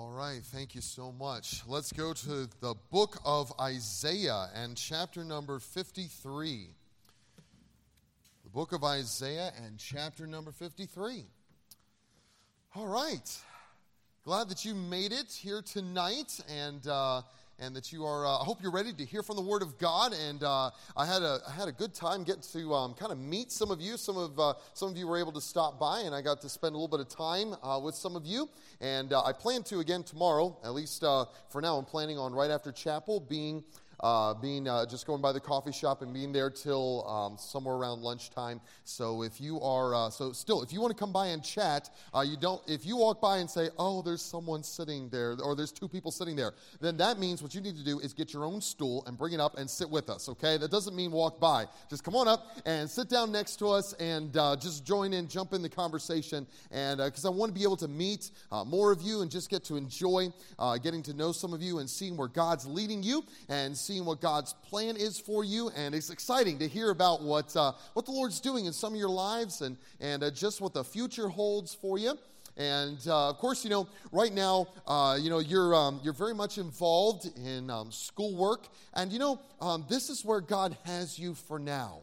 All 0.00 0.12
right, 0.12 0.40
thank 0.42 0.74
you 0.74 0.80
so 0.80 1.12
much. 1.12 1.60
Let's 1.68 1.92
go 1.92 2.14
to 2.14 2.48
the 2.60 2.74
book 2.90 3.20
of 3.22 3.52
Isaiah 3.60 4.48
and 4.54 4.74
chapter 4.74 5.24
number 5.24 5.58
53. 5.58 6.68
The 8.42 8.48
book 8.48 8.72
of 8.72 8.82
Isaiah 8.82 9.52
and 9.62 9.76
chapter 9.76 10.26
number 10.26 10.52
53. 10.52 11.26
All 12.74 12.86
right, 12.86 13.38
glad 14.24 14.48
that 14.48 14.64
you 14.64 14.74
made 14.74 15.12
it 15.12 15.30
here 15.32 15.60
tonight 15.60 16.40
and. 16.48 16.86
Uh, 16.86 17.20
and 17.60 17.76
that 17.76 17.92
you 17.92 18.04
are. 18.04 18.26
Uh, 18.26 18.38
I 18.38 18.44
hope 18.44 18.62
you're 18.62 18.72
ready 18.72 18.92
to 18.92 19.04
hear 19.04 19.22
from 19.22 19.36
the 19.36 19.42
Word 19.42 19.62
of 19.62 19.78
God. 19.78 20.12
And 20.12 20.42
uh, 20.42 20.70
I 20.96 21.06
had 21.06 21.22
a 21.22 21.38
I 21.46 21.52
had 21.52 21.68
a 21.68 21.72
good 21.72 21.94
time 21.94 22.24
getting 22.24 22.42
to 22.52 22.74
um, 22.74 22.94
kind 22.94 23.12
of 23.12 23.18
meet 23.18 23.52
some 23.52 23.70
of 23.70 23.80
you. 23.80 23.96
Some 23.96 24.16
of 24.16 24.40
uh, 24.40 24.54
some 24.74 24.90
of 24.90 24.96
you 24.96 25.06
were 25.06 25.18
able 25.18 25.32
to 25.32 25.40
stop 25.40 25.78
by, 25.78 26.00
and 26.00 26.14
I 26.14 26.22
got 26.22 26.40
to 26.40 26.48
spend 26.48 26.74
a 26.74 26.78
little 26.78 26.88
bit 26.88 27.00
of 27.00 27.08
time 27.08 27.54
uh, 27.62 27.78
with 27.82 27.94
some 27.94 28.16
of 28.16 28.24
you. 28.24 28.48
And 28.80 29.12
uh, 29.12 29.22
I 29.22 29.32
plan 29.32 29.62
to 29.64 29.80
again 29.80 30.02
tomorrow. 30.02 30.56
At 30.64 30.72
least 30.72 31.04
uh, 31.04 31.26
for 31.50 31.60
now, 31.60 31.76
I'm 31.76 31.84
planning 31.84 32.18
on 32.18 32.32
right 32.32 32.50
after 32.50 32.72
chapel 32.72 33.20
being 33.20 33.62
uh, 34.02 34.34
being 34.34 34.66
uh, 34.68 34.86
just 34.86 35.06
going 35.06 35.20
by 35.20 35.32
the 35.32 35.40
coffee 35.40 35.72
shop 35.72 36.02
and 36.02 36.12
being 36.12 36.32
there 36.32 36.50
till 36.50 37.06
um, 37.06 37.36
somewhere 37.38 37.74
around 37.74 38.00
lunchtime. 38.00 38.60
So 38.84 39.22
if 39.22 39.40
you 39.40 39.60
are, 39.60 39.94
uh, 39.94 40.10
so 40.10 40.32
still, 40.32 40.62
if 40.62 40.72
you 40.72 40.80
want 40.80 40.96
to 40.96 40.98
come 40.98 41.12
by 41.12 41.28
and 41.28 41.44
chat, 41.44 41.90
uh, 42.14 42.20
you 42.22 42.36
don't. 42.36 42.62
If 42.66 42.86
you 42.86 42.96
walk 42.96 43.20
by 43.20 43.38
and 43.38 43.50
say, 43.50 43.68
"Oh, 43.78 44.02
there's 44.02 44.22
someone 44.22 44.62
sitting 44.62 45.08
there," 45.10 45.36
or 45.42 45.54
"There's 45.54 45.72
two 45.72 45.88
people 45.88 46.10
sitting 46.10 46.36
there," 46.36 46.54
then 46.80 46.96
that 46.98 47.18
means 47.18 47.42
what 47.42 47.54
you 47.54 47.60
need 47.60 47.76
to 47.76 47.84
do 47.84 48.00
is 48.00 48.12
get 48.12 48.32
your 48.32 48.44
own 48.44 48.60
stool 48.60 49.04
and 49.06 49.18
bring 49.18 49.32
it 49.32 49.40
up 49.40 49.58
and 49.58 49.68
sit 49.68 49.88
with 49.88 50.08
us. 50.08 50.28
Okay, 50.28 50.56
that 50.56 50.70
doesn't 50.70 50.96
mean 50.96 51.10
walk 51.10 51.40
by. 51.40 51.66
Just 51.88 52.04
come 52.04 52.16
on 52.16 52.28
up 52.28 52.46
and 52.64 52.88
sit 52.88 53.08
down 53.08 53.30
next 53.30 53.56
to 53.56 53.68
us 53.68 53.92
and 53.94 54.36
uh, 54.36 54.56
just 54.56 54.86
join 54.86 55.12
in, 55.12 55.28
jump 55.28 55.52
in 55.52 55.62
the 55.62 55.68
conversation, 55.68 56.46
and 56.70 56.98
because 56.98 57.24
uh, 57.24 57.30
I 57.30 57.34
want 57.34 57.52
to 57.52 57.58
be 57.58 57.64
able 57.64 57.76
to 57.76 57.88
meet 57.88 58.30
more 58.66 58.92
of 58.92 59.02
you 59.02 59.20
and 59.20 59.30
just 59.30 59.50
get 59.50 59.64
to 59.64 59.76
enjoy 59.76 60.28
getting 60.82 61.02
to 61.02 61.12
know 61.12 61.32
some 61.32 61.52
of 61.52 61.62
you 61.62 61.78
and 61.78 61.88
seeing 61.88 62.16
where 62.16 62.28
God's 62.28 62.66
leading 62.66 63.02
you 63.02 63.24
and 63.48 63.76
seeing 63.90 64.04
what 64.04 64.20
God's 64.20 64.52
plan 64.52 64.96
is 64.96 65.18
for 65.18 65.42
you. 65.42 65.68
And 65.70 65.96
it's 65.96 66.10
exciting 66.10 66.60
to 66.60 66.68
hear 66.68 66.90
about 66.90 67.22
what, 67.22 67.56
uh, 67.56 67.72
what 67.94 68.06
the 68.06 68.12
Lord's 68.12 68.38
doing 68.38 68.66
in 68.66 68.72
some 68.72 68.92
of 68.92 69.00
your 69.00 69.08
lives 69.08 69.62
and, 69.62 69.76
and 69.98 70.22
uh, 70.22 70.30
just 70.30 70.60
what 70.60 70.74
the 70.74 70.84
future 70.84 71.28
holds 71.28 71.74
for 71.74 71.98
you. 71.98 72.16
And 72.56 72.98
uh, 73.08 73.30
of 73.30 73.38
course, 73.38 73.64
you 73.64 73.70
know, 73.70 73.88
right 74.12 74.32
now, 74.32 74.68
uh, 74.86 75.18
you 75.20 75.28
know, 75.28 75.40
you're, 75.40 75.74
um, 75.74 75.98
you're 76.04 76.12
very 76.12 76.36
much 76.36 76.56
involved 76.56 77.36
in 77.36 77.68
um, 77.68 77.90
schoolwork. 77.90 78.68
And, 78.94 79.10
you 79.10 79.18
know, 79.18 79.40
um, 79.60 79.84
this 79.88 80.08
is 80.08 80.24
where 80.24 80.40
God 80.40 80.76
has 80.84 81.18
you 81.18 81.34
for 81.34 81.58
now. 81.58 82.02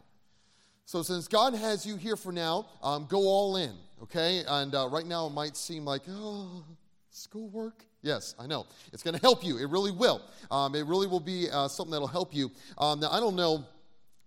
So, 0.84 1.02
since 1.02 1.26
God 1.26 1.54
has 1.54 1.86
you 1.86 1.96
here 1.96 2.16
for 2.16 2.32
now, 2.32 2.66
um, 2.82 3.06
go 3.08 3.20
all 3.20 3.56
in, 3.56 3.72
okay? 4.02 4.42
And 4.46 4.74
uh, 4.74 4.88
right 4.88 5.06
now, 5.06 5.26
it 5.26 5.32
might 5.32 5.56
seem 5.56 5.86
like, 5.86 6.02
oh, 6.06 6.64
schoolwork. 7.18 7.84
Yes, 8.02 8.34
I 8.38 8.46
know. 8.46 8.66
It's 8.92 9.02
going 9.02 9.14
to 9.14 9.20
help 9.20 9.44
you. 9.44 9.58
It 9.58 9.68
really 9.68 9.90
will. 9.90 10.22
Um, 10.50 10.74
it 10.74 10.86
really 10.86 11.06
will 11.06 11.20
be 11.20 11.50
uh, 11.50 11.68
something 11.68 11.90
that'll 11.90 12.06
help 12.06 12.34
you. 12.34 12.50
Um, 12.78 13.00
now, 13.00 13.10
I 13.10 13.20
don't 13.20 13.36
know 13.36 13.64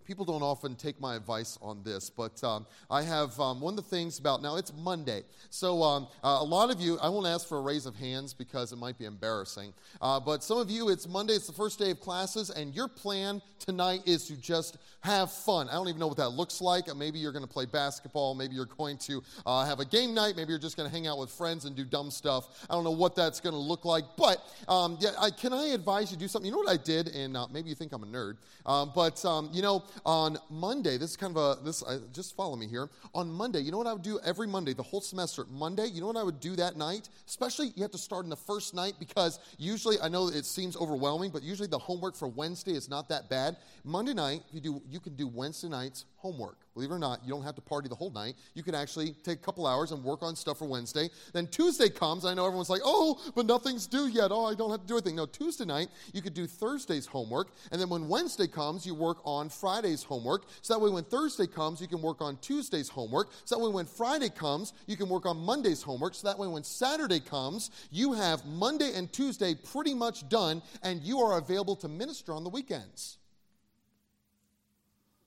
people 0.05 0.25
don't 0.25 0.41
often 0.41 0.75
take 0.75 0.99
my 0.99 1.15
advice 1.15 1.57
on 1.61 1.83
this, 1.83 2.09
but 2.09 2.43
um, 2.43 2.65
I 2.89 3.01
have 3.01 3.39
um, 3.39 3.61
one 3.61 3.73
of 3.77 3.83
the 3.83 3.89
things 3.89 4.19
about 4.19 4.41
now 4.41 4.55
it's 4.57 4.73
Monday. 4.73 5.23
So 5.49 5.83
um, 5.83 6.07
uh, 6.23 6.37
a 6.39 6.43
lot 6.43 6.69
of 6.69 6.79
you, 6.79 6.97
I 6.99 7.09
won't 7.09 7.27
ask 7.27 7.47
for 7.47 7.57
a 7.57 7.61
raise 7.61 7.85
of 7.85 7.95
hands 7.95 8.33
because 8.33 8.71
it 8.71 8.77
might 8.77 8.97
be 8.97 9.05
embarrassing, 9.05 9.73
uh, 10.01 10.19
but 10.19 10.43
some 10.43 10.57
of 10.57 10.69
you, 10.69 10.89
it's 10.89 11.07
Monday, 11.07 11.33
it's 11.33 11.47
the 11.47 11.53
first 11.53 11.79
day 11.79 11.91
of 11.91 11.99
classes, 11.99 12.49
and 12.49 12.73
your 12.75 12.87
plan 12.87 13.41
tonight 13.59 14.01
is 14.05 14.27
to 14.27 14.35
just 14.35 14.77
have 15.01 15.31
fun. 15.31 15.67
I 15.69 15.73
don't 15.73 15.87
even 15.87 15.99
know 15.99 16.07
what 16.07 16.17
that 16.17 16.29
looks 16.29 16.61
like. 16.61 16.93
Maybe 16.95 17.19
you're 17.19 17.31
going 17.31 17.45
to 17.45 17.51
play 17.51 17.65
basketball, 17.65 18.35
maybe 18.35 18.55
you're 18.55 18.65
going 18.65 18.97
to 18.99 19.23
uh, 19.45 19.65
have 19.65 19.79
a 19.79 19.85
game 19.85 20.13
night, 20.13 20.35
maybe 20.35 20.49
you're 20.49 20.59
just 20.59 20.77
going 20.77 20.89
to 20.89 20.95
hang 20.95 21.07
out 21.07 21.17
with 21.17 21.29
friends 21.29 21.65
and 21.65 21.75
do 21.75 21.83
dumb 21.83 22.11
stuff. 22.11 22.65
I 22.69 22.73
don't 22.73 22.83
know 22.83 22.91
what 22.91 23.15
that's 23.15 23.39
going 23.39 23.53
to 23.53 23.59
look 23.59 23.85
like, 23.85 24.03
but 24.17 24.37
um, 24.67 24.97
yeah, 24.99 25.11
I, 25.19 25.31
can 25.31 25.53
I 25.53 25.67
advise 25.67 26.11
you 26.11 26.17
to 26.17 26.19
do 26.19 26.27
something? 26.27 26.45
You 26.45 26.51
know 26.51 26.59
what 26.59 26.69
I 26.69 26.81
did, 26.81 27.07
and 27.09 27.35
uh, 27.35 27.47
maybe 27.51 27.69
you 27.69 27.75
think 27.75 27.93
I'm 27.93 28.03
a 28.03 28.07
nerd, 28.07 28.37
um, 28.65 28.91
but 28.93 29.23
um, 29.25 29.49
you 29.51 29.61
know, 29.61 29.83
on 30.05 30.37
Monday, 30.49 30.97
this 30.97 31.11
is 31.11 31.17
kind 31.17 31.35
of 31.35 31.59
a, 31.59 31.63
this, 31.63 31.83
just 32.13 32.35
follow 32.35 32.55
me 32.55 32.67
here. 32.67 32.89
On 33.13 33.31
Monday, 33.31 33.59
you 33.59 33.71
know 33.71 33.77
what 33.77 33.87
I 33.87 33.93
would 33.93 34.01
do 34.01 34.19
every 34.23 34.47
Monday, 34.47 34.73
the 34.73 34.83
whole 34.83 35.01
semester? 35.01 35.45
Monday, 35.49 35.87
you 35.87 36.01
know 36.01 36.07
what 36.07 36.17
I 36.17 36.23
would 36.23 36.39
do 36.39 36.55
that 36.55 36.77
night? 36.77 37.09
Especially, 37.27 37.71
you 37.75 37.81
have 37.81 37.91
to 37.91 37.97
start 37.97 38.23
in 38.23 38.29
the 38.29 38.35
first 38.35 38.73
night 38.73 38.93
because 38.99 39.39
usually, 39.57 39.97
I 40.01 40.07
know 40.07 40.27
it 40.27 40.45
seems 40.45 40.75
overwhelming, 40.75 41.31
but 41.31 41.43
usually 41.43 41.67
the 41.67 41.79
homework 41.79 42.15
for 42.15 42.27
Wednesday 42.27 42.73
is 42.73 42.89
not 42.89 43.09
that 43.09 43.29
bad. 43.29 43.57
Monday 43.83 44.13
night, 44.13 44.43
you, 44.51 44.59
do, 44.59 44.81
you 44.89 44.99
can 44.99 45.15
do 45.15 45.27
Wednesday 45.27 45.69
nights 45.69 46.05
homework. 46.21 46.57
Believe 46.73 46.91
it 46.91 46.93
or 46.93 46.99
not, 46.99 47.19
you 47.25 47.31
don't 47.31 47.43
have 47.43 47.55
to 47.55 47.61
party 47.61 47.89
the 47.89 47.95
whole 47.95 48.11
night. 48.11 48.35
You 48.53 48.63
can 48.63 48.75
actually 48.75 49.13
take 49.23 49.39
a 49.39 49.41
couple 49.41 49.67
hours 49.67 49.91
and 49.91 50.03
work 50.03 50.23
on 50.23 50.35
stuff 50.35 50.59
for 50.59 50.65
Wednesday. 50.65 51.09
Then 51.33 51.47
Tuesday 51.47 51.89
comes. 51.89 52.23
I 52.23 52.33
know 52.33 52.45
everyone's 52.45 52.69
like, 52.69 52.81
oh, 52.85 53.19
but 53.35 53.45
nothing's 53.45 53.87
due 53.87 54.07
yet. 54.07 54.31
Oh, 54.31 54.45
I 54.45 54.55
don't 54.55 54.71
have 54.71 54.81
to 54.81 54.87
do 54.87 54.93
anything. 54.93 55.15
No, 55.15 55.25
Tuesday 55.25 55.65
night, 55.65 55.89
you 56.13 56.21
could 56.21 56.33
do 56.33 56.47
Thursday's 56.47 57.05
homework. 57.05 57.49
And 57.71 57.81
then 57.81 57.89
when 57.89 58.07
Wednesday 58.07 58.47
comes, 58.47 58.85
you 58.85 58.95
work 58.95 59.17
on 59.25 59.49
Friday's 59.49 60.03
homework. 60.03 60.43
So 60.61 60.73
that 60.73 60.79
way, 60.79 60.89
when 60.89 61.03
Thursday 61.03 61.47
comes, 61.47 61.81
you 61.81 61.87
can 61.87 62.01
work 62.01 62.21
on 62.21 62.37
Tuesday's 62.37 62.87
homework. 62.87 63.29
So 63.43 63.55
that 63.55 63.61
way, 63.61 63.71
when 63.71 63.85
Friday 63.85 64.29
comes, 64.29 64.73
you 64.87 64.95
can 64.95 65.09
work 65.09 65.25
on 65.25 65.37
Monday's 65.37 65.81
homework. 65.81 66.13
So 66.13 66.27
that 66.27 66.39
way, 66.39 66.47
when 66.47 66.63
Saturday 66.63 67.19
comes, 67.19 67.71
you 67.91 68.13
have 68.13 68.45
Monday 68.45 68.91
and 68.95 69.11
Tuesday 69.11 69.55
pretty 69.55 69.93
much 69.93 70.29
done, 70.29 70.61
and 70.83 71.01
you 71.01 71.19
are 71.19 71.37
available 71.37 71.75
to 71.77 71.87
minister 71.87 72.33
on 72.33 72.43
the 72.43 72.49
weekends. 72.49 73.17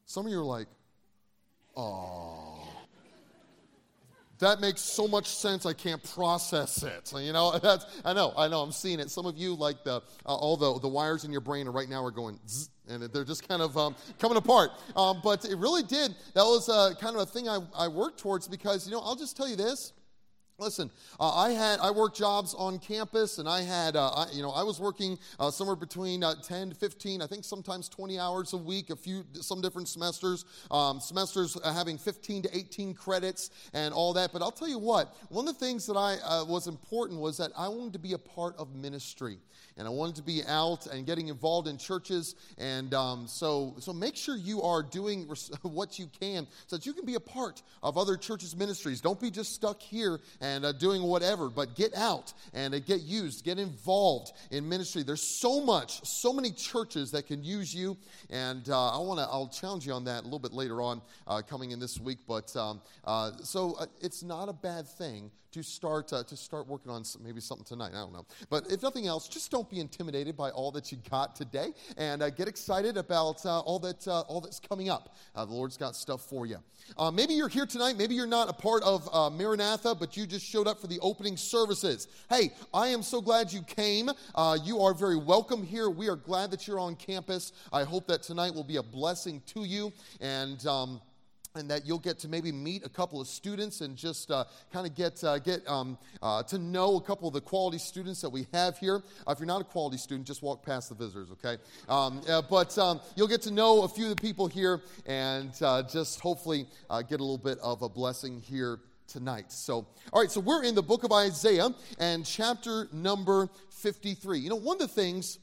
Some 0.06 0.26
of 0.26 0.32
you 0.32 0.38
are 0.38 0.44
like, 0.44 0.68
Oh. 1.76 2.54
That 4.40 4.60
makes 4.60 4.80
so 4.80 5.06
much 5.06 5.26
sense. 5.28 5.64
I 5.64 5.72
can't 5.72 6.02
process 6.02 6.82
it. 6.82 7.12
You 7.16 7.32
know, 7.32 7.58
that's, 7.62 7.86
I 8.04 8.12
know, 8.12 8.32
I 8.36 8.48
know. 8.48 8.60
I'm 8.62 8.72
seeing 8.72 9.00
it. 9.00 9.10
Some 9.10 9.26
of 9.26 9.36
you, 9.36 9.54
like 9.54 9.84
the 9.84 10.02
uh, 10.26 10.34
all 10.34 10.56
the 10.56 10.78
the 10.80 10.88
wires 10.88 11.24
in 11.24 11.32
your 11.32 11.40
brain 11.40 11.68
right 11.68 11.88
now 11.88 12.04
are 12.04 12.10
going, 12.10 12.38
zzz, 12.48 12.70
and 12.88 13.02
they're 13.04 13.24
just 13.24 13.48
kind 13.48 13.62
of 13.62 13.76
um, 13.78 13.94
coming 14.18 14.36
apart. 14.36 14.70
Um, 14.96 15.20
but 15.22 15.44
it 15.44 15.56
really 15.56 15.82
did. 15.82 16.14
That 16.34 16.42
was 16.42 16.68
uh, 16.68 16.94
kind 17.00 17.14
of 17.16 17.22
a 17.22 17.26
thing 17.26 17.48
I, 17.48 17.60
I 17.76 17.88
worked 17.88 18.18
towards 18.18 18.48
because 18.48 18.86
you 18.86 18.92
know 18.92 19.00
I'll 19.00 19.16
just 19.16 19.36
tell 19.36 19.48
you 19.48 19.56
this. 19.56 19.92
Listen, 20.56 20.88
uh, 21.18 21.34
I 21.34 21.50
had 21.50 21.80
I 21.80 21.90
worked 21.90 22.16
jobs 22.16 22.54
on 22.54 22.78
campus, 22.78 23.38
and 23.38 23.48
I 23.48 23.62
had 23.62 23.96
uh, 23.96 24.10
I, 24.10 24.26
you 24.32 24.40
know 24.40 24.52
I 24.52 24.62
was 24.62 24.78
working 24.78 25.18
uh, 25.40 25.50
somewhere 25.50 25.74
between 25.74 26.22
uh, 26.22 26.36
ten 26.46 26.68
to 26.70 26.76
fifteen, 26.76 27.20
I 27.20 27.26
think 27.26 27.44
sometimes 27.44 27.88
twenty 27.88 28.20
hours 28.20 28.52
a 28.52 28.56
week. 28.56 28.90
A 28.90 28.96
few 28.96 29.24
some 29.40 29.60
different 29.60 29.88
semesters, 29.88 30.44
um, 30.70 31.00
semesters 31.00 31.58
uh, 31.64 31.74
having 31.74 31.98
fifteen 31.98 32.40
to 32.42 32.56
eighteen 32.56 32.94
credits 32.94 33.50
and 33.72 33.92
all 33.92 34.12
that. 34.12 34.32
But 34.32 34.42
I'll 34.42 34.52
tell 34.52 34.68
you 34.68 34.78
what, 34.78 35.16
one 35.28 35.48
of 35.48 35.58
the 35.58 35.66
things 35.66 35.86
that 35.86 35.96
I 35.96 36.18
uh, 36.24 36.44
was 36.44 36.68
important 36.68 37.18
was 37.18 37.36
that 37.38 37.50
I 37.58 37.66
wanted 37.66 37.94
to 37.94 37.98
be 37.98 38.12
a 38.12 38.18
part 38.18 38.54
of 38.56 38.76
ministry 38.76 39.38
and 39.76 39.86
I 39.88 39.90
wanted 39.90 40.16
to 40.16 40.22
be 40.22 40.42
out 40.46 40.86
and 40.86 41.04
getting 41.04 41.28
involved 41.28 41.68
in 41.68 41.78
churches. 41.78 42.36
And 42.58 42.94
um, 42.94 43.26
so, 43.26 43.74
so 43.80 43.92
make 43.92 44.16
sure 44.16 44.36
you 44.36 44.62
are 44.62 44.82
doing 44.82 45.22
what 45.62 45.98
you 45.98 46.08
can 46.20 46.46
so 46.66 46.76
that 46.76 46.86
you 46.86 46.92
can 46.92 47.04
be 47.04 47.14
a 47.14 47.20
part 47.20 47.62
of 47.82 47.98
other 47.98 48.16
churches' 48.16 48.56
ministries. 48.56 49.00
Don't 49.00 49.20
be 49.20 49.30
just 49.30 49.52
stuck 49.52 49.82
here 49.82 50.20
and 50.44 50.64
uh, 50.66 50.72
doing 50.72 51.02
whatever, 51.02 51.48
but 51.48 51.74
get 51.74 51.96
out 51.96 52.34
and 52.52 52.74
uh, 52.74 52.78
get 52.78 53.00
used, 53.00 53.44
get 53.44 53.58
involved 53.58 54.32
in 54.50 54.68
ministry. 54.68 55.02
There's 55.02 55.22
so 55.40 55.64
much, 55.64 56.04
so 56.04 56.34
many 56.34 56.50
churches 56.50 57.10
that 57.12 57.26
can 57.26 57.42
use 57.42 57.74
you, 57.74 57.96
and 58.28 58.68
uh, 58.68 58.94
I 58.94 58.98
want 58.98 59.20
to. 59.20 59.24
I'll 59.24 59.48
challenge 59.48 59.86
you 59.86 59.94
on 59.94 60.04
that 60.04 60.20
a 60.20 60.24
little 60.24 60.38
bit 60.38 60.52
later 60.52 60.82
on, 60.82 61.00
uh, 61.26 61.40
coming 61.40 61.70
in 61.70 61.80
this 61.80 61.98
week. 61.98 62.18
But 62.28 62.54
um, 62.56 62.82
uh, 63.04 63.32
so 63.42 63.78
it's 64.02 64.22
not 64.22 64.50
a 64.50 64.52
bad 64.52 64.86
thing 64.86 65.30
to 65.52 65.62
start 65.62 66.12
uh, 66.12 66.24
to 66.24 66.36
start 66.36 66.66
working 66.66 66.90
on 66.90 67.04
some, 67.04 67.22
maybe 67.22 67.40
something 67.40 67.64
tonight. 67.64 67.92
I 67.94 68.00
don't 68.00 68.12
know, 68.12 68.26
but 68.50 68.70
if 68.70 68.82
nothing 68.82 69.06
else, 69.06 69.28
just 69.28 69.50
don't 69.50 69.70
be 69.70 69.80
intimidated 69.80 70.36
by 70.36 70.50
all 70.50 70.72
that 70.72 70.92
you 70.92 70.98
got 71.08 71.36
today, 71.36 71.72
and 71.96 72.22
uh, 72.22 72.28
get 72.28 72.48
excited 72.48 72.96
about 72.96 73.46
uh, 73.46 73.60
all 73.60 73.78
that 73.78 74.06
all 74.06 74.40
that's 74.42 74.60
coming 74.60 74.90
up. 74.90 75.16
The 75.34 75.44
Lord's 75.44 75.78
got 75.78 75.96
stuff 75.96 76.22
for 76.22 76.44
you. 76.44 76.58
Maybe 77.12 77.34
you're 77.34 77.48
here 77.48 77.66
tonight. 77.66 77.96
Maybe 77.96 78.14
you're 78.14 78.26
not 78.26 78.50
a 78.50 78.52
part 78.52 78.82
of 78.82 79.08
Maranatha, 79.32 79.94
but 79.94 80.16
you 80.16 80.26
just 80.34 80.46
showed 80.46 80.66
up 80.66 80.80
for 80.80 80.88
the 80.88 80.98
opening 81.00 81.36
services. 81.36 82.08
Hey, 82.28 82.50
I 82.72 82.88
am 82.88 83.04
so 83.04 83.20
glad 83.20 83.52
you 83.52 83.62
came. 83.62 84.10
you 84.64 84.80
are 84.80 84.92
very 84.92 85.16
welcome 85.16 85.62
here. 85.62 85.88
We 85.88 86.08
are 86.08 86.16
glad 86.16 86.50
that 86.50 86.66
you're 86.66 86.80
on 86.80 86.96
campus. 86.96 87.52
I 87.72 87.84
hope 87.84 88.08
that 88.08 88.22
tonight 88.22 88.52
will 88.52 88.64
be 88.64 88.76
a 88.76 88.82
blessing 88.82 89.42
to 89.54 89.64
you 89.64 89.92
and. 90.20 90.64
Um, 90.66 91.00
and 91.56 91.70
that 91.70 91.86
you'll 91.86 92.00
get 92.00 92.18
to 92.18 92.28
maybe 92.28 92.50
meet 92.50 92.84
a 92.84 92.88
couple 92.88 93.20
of 93.20 93.28
students 93.28 93.80
and 93.80 93.96
just 93.96 94.28
uh, 94.28 94.44
kind 94.72 94.88
of 94.88 94.96
get, 94.96 95.22
uh, 95.22 95.38
get 95.38 95.60
um, 95.68 95.96
uh, 96.20 96.42
to 96.42 96.58
know 96.58 96.96
a 96.96 97.00
couple 97.00 97.28
of 97.28 97.34
the 97.34 97.40
quality 97.40 97.78
students 97.78 98.20
that 98.20 98.30
we 98.30 98.48
have 98.52 98.76
here. 98.76 99.02
Uh, 99.24 99.30
if 99.30 99.38
you're 99.38 99.46
not 99.46 99.60
a 99.60 99.64
quality 99.64 99.96
student, 99.96 100.26
just 100.26 100.42
walk 100.42 100.64
past 100.64 100.88
the 100.88 100.96
visitors, 100.96 101.28
okay? 101.30 101.62
Um, 101.88 102.22
but 102.50 102.76
um, 102.76 103.00
you'll 103.14 103.28
get 103.28 103.42
to 103.42 103.52
know 103.52 103.82
a 103.84 103.88
few 103.88 104.10
of 104.10 104.16
the 104.16 104.20
people 104.20 104.48
here 104.48 104.80
and 105.06 105.52
uh, 105.62 105.84
just 105.84 106.18
hopefully 106.18 106.66
uh, 106.90 107.02
get 107.02 107.20
a 107.20 107.22
little 107.22 107.38
bit 107.38 107.58
of 107.58 107.82
a 107.82 107.88
blessing 107.88 108.40
here 108.40 108.80
tonight. 109.06 109.52
So, 109.52 109.86
all 110.12 110.20
right, 110.20 110.30
so 110.30 110.40
we're 110.40 110.64
in 110.64 110.74
the 110.74 110.82
book 110.82 111.04
of 111.04 111.12
Isaiah 111.12 111.70
and 111.98 112.24
chapter 112.24 112.88
number 112.92 113.48
53. 113.70 114.38
You 114.38 114.50
know, 114.50 114.56
one 114.56 114.80
of 114.80 114.88
the 114.88 114.94
things 114.94 115.38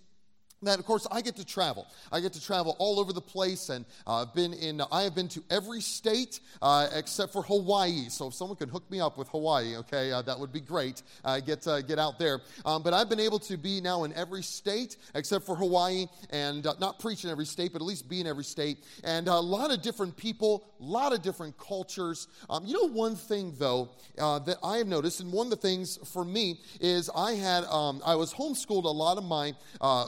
that 0.63 0.79
of 0.79 0.85
course 0.85 1.07
i 1.11 1.21
get 1.21 1.35
to 1.35 1.45
travel. 1.45 1.87
I 2.11 2.19
get 2.19 2.33
to 2.33 2.43
travel 2.43 2.75
all 2.79 2.99
over 2.99 3.13
the 3.13 3.21
place 3.21 3.69
and 3.69 3.85
uh, 4.05 4.21
i've 4.21 4.33
been 4.33 4.53
in 4.53 4.81
i 4.91 5.01
have 5.03 5.15
been 5.15 5.27
to 5.29 5.43
every 5.49 5.81
state 5.81 6.39
uh, 6.61 6.87
except 6.93 7.33
for 7.33 7.43
hawaii. 7.43 8.09
So 8.09 8.27
if 8.27 8.33
someone 8.33 8.57
could 8.57 8.69
hook 8.69 8.89
me 8.91 8.99
up 8.99 9.17
with 9.17 9.27
hawaii 9.29 9.75
okay 9.77 10.11
uh, 10.11 10.21
that 10.23 10.39
would 10.39 10.53
be 10.53 10.59
great. 10.59 11.01
Uh, 11.25 11.39
get 11.39 11.65
uh, 11.67 11.81
get 11.81 11.97
out 11.99 12.19
there. 12.19 12.41
Um, 12.65 12.83
but 12.83 12.93
i've 12.93 13.09
been 13.09 13.19
able 13.19 13.39
to 13.39 13.57
be 13.57 13.81
now 13.81 14.03
in 14.03 14.13
every 14.13 14.43
state 14.43 14.97
except 15.15 15.45
for 15.45 15.55
hawaii 15.55 16.05
and 16.29 16.67
uh, 16.67 16.73
not 16.79 16.99
preach 16.99 17.23
in 17.23 17.29
every 17.31 17.45
state 17.45 17.73
but 17.73 17.81
at 17.81 17.87
least 17.87 18.07
be 18.07 18.21
in 18.21 18.27
every 18.27 18.43
state. 18.43 18.77
And 19.03 19.27
a 19.27 19.39
lot 19.39 19.71
of 19.71 19.81
different 19.81 20.15
people 20.15 20.67
a 20.79 20.83
lot 20.83 21.13
of 21.13 21.21
different 21.21 21.57
cultures. 21.57 22.27
Um, 22.49 22.65
you 22.65 22.73
know 22.73 22.91
one 22.91 23.15
thing 23.15 23.53
though 23.57 23.89
that 24.17 24.57
i 24.63 24.77
have 24.77 24.87
noticed 24.87 25.21
and 25.21 25.31
one 25.31 25.47
of 25.47 25.51
the 25.51 25.55
things 25.55 25.97
for 26.13 26.23
me 26.23 26.59
is 26.79 27.09
i 27.15 27.33
had 27.33 27.63
um, 27.65 28.01
i 28.05 28.13
was 28.13 28.33
homeschooled 28.33 28.83
a 28.83 28.87
lot 28.87 29.17
of 29.17 29.23
my 29.23 29.53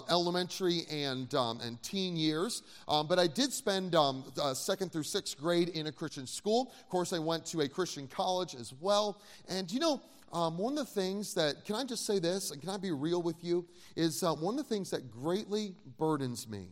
elementary 0.10 0.43
elementary 0.44 0.81
and, 0.92 1.34
um, 1.36 1.60
and 1.62 1.81
teen 1.81 2.18
years, 2.18 2.63
um, 2.88 3.07
but 3.07 3.18
I 3.18 3.28
did 3.28 3.54
spend 3.54 3.95
um, 3.95 4.25
uh, 4.42 4.54
second 4.54 4.92
through 4.92 5.04
sixth 5.04 5.38
grade 5.38 5.69
in 5.69 5.88
a 5.88 5.92
Christian 5.92 6.28
school. 6.28 6.74
Of 6.81 6.90
course, 6.90 7.13
I 7.13 7.19
went 7.19 7.45
to 7.48 7.62
a 7.62 7.69
Christian 7.69 8.07
college 8.07 8.56
as 8.56 8.74
well. 8.81 9.22
And 9.48 9.72
you 9.72 9.80
know, 9.80 10.01
um, 10.34 10.57
one 10.57 10.78
of 10.78 10.88
the 10.88 10.92
things 11.01 11.34
that, 11.36 11.63
can 11.63 11.75
I 11.75 11.86
just 11.86 12.06
say 12.06 12.19
this, 12.19 12.51
and 12.51 12.60
can 12.60 12.69
I 12.69 12.78
be 12.78 12.92
real 12.92 13.22
with 13.22 13.42
you, 13.44 13.66
is 13.95 14.24
uh, 14.24 14.34
one 14.34 14.60
of 14.60 14.68
the 14.68 14.75
things 14.75 14.90
that 14.92 15.12
greatly 15.12 15.75
burdens 15.98 16.48
me 16.50 16.68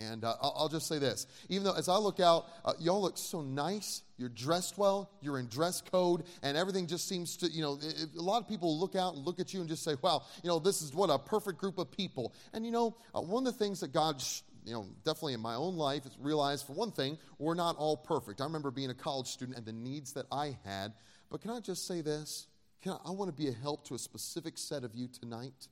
and 0.00 0.24
uh, 0.24 0.34
I'll, 0.40 0.68
just 0.68 0.88
say 0.88 0.98
this 0.98 1.26
even 1.48 1.64
though 1.64 1.74
as 1.74 1.88
I 1.88 1.96
look 1.96 2.20
out, 2.20 2.48
uh, 2.64 2.72
y'all 2.78 3.02
look 3.02 3.18
so 3.18 3.42
nice, 3.42 4.02
you're 4.16 4.30
dressed 4.30 4.78
well, 4.78 5.10
you're 5.20 5.38
in 5.38 5.46
dress 5.46 5.82
code, 5.82 6.24
and 6.42 6.56
everything 6.56 6.86
just 6.86 7.06
seems 7.06 7.36
to, 7.38 7.48
you 7.48 7.62
know, 7.62 7.78
it, 7.82 8.08
a 8.16 8.22
lot 8.22 8.42
of 8.42 8.48
people 8.48 8.78
look 8.78 8.96
out 8.96 9.14
and 9.14 9.24
look 9.24 9.38
at 9.38 9.52
you 9.52 9.60
and 9.60 9.68
just 9.68 9.84
say, 9.84 9.94
wow, 10.02 10.22
you 10.42 10.48
know, 10.48 10.58
this 10.58 10.82
is 10.82 10.94
what 10.94 11.10
a 11.10 11.18
perfect 11.18 11.58
group 11.58 11.78
of 11.78 11.90
people. 11.90 12.34
And 12.52 12.64
you 12.64 12.72
know, 12.72 12.96
uh, 13.14 13.20
one 13.20 13.46
of 13.46 13.52
the 13.52 13.58
things 13.58 13.80
that 13.80 13.92
God, 13.92 14.20
sh- 14.20 14.40
you 14.64 14.72
know, 14.72 14.86
definitely 15.04 15.34
in 15.34 15.40
my 15.40 15.54
own 15.54 15.76
life 15.76 16.06
is 16.06 16.16
realized 16.18 16.66
for 16.66 16.72
one 16.72 16.92
thing, 16.92 17.18
we're 17.38 17.54
not 17.54 17.76
all 17.76 17.96
perfect. 17.96 18.40
I 18.40 18.44
remember 18.44 18.70
being 18.70 18.90
a 18.90 18.94
college 18.94 19.26
student 19.26 19.56
and 19.56 19.66
the 19.66 19.72
needs 19.72 20.12
that 20.14 20.26
I 20.32 20.56
had. 20.64 20.92
But 21.30 21.42
can 21.42 21.50
I 21.50 21.60
just 21.60 21.86
say 21.86 22.00
this? 22.00 22.46
Can 22.82 22.92
I, 22.92 23.08
I 23.08 23.10
want 23.10 23.30
to 23.30 23.36
be 23.36 23.48
a 23.48 23.52
help 23.52 23.86
to 23.88 23.94
a 23.94 23.98
specific 23.98 24.56
set 24.56 24.84
of 24.84 24.94
you 24.94 25.08
tonight. 25.08 25.68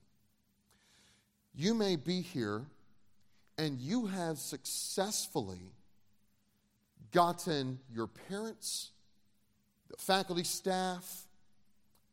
You 1.54 1.74
may 1.74 1.96
be 1.96 2.20
here 2.20 2.66
and 3.58 3.80
you 3.80 4.06
have 4.06 4.38
successfully 4.38 5.72
gotten 7.10 7.80
your 7.92 8.06
parents, 8.06 8.92
the 9.90 9.96
faculty 9.96 10.44
staff, 10.44 11.26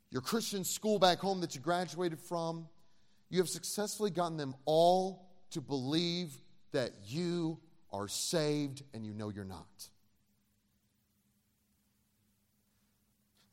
your 0.10 0.22
Christian 0.22 0.64
school 0.64 0.98
back 0.98 1.20
home 1.20 1.42
that 1.42 1.54
you 1.54 1.62
graduated 1.62 2.20
from, 2.20 2.68
you 3.30 3.40
have 3.40 3.50
successfully 3.50 4.10
gotten 4.10 4.38
them 4.38 4.56
all 4.66 5.28
to 5.52 5.62
believe 5.62 6.34
that 6.72 6.92
you 7.06 7.60
are 7.94 8.08
saved 8.08 8.84
and 8.94 9.06
you 9.06 9.14
know 9.14 9.30
you're 9.30 9.46
not. 9.46 9.90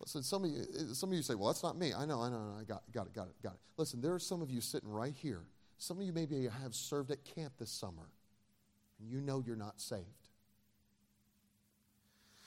Listen, 0.01 0.23
some 0.23 0.45
of 0.45 0.51
you, 0.51 0.65
some 0.95 1.11
of 1.11 1.17
you 1.17 1.23
say, 1.23 1.35
well, 1.35 1.47
that's 1.49 1.63
not 1.63 1.79
me. 1.79 1.93
I 1.95 2.05
know, 2.07 2.21
I 2.21 2.29
know, 2.29 2.57
I 2.61 2.65
got, 2.65 2.83
got 2.93 3.07
it, 3.07 3.15
got 3.15 3.29
it, 3.29 3.35
got 3.43 3.53
it. 3.53 3.61
Listen, 3.77 4.01
there 4.01 4.13
are 4.13 4.19
some 4.19 4.43
of 4.43 4.51
you 4.51 4.61
sitting 4.61 4.89
right 4.89 5.15
here 5.15 5.43
some 5.83 5.99
of 5.99 6.05
you 6.05 6.13
maybe 6.13 6.49
have 6.63 6.77
served 6.77 7.11
at 7.11 7.25
camp 7.25 7.55
this 7.59 7.73
summer, 7.73 8.09
and 9.01 9.11
you 9.11 9.21
know 9.21 9.43
you're 9.45 9.57
not 9.57 9.81
saved. 9.81 10.07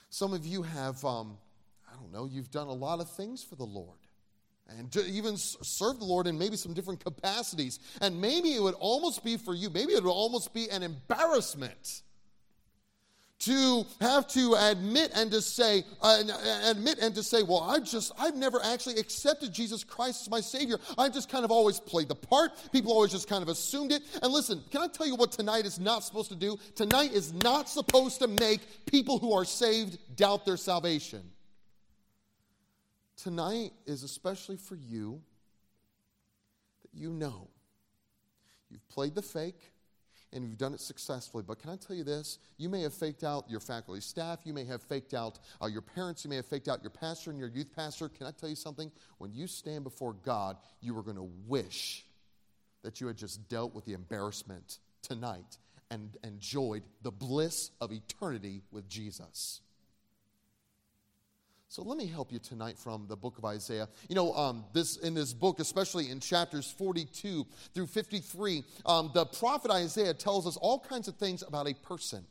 Some 0.09 0.33
of 0.33 0.45
you 0.45 0.61
have, 0.61 1.03
um, 1.03 1.37
I 1.85 1.99
don't 1.99 2.13
know, 2.13 2.29
you've 2.31 2.49
done 2.49 2.67
a 2.67 2.73
lot 2.73 3.01
of 3.01 3.09
things 3.11 3.43
for 3.43 3.57
the 3.57 3.65
Lord 3.65 3.99
and 4.69 4.95
even 4.95 5.35
serve 5.35 5.99
the 5.99 6.05
Lord 6.05 6.27
in 6.27 6.39
maybe 6.39 6.55
some 6.55 6.73
different 6.73 7.03
capacities. 7.03 7.79
And 7.99 8.21
maybe 8.21 8.53
it 8.53 8.63
would 8.63 8.73
almost 8.75 9.21
be 9.21 9.35
for 9.35 9.53
you, 9.53 9.69
maybe 9.69 9.91
it 9.91 10.01
would 10.01 10.09
almost 10.09 10.53
be 10.53 10.69
an 10.69 10.81
embarrassment 10.81 12.03
to 13.37 13.85
have 13.99 14.27
to 14.27 14.55
admit 14.57 15.11
and 15.13 15.29
to 15.29 15.41
say 15.41 15.83
uh, 16.01 16.23
admit 16.65 16.97
and 16.99 17.13
to 17.13 17.21
say 17.21 17.43
well 17.43 17.61
i 17.61 17.77
just 17.79 18.11
i've 18.17 18.35
never 18.35 18.63
actually 18.63 18.97
accepted 18.97 19.53
jesus 19.53 19.83
christ 19.83 20.21
as 20.21 20.29
my 20.29 20.41
savior. 20.41 20.77
I've 20.97 21.13
just 21.13 21.29
kind 21.29 21.45
of 21.45 21.51
always 21.51 21.79
played 21.79 22.07
the 22.07 22.15
part. 22.15 22.51
People 22.71 22.91
always 22.91 23.11
just 23.11 23.27
kind 23.27 23.41
of 23.41 23.49
assumed 23.49 23.91
it. 23.91 24.03
And 24.21 24.31
listen 24.31 24.63
can 24.71 24.81
i 24.81 24.87
tell 24.87 25.07
you 25.07 25.15
what 25.15 25.31
tonight 25.31 25.65
is 25.65 25.79
not 25.79 26.03
supposed 26.03 26.29
to 26.29 26.35
do? 26.35 26.57
Tonight 26.75 27.13
is 27.13 27.33
not 27.33 27.69
supposed 27.69 28.19
to 28.19 28.27
make 28.27 28.85
people 28.85 29.19
who 29.19 29.33
are 29.33 29.45
saved 29.45 29.97
doubt 30.15 30.45
their 30.45 30.57
salvation. 30.57 31.21
Tonight 33.17 33.71
is 33.85 34.03
especially 34.03 34.57
for 34.57 34.75
you 34.75 35.21
that 36.81 36.93
you 36.93 37.09
know 37.09 37.49
you've 38.69 38.87
played 38.89 39.15
the 39.15 39.21
fake 39.21 39.71
and 40.35 40.43
you've 40.43 40.57
done 40.57 40.73
it 40.73 40.81
successfully. 40.81 41.43
But 41.47 41.59
can 41.59 41.71
I 41.71 41.77
tell 41.77 41.95
you 41.95 42.03
this? 42.03 42.37
You 42.57 42.69
may 42.69 42.81
have 42.81 42.93
faked 42.93 43.23
out 43.23 43.49
your 43.49 43.61
faculty 43.61 44.01
staff, 44.01 44.39
you 44.43 44.53
may 44.53 44.65
have 44.65 44.83
faked 44.83 45.13
out 45.13 45.39
uh, 45.61 45.67
your 45.67 45.81
parents, 45.81 46.23
you 46.23 46.29
may 46.29 46.35
have 46.35 46.45
faked 46.45 46.67
out 46.67 46.83
your 46.83 46.91
pastor 46.91 47.31
and 47.31 47.39
your 47.39 47.49
youth 47.49 47.73
pastor. 47.75 48.09
Can 48.09 48.27
I 48.27 48.31
tell 48.31 48.49
you 48.49 48.55
something? 48.55 48.91
When 49.17 49.33
you 49.33 49.47
stand 49.47 49.83
before 49.83 50.13
God, 50.13 50.57
you 50.81 50.95
are 50.97 51.03
going 51.03 51.15
to 51.15 51.29
wish 51.47 52.05
that 52.83 53.01
you 53.01 53.07
had 53.07 53.17
just 53.17 53.49
dealt 53.49 53.73
with 53.73 53.85
the 53.85 53.93
embarrassment 53.93 54.79
tonight 55.01 55.57
and 55.89 56.17
enjoyed 56.23 56.83
the 57.01 57.11
bliss 57.11 57.71
of 57.79 57.91
eternity 57.91 58.61
with 58.71 58.87
Jesus. 58.89 59.61
So 61.75 61.83
let 61.83 61.97
me 61.97 62.07
help 62.07 62.31
you 62.31 62.39
tonight 62.39 62.77
from 62.79 63.05
the 63.09 63.17
book 63.17 63.37
of 63.37 63.43
Isaiah. 63.43 63.89
You 64.07 64.15
know, 64.15 64.33
um, 64.33 64.63
this 64.71 64.95
in 64.95 65.13
this 65.13 65.33
book, 65.33 65.59
especially 65.59 66.09
in 66.09 66.21
chapters 66.21 66.71
42 66.71 67.45
through 67.73 67.87
53, 67.87 68.63
um, 68.85 69.11
the 69.13 69.25
prophet 69.25 69.71
Isaiah 69.71 70.13
tells 70.13 70.47
us 70.47 70.55
all 70.55 70.79
kinds 70.79 71.09
of 71.09 71.17
things 71.17 71.43
about 71.45 71.67
a 71.67 71.73
person 71.73 72.23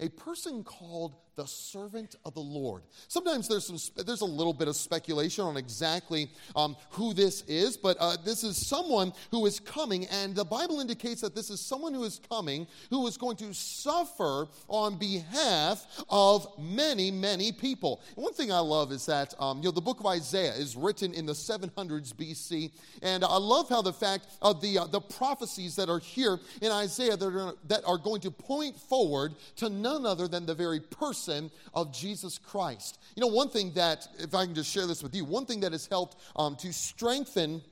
a 0.00 0.08
person 0.10 0.64
called 0.64 1.14
the 1.36 1.46
servant 1.46 2.16
of 2.24 2.34
the 2.34 2.40
Lord. 2.40 2.82
Sometimes 3.08 3.48
there's, 3.48 3.66
some, 3.66 4.04
there's 4.04 4.20
a 4.20 4.26
little 4.26 4.52
bit 4.52 4.68
of 4.68 4.76
speculation 4.76 5.44
on 5.44 5.56
exactly 5.56 6.30
um, 6.54 6.76
who 6.90 7.14
this 7.14 7.42
is, 7.42 7.76
but 7.76 7.96
uh, 8.00 8.16
this 8.24 8.44
is 8.44 8.66
someone 8.66 9.12
who 9.30 9.46
is 9.46 9.60
coming, 9.60 10.06
and 10.06 10.34
the 10.34 10.44
Bible 10.44 10.80
indicates 10.80 11.20
that 11.20 11.34
this 11.34 11.50
is 11.50 11.60
someone 11.60 11.94
who 11.94 12.04
is 12.04 12.20
coming 12.28 12.66
who 12.90 13.06
is 13.06 13.16
going 13.16 13.36
to 13.36 13.54
suffer 13.54 14.48
on 14.68 14.98
behalf 14.98 15.86
of 16.08 16.46
many, 16.58 17.10
many 17.10 17.52
people. 17.52 18.02
And 18.16 18.24
one 18.24 18.34
thing 18.34 18.52
I 18.52 18.58
love 18.58 18.92
is 18.92 19.06
that 19.06 19.34
um, 19.38 19.58
you 19.58 19.64
know 19.64 19.70
the 19.70 19.80
book 19.80 20.00
of 20.00 20.06
Isaiah 20.06 20.52
is 20.52 20.76
written 20.76 21.14
in 21.14 21.26
the 21.26 21.32
700s 21.32 22.12
BC, 22.12 22.70
and 23.02 23.24
I 23.24 23.36
love 23.36 23.68
how 23.68 23.82
the 23.82 23.92
fact 23.92 24.26
of 24.42 24.60
the 24.60 24.78
uh, 24.78 24.86
the 24.86 25.00
prophecies 25.00 25.76
that 25.76 25.88
are 25.88 26.00
here 26.00 26.38
in 26.60 26.70
Isaiah 26.70 27.16
that 27.16 27.26
are, 27.26 27.54
that 27.68 27.82
are 27.86 27.98
going 27.98 28.20
to 28.22 28.30
point 28.30 28.76
forward 28.76 29.34
to 29.56 29.68
none 29.68 30.04
other 30.04 30.28
than 30.28 30.46
the 30.46 30.54
very 30.54 30.80
person 30.80 31.29
of 31.74 31.92
Jesus 31.92 32.38
Christ. 32.38 32.98
You 33.16 33.20
know, 33.20 33.28
one 33.28 33.48
thing 33.48 33.72
that, 33.74 34.06
if 34.18 34.34
I 34.34 34.44
can 34.44 34.54
just 34.54 34.70
share 34.70 34.86
this 34.86 35.02
with 35.02 35.14
you, 35.14 35.24
one 35.24 35.46
thing 35.46 35.60
that 35.60 35.72
has 35.72 35.86
helped 35.86 36.16
um, 36.36 36.56
to 36.56 36.72
strengthen 36.72 37.62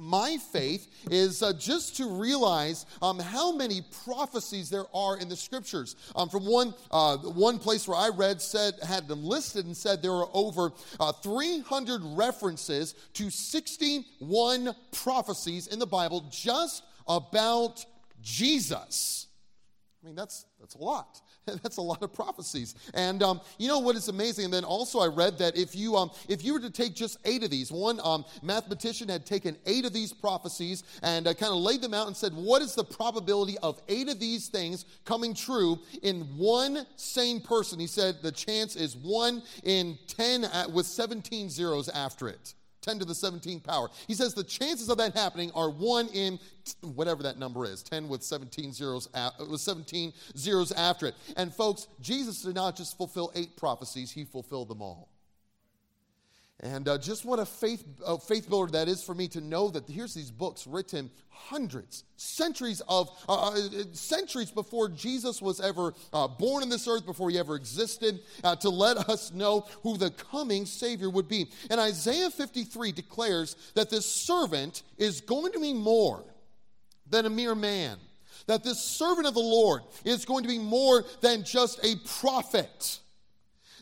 my 0.00 0.38
faith 0.52 0.88
is 1.10 1.42
uh, 1.42 1.52
just 1.52 1.96
to 1.98 2.08
realize 2.08 2.86
um, 3.02 3.18
how 3.18 3.52
many 3.52 3.82
prophecies 4.04 4.70
there 4.70 4.86
are 4.94 5.18
in 5.18 5.28
the 5.28 5.36
scriptures. 5.36 5.94
Um, 6.16 6.28
from 6.28 6.46
one, 6.46 6.74
uh, 6.90 7.18
one 7.18 7.58
place 7.58 7.86
where 7.86 7.98
I 7.98 8.08
read 8.08 8.40
said 8.40 8.74
had 8.82 9.06
them 9.08 9.22
listed 9.22 9.66
and 9.66 9.76
said 9.76 10.00
there 10.00 10.12
are 10.12 10.28
over 10.32 10.72
uh, 10.98 11.12
300 11.12 12.00
references 12.02 12.94
to 13.14 13.30
61 13.30 14.74
prophecies 14.92 15.66
in 15.66 15.78
the 15.78 15.86
Bible 15.86 16.24
just 16.30 16.82
about 17.06 17.84
Jesus. 18.22 19.26
I 20.02 20.06
mean, 20.06 20.16
that's, 20.16 20.46
that's 20.58 20.76
a 20.76 20.82
lot. 20.82 21.20
That's 21.62 21.78
a 21.78 21.82
lot 21.82 22.02
of 22.02 22.12
prophecies. 22.12 22.74
And 22.94 23.22
um, 23.22 23.40
you 23.58 23.68
know 23.68 23.78
what 23.78 23.96
is 23.96 24.08
amazing? 24.08 24.46
And 24.46 24.54
then 24.54 24.64
also 24.64 25.00
I 25.00 25.06
read 25.06 25.38
that 25.38 25.56
if 25.56 25.74
you, 25.74 25.96
um, 25.96 26.10
if 26.28 26.44
you 26.44 26.52
were 26.52 26.60
to 26.60 26.70
take 26.70 26.94
just 26.94 27.18
eight 27.24 27.42
of 27.42 27.50
these, 27.50 27.72
one 27.72 28.00
um, 28.02 28.24
mathematician 28.42 29.08
had 29.08 29.26
taken 29.26 29.56
eight 29.66 29.84
of 29.84 29.92
these 29.92 30.12
prophecies 30.12 30.84
and 31.02 31.26
uh, 31.26 31.34
kind 31.34 31.52
of 31.52 31.58
laid 31.58 31.80
them 31.80 31.94
out 31.94 32.06
and 32.06 32.16
said, 32.16 32.32
what 32.34 32.62
is 32.62 32.74
the 32.74 32.84
probability 32.84 33.56
of 33.62 33.80
eight 33.88 34.08
of 34.08 34.20
these 34.20 34.48
things 34.48 34.84
coming 35.04 35.34
true 35.34 35.78
in 36.02 36.22
one 36.36 36.86
sane 36.96 37.40
person? 37.40 37.80
He 37.80 37.86
said 37.86 38.16
the 38.22 38.32
chance 38.32 38.76
is 38.76 38.96
one 38.96 39.42
in 39.64 39.98
10 40.08 40.44
at, 40.44 40.70
with 40.70 40.86
17 40.86 41.50
zeros 41.50 41.88
after 41.88 42.28
it. 42.28 42.54
10 42.82 43.00
to 43.00 43.04
the 43.04 43.12
17th 43.12 43.62
power. 43.62 43.88
He 44.06 44.14
says 44.14 44.34
the 44.34 44.44
chances 44.44 44.88
of 44.88 44.98
that 44.98 45.14
happening 45.14 45.50
are 45.54 45.70
1 45.70 46.08
in 46.08 46.38
whatever 46.94 47.22
that 47.22 47.38
number 47.38 47.64
is, 47.64 47.82
10 47.82 48.08
with 48.08 48.22
17 48.22 48.72
zeros 48.72 49.08
uh, 49.14 49.30
with 49.48 49.60
17 49.60 50.12
zeros 50.36 50.72
after 50.72 51.06
it. 51.06 51.14
And 51.36 51.54
folks, 51.54 51.88
Jesus 52.00 52.42
did 52.42 52.54
not 52.54 52.76
just 52.76 52.96
fulfill 52.96 53.32
8 53.34 53.56
prophecies, 53.56 54.10
he 54.10 54.24
fulfilled 54.24 54.68
them 54.68 54.80
all. 54.80 55.09
And 56.62 56.88
uh, 56.88 56.98
just 56.98 57.24
what 57.24 57.38
a 57.38 57.46
faith, 57.46 57.84
faith 58.26 58.48
builder 58.48 58.72
that 58.72 58.86
is 58.86 59.02
for 59.02 59.14
me 59.14 59.28
to 59.28 59.40
know 59.40 59.70
that 59.70 59.88
here's 59.88 60.12
these 60.12 60.30
books 60.30 60.66
written 60.66 61.10
hundreds, 61.30 62.04
centuries 62.16 62.82
of, 62.86 63.08
uh, 63.28 63.48
uh 63.48 63.60
centuries 63.92 64.50
before 64.50 64.90
Jesus 64.90 65.40
was 65.40 65.58
ever 65.60 65.94
uh, 66.12 66.28
born 66.28 66.62
in 66.62 66.68
this 66.68 66.86
earth, 66.86 67.06
before 67.06 67.30
he 67.30 67.38
ever 67.38 67.56
existed, 67.56 68.20
uh, 68.44 68.56
to 68.56 68.68
let 68.68 68.98
us 69.08 69.32
know 69.32 69.66
who 69.82 69.96
the 69.96 70.10
coming 70.10 70.66
Savior 70.66 71.08
would 71.08 71.28
be. 71.28 71.50
And 71.70 71.80
Isaiah 71.80 72.30
53 72.30 72.92
declares 72.92 73.56
that 73.74 73.88
this 73.88 74.04
servant 74.04 74.82
is 74.98 75.22
going 75.22 75.52
to 75.52 75.60
be 75.60 75.72
more 75.72 76.22
than 77.08 77.24
a 77.24 77.30
mere 77.30 77.54
man. 77.54 77.96
That 78.46 78.64
this 78.64 78.82
servant 78.82 79.26
of 79.26 79.34
the 79.34 79.40
Lord 79.40 79.82
is 80.04 80.24
going 80.26 80.42
to 80.42 80.48
be 80.48 80.58
more 80.58 81.04
than 81.22 81.44
just 81.44 81.82
a 81.84 81.96
prophet. 82.20 83.00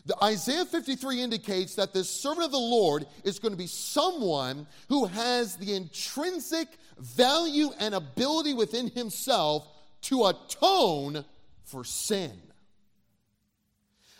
The 0.05 0.23
Isaiah 0.23 0.65
53 0.65 1.21
indicates 1.21 1.75
that 1.75 1.93
this 1.93 2.09
servant 2.09 2.45
of 2.45 2.51
the 2.51 2.57
Lord 2.57 3.05
is 3.23 3.39
going 3.39 3.51
to 3.51 3.57
be 3.57 3.67
someone 3.67 4.67
who 4.87 5.05
has 5.05 5.55
the 5.55 5.75
intrinsic 5.75 6.67
value 6.97 7.69
and 7.79 7.93
ability 7.93 8.53
within 8.53 8.87
himself 8.89 9.67
to 10.03 10.25
atone 10.25 11.25
for 11.63 11.83
sin. 11.83 12.33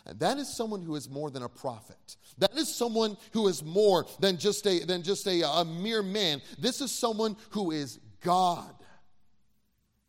And 0.06 0.18
that 0.20 0.38
is 0.38 0.54
someone 0.54 0.82
who 0.82 0.96
is 0.96 1.08
more 1.08 1.30
than 1.30 1.42
a 1.42 1.48
prophet. 1.48 2.16
That 2.38 2.56
is 2.56 2.74
someone 2.74 3.16
who 3.32 3.48
is 3.48 3.62
more 3.62 4.06
than 4.18 4.38
just 4.38 4.66
a, 4.66 4.84
than 4.84 5.02
just 5.02 5.26
a, 5.26 5.42
a 5.42 5.64
mere 5.64 6.02
man. 6.02 6.40
This 6.58 6.80
is 6.80 6.90
someone 6.90 7.36
who 7.50 7.70
is 7.70 8.00
God 8.22 8.74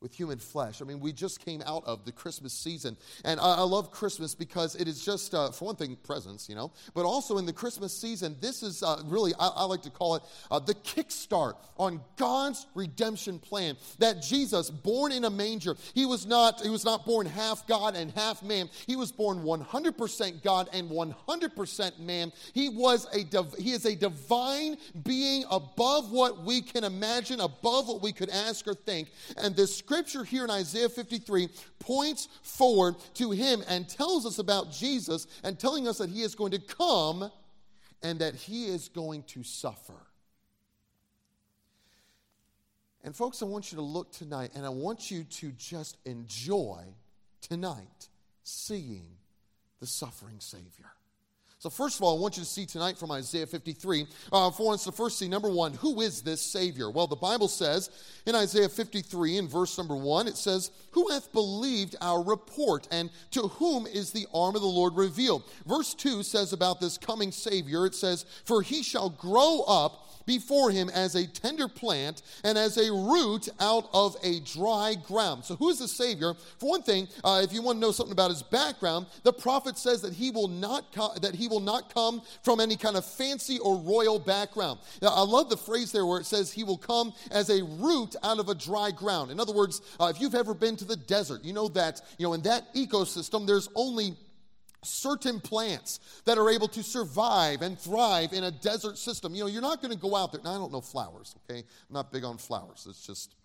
with 0.01 0.13
human 0.13 0.39
flesh. 0.39 0.81
I 0.81 0.85
mean, 0.85 0.99
we 0.99 1.13
just 1.13 1.45
came 1.45 1.61
out 1.65 1.83
of 1.85 2.05
the 2.05 2.11
Christmas 2.11 2.53
season, 2.53 2.97
and 3.23 3.39
I, 3.39 3.57
I 3.57 3.61
love 3.61 3.91
Christmas 3.91 4.33
because 4.33 4.75
it 4.75 4.87
is 4.87 5.05
just, 5.05 5.35
uh, 5.35 5.51
for 5.51 5.65
one 5.65 5.75
thing, 5.75 5.95
presents, 6.03 6.49
you 6.49 6.55
know, 6.55 6.71
but 6.95 7.05
also 7.05 7.37
in 7.37 7.45
the 7.45 7.53
Christmas 7.53 7.95
season, 7.95 8.35
this 8.41 8.63
is 8.63 8.81
uh, 8.81 9.01
really, 9.05 9.33
I, 9.39 9.47
I, 9.47 9.65
like 9.65 9.83
to 9.83 9.91
call 9.91 10.15
it 10.15 10.23
uh, 10.49 10.57
the 10.57 10.73
kickstart 10.73 11.53
on 11.77 12.01
God's 12.17 12.65
redemption 12.73 13.37
plan. 13.37 13.77
That 13.99 14.23
Jesus, 14.23 14.71
born 14.71 15.11
in 15.11 15.25
a 15.25 15.29
manger, 15.29 15.75
he 15.93 16.07
was 16.07 16.25
not, 16.25 16.61
he 16.61 16.69
was 16.69 16.83
not 16.83 17.05
born 17.05 17.27
half 17.27 17.67
God 17.67 17.95
and 17.95 18.11
half 18.11 18.41
man. 18.41 18.69
He 18.87 18.95
was 18.95 19.11
born 19.11 19.43
100% 19.43 20.43
God 20.43 20.67
and 20.73 20.89
100% 20.89 21.99
man. 21.99 22.33
He 22.53 22.69
was 22.69 23.05
a, 23.13 23.23
div- 23.23 23.55
he 23.59 23.71
is 23.71 23.85
a 23.85 23.95
divine 23.95 24.77
being 25.03 25.43
above 25.51 26.11
what 26.11 26.43
we 26.43 26.61
can 26.61 26.83
imagine, 26.83 27.39
above 27.39 27.87
what 27.87 28.01
we 28.01 28.11
could 28.11 28.29
ask 28.29 28.67
or 28.67 28.73
think, 28.73 29.11
and 29.37 29.55
this 29.55 29.81
scripture 29.91 30.23
here 30.23 30.45
in 30.45 30.49
Isaiah 30.49 30.87
53 30.87 31.49
points 31.79 32.29
forward 32.43 32.95
to 33.15 33.31
him 33.31 33.61
and 33.67 33.89
tells 33.89 34.25
us 34.25 34.39
about 34.39 34.71
Jesus 34.71 35.27
and 35.43 35.59
telling 35.59 35.85
us 35.85 35.97
that 35.97 36.09
he 36.09 36.21
is 36.21 36.33
going 36.33 36.51
to 36.51 36.59
come 36.59 37.29
and 38.01 38.19
that 38.19 38.33
he 38.33 38.67
is 38.67 38.87
going 38.87 39.23
to 39.23 39.43
suffer. 39.43 39.99
And, 43.03 43.13
folks, 43.13 43.41
I 43.41 43.45
want 43.45 43.73
you 43.73 43.75
to 43.77 43.81
look 43.81 44.13
tonight 44.13 44.51
and 44.55 44.65
I 44.65 44.69
want 44.69 45.11
you 45.11 45.25
to 45.25 45.51
just 45.51 45.97
enjoy 46.05 46.83
tonight 47.41 48.07
seeing 48.43 49.07
the 49.81 49.87
suffering 49.87 50.39
Savior. 50.39 50.89
So, 51.61 51.69
first 51.69 51.97
of 51.97 52.01
all, 52.01 52.17
I 52.17 52.19
want 52.19 52.37
you 52.37 52.43
to 52.43 52.49
see 52.49 52.65
tonight 52.65 52.97
from 52.97 53.11
Isaiah 53.11 53.45
53. 53.45 54.07
Uh, 54.33 54.49
for 54.49 54.73
us 54.73 54.85
to 54.85 54.91
first 54.91 55.19
see, 55.19 55.27
number 55.27 55.47
one, 55.47 55.75
who 55.75 56.01
is 56.01 56.23
this 56.23 56.41
Savior? 56.41 56.89
Well, 56.89 57.05
the 57.05 57.15
Bible 57.15 57.47
says 57.47 57.91
in 58.25 58.33
Isaiah 58.33 58.67
53, 58.67 59.37
in 59.37 59.47
verse 59.47 59.77
number 59.77 59.95
one, 59.95 60.27
it 60.27 60.37
says, 60.37 60.71
Who 60.93 61.11
hath 61.11 61.31
believed 61.31 61.95
our 62.01 62.23
report, 62.23 62.87
and 62.89 63.11
to 63.29 63.41
whom 63.41 63.85
is 63.85 64.11
the 64.11 64.25
arm 64.33 64.55
of 64.55 64.63
the 64.63 64.67
Lord 64.67 64.95
revealed? 64.95 65.43
Verse 65.67 65.93
2 65.93 66.23
says 66.23 66.51
about 66.51 66.81
this 66.81 66.97
coming 66.97 67.31
Savior, 67.31 67.85
it 67.85 67.93
says, 67.93 68.25
For 68.45 68.63
he 68.63 68.81
shall 68.81 69.11
grow 69.11 69.61
up 69.67 70.07
before 70.25 70.71
him 70.71 70.89
as 70.89 71.15
a 71.15 71.27
tender 71.27 71.67
plant 71.67 72.21
and 72.43 72.57
as 72.57 72.77
a 72.77 72.91
root 72.91 73.49
out 73.59 73.89
of 73.93 74.15
a 74.23 74.39
dry 74.41 74.95
ground. 75.07 75.43
So, 75.45 75.55
who 75.55 75.69
is 75.69 75.79
the 75.79 75.87
Savior? 75.87 76.33
For 76.59 76.69
one 76.69 76.83
thing, 76.83 77.07
uh, 77.23 77.41
if 77.43 77.53
you 77.53 77.61
want 77.61 77.77
to 77.77 77.81
know 77.81 77.91
something 77.91 78.11
about 78.11 78.31
his 78.31 78.43
background, 78.43 79.07
the 79.23 79.33
prophet 79.33 79.77
says 79.77 80.01
that 80.01 80.13
he 80.13 80.31
will 80.31 80.47
not 80.47 80.91
co- 80.93 81.13
that 81.21 81.35
he 81.35 81.47
will 81.47 81.59
not 81.59 81.93
come 81.93 82.21
from 82.43 82.59
any 82.59 82.75
kind 82.75 82.95
of 82.95 83.05
fancy 83.05 83.59
or 83.59 83.77
royal 83.77 84.19
background. 84.19 84.79
Now, 85.01 85.09
I 85.09 85.21
love 85.21 85.49
the 85.49 85.57
phrase 85.57 85.91
there 85.91 86.05
where 86.05 86.19
it 86.19 86.25
says 86.25 86.51
he 86.51 86.63
will 86.63 86.77
come 86.77 87.13
as 87.31 87.49
a 87.49 87.63
root 87.63 88.15
out 88.23 88.39
of 88.39 88.49
a 88.49 88.55
dry 88.55 88.91
ground. 88.91 89.31
In 89.31 89.39
other 89.39 89.53
words, 89.53 89.81
uh, 89.99 90.11
if 90.13 90.21
you've 90.21 90.35
ever 90.35 90.53
been 90.53 90.75
to 90.77 90.85
the 90.85 90.95
desert, 90.95 91.43
you 91.43 91.53
know 91.53 91.67
that 91.69 92.01
you 92.17 92.25
know 92.25 92.33
in 92.33 92.41
that 92.43 92.73
ecosystem 92.73 93.47
there's 93.47 93.69
only 93.75 94.15
certain 94.83 95.39
plants 95.39 95.99
that 96.25 96.37
are 96.37 96.49
able 96.49 96.67
to 96.67 96.83
survive 96.83 97.61
and 97.61 97.77
thrive 97.77 98.33
in 98.33 98.45
a 98.45 98.51
desert 98.51 98.97
system. 98.97 99.35
You 99.35 99.43
know, 99.43 99.47
you're 99.47 99.61
not 99.61 99.81
going 99.81 99.93
to 99.93 99.99
go 99.99 100.15
out 100.15 100.31
there. 100.31 100.41
Now, 100.43 100.55
I 100.55 100.57
don't 100.57 100.71
know 100.71 100.81
flowers, 100.81 101.35
okay? 101.49 101.59
I'm 101.59 101.93
not 101.93 102.11
big 102.11 102.23
on 102.23 102.37
flowers. 102.37 102.87
It's 102.89 103.05
just 103.05 103.35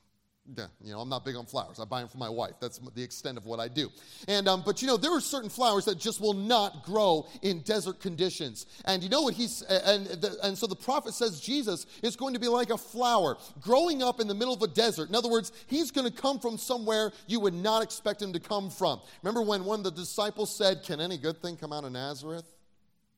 yeah, 0.56 0.66
you 0.82 0.92
know, 0.92 1.00
I'm 1.00 1.08
not 1.08 1.24
big 1.24 1.36
on 1.36 1.46
flowers. 1.46 1.80
I 1.80 1.84
buy 1.84 2.00
them 2.00 2.08
for 2.08 2.18
my 2.18 2.28
wife. 2.28 2.54
That's 2.60 2.78
the 2.94 3.02
extent 3.02 3.36
of 3.36 3.46
what 3.46 3.58
I 3.58 3.68
do. 3.68 3.90
And 4.28 4.48
um, 4.48 4.62
but 4.64 4.80
you 4.80 4.88
know, 4.88 4.96
there 4.96 5.12
are 5.12 5.20
certain 5.20 5.50
flowers 5.50 5.84
that 5.86 5.98
just 5.98 6.20
will 6.20 6.34
not 6.34 6.84
grow 6.84 7.26
in 7.42 7.60
desert 7.62 8.00
conditions. 8.00 8.66
And 8.84 9.02
you 9.02 9.08
know 9.08 9.22
what 9.22 9.34
he's 9.34 9.62
and 9.62 10.06
the, 10.06 10.36
and 10.42 10.56
so 10.56 10.66
the 10.66 10.76
prophet 10.76 11.14
says 11.14 11.40
Jesus 11.40 11.86
is 12.02 12.16
going 12.16 12.34
to 12.34 12.40
be 12.40 12.48
like 12.48 12.70
a 12.70 12.78
flower 12.78 13.36
growing 13.60 14.02
up 14.02 14.20
in 14.20 14.28
the 14.28 14.34
middle 14.34 14.54
of 14.54 14.62
a 14.62 14.68
desert. 14.68 15.08
In 15.08 15.14
other 15.14 15.30
words, 15.30 15.52
he's 15.66 15.90
going 15.90 16.10
to 16.10 16.16
come 16.16 16.38
from 16.38 16.58
somewhere 16.58 17.12
you 17.26 17.40
would 17.40 17.54
not 17.54 17.82
expect 17.82 18.22
him 18.22 18.32
to 18.32 18.40
come 18.40 18.70
from. 18.70 19.00
Remember 19.22 19.42
when 19.42 19.64
one 19.64 19.80
of 19.80 19.84
the 19.84 19.90
disciples 19.90 20.54
said, 20.54 20.82
"Can 20.84 21.00
any 21.00 21.18
good 21.18 21.42
thing 21.42 21.56
come 21.56 21.72
out 21.72 21.84
of 21.84 21.92
Nazareth?" 21.92 22.55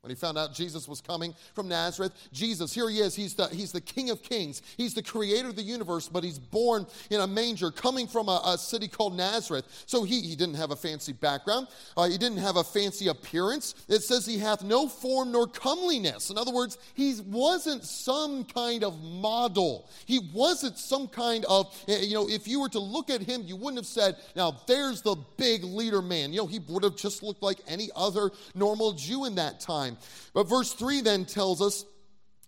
When 0.02 0.10
he 0.10 0.14
found 0.14 0.38
out 0.38 0.54
Jesus 0.54 0.86
was 0.86 1.00
coming 1.00 1.34
from 1.54 1.66
Nazareth, 1.66 2.12
Jesus, 2.32 2.72
here 2.72 2.88
he 2.88 3.00
is. 3.00 3.16
He's 3.16 3.34
the, 3.34 3.48
he's 3.48 3.72
the 3.72 3.80
King 3.80 4.10
of 4.10 4.22
Kings. 4.22 4.62
He's 4.76 4.94
the 4.94 5.02
creator 5.02 5.48
of 5.48 5.56
the 5.56 5.62
universe, 5.62 6.08
but 6.08 6.22
he's 6.22 6.38
born 6.38 6.86
in 7.10 7.20
a 7.20 7.26
manger, 7.26 7.72
coming 7.72 8.06
from 8.06 8.28
a, 8.28 8.40
a 8.46 8.58
city 8.58 8.86
called 8.86 9.16
Nazareth. 9.16 9.64
So 9.86 10.04
he, 10.04 10.20
he 10.20 10.36
didn't 10.36 10.54
have 10.54 10.70
a 10.70 10.76
fancy 10.76 11.12
background. 11.12 11.66
Uh, 11.96 12.08
he 12.08 12.16
didn't 12.16 12.38
have 12.38 12.56
a 12.56 12.62
fancy 12.62 13.08
appearance. 13.08 13.74
It 13.88 14.02
says 14.04 14.24
he 14.24 14.38
hath 14.38 14.62
no 14.62 14.86
form 14.86 15.32
nor 15.32 15.48
comeliness. 15.48 16.30
In 16.30 16.38
other 16.38 16.52
words, 16.52 16.78
he 16.94 17.16
wasn't 17.26 17.82
some 17.82 18.44
kind 18.44 18.84
of 18.84 19.02
model. 19.02 19.90
He 20.06 20.20
wasn't 20.32 20.78
some 20.78 21.08
kind 21.08 21.44
of, 21.46 21.76
eh, 21.88 22.02
you 22.02 22.14
know, 22.14 22.28
if 22.28 22.46
you 22.46 22.60
were 22.60 22.68
to 22.68 22.80
look 22.80 23.10
at 23.10 23.20
him, 23.20 23.42
you 23.44 23.56
wouldn't 23.56 23.78
have 23.78 23.86
said, 23.86 24.14
now 24.36 24.60
there's 24.68 25.02
the 25.02 25.16
big 25.36 25.64
leader 25.64 26.02
man. 26.02 26.32
You 26.32 26.42
know, 26.42 26.46
he 26.46 26.60
would 26.60 26.84
have 26.84 26.96
just 26.96 27.24
looked 27.24 27.42
like 27.42 27.58
any 27.66 27.90
other 27.96 28.30
normal 28.54 28.92
Jew 28.92 29.24
in 29.24 29.34
that 29.34 29.58
time 29.58 29.87
time. 29.90 29.98
But 30.34 30.48
verse 30.48 30.72
3 30.72 31.00
then 31.00 31.24
tells 31.24 31.60
us 31.60 31.84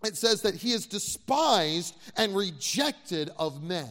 it 0.05 0.17
says 0.17 0.43
that 0.43 0.55
he 0.55 0.73
is 0.73 0.87
despised 0.87 1.95
and 2.17 2.35
rejected 2.35 3.31
of 3.39 3.63
men. 3.63 3.91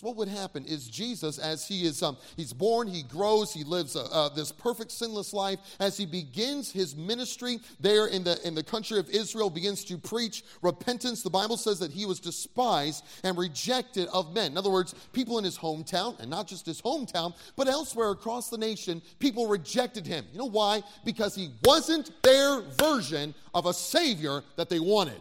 So 0.00 0.06
what 0.06 0.16
would 0.16 0.28
happen 0.28 0.64
is 0.64 0.88
Jesus, 0.88 1.36
as 1.36 1.68
he 1.68 1.84
is, 1.84 2.02
um, 2.02 2.16
he's 2.34 2.54
born, 2.54 2.88
he 2.88 3.02
grows, 3.02 3.52
he 3.52 3.64
lives 3.64 3.96
uh, 3.96 4.08
uh, 4.10 4.30
this 4.30 4.50
perfect 4.50 4.90
sinless 4.92 5.34
life. 5.34 5.58
As 5.78 5.98
he 5.98 6.06
begins 6.06 6.72
his 6.72 6.96
ministry 6.96 7.58
there 7.80 8.06
in 8.06 8.24
the 8.24 8.40
in 8.46 8.54
the 8.54 8.62
country 8.62 8.98
of 8.98 9.10
Israel, 9.10 9.50
begins 9.50 9.84
to 9.84 9.98
preach 9.98 10.42
repentance. 10.62 11.22
The 11.22 11.28
Bible 11.28 11.58
says 11.58 11.78
that 11.80 11.90
he 11.90 12.06
was 12.06 12.18
despised 12.18 13.04
and 13.24 13.36
rejected 13.36 14.08
of 14.08 14.32
men. 14.32 14.52
In 14.52 14.56
other 14.56 14.70
words, 14.70 14.94
people 15.12 15.36
in 15.36 15.44
his 15.44 15.58
hometown, 15.58 16.18
and 16.18 16.30
not 16.30 16.46
just 16.46 16.64
his 16.64 16.80
hometown, 16.80 17.34
but 17.54 17.68
elsewhere 17.68 18.08
across 18.08 18.48
the 18.48 18.56
nation, 18.56 19.02
people 19.18 19.48
rejected 19.48 20.06
him. 20.06 20.24
You 20.32 20.38
know 20.38 20.48
why? 20.48 20.82
Because 21.04 21.34
he 21.34 21.50
wasn't 21.62 22.10
their 22.22 22.62
version 22.62 23.34
of 23.52 23.66
a 23.66 23.74
savior 23.74 24.44
that 24.56 24.70
they 24.70 24.80
wanted. 24.80 25.20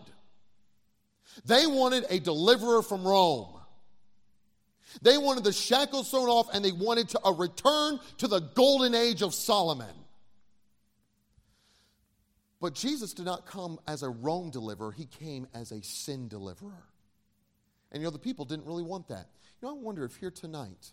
They 1.43 1.67
wanted 1.67 2.05
a 2.09 2.19
deliverer 2.19 2.81
from 2.81 3.05
Rome. 3.05 3.58
They 5.01 5.17
wanted 5.17 5.43
the 5.43 5.53
shackles 5.53 6.09
thrown 6.09 6.29
off 6.29 6.53
and 6.53 6.63
they 6.63 6.71
wanted 6.71 7.09
to, 7.09 7.21
a 7.25 7.33
return 7.33 7.99
to 8.17 8.27
the 8.27 8.39
golden 8.39 8.95
age 8.95 9.21
of 9.21 9.33
Solomon. 9.33 9.93
But 12.61 12.73
Jesus 12.73 13.13
did 13.13 13.25
not 13.25 13.45
come 13.45 13.79
as 13.87 14.03
a 14.03 14.09
Rome 14.09 14.49
deliverer, 14.49 14.91
he 14.91 15.05
came 15.05 15.47
as 15.53 15.71
a 15.71 15.81
sin 15.81 16.27
deliverer. 16.27 16.83
And 17.91 18.01
you 18.01 18.07
know, 18.07 18.11
the 18.11 18.19
people 18.19 18.45
didn't 18.45 18.65
really 18.65 18.83
want 18.83 19.07
that. 19.07 19.27
You 19.61 19.67
know, 19.67 19.75
I 19.75 19.79
wonder 19.79 20.03
if 20.03 20.15
here 20.17 20.31
tonight, 20.31 20.91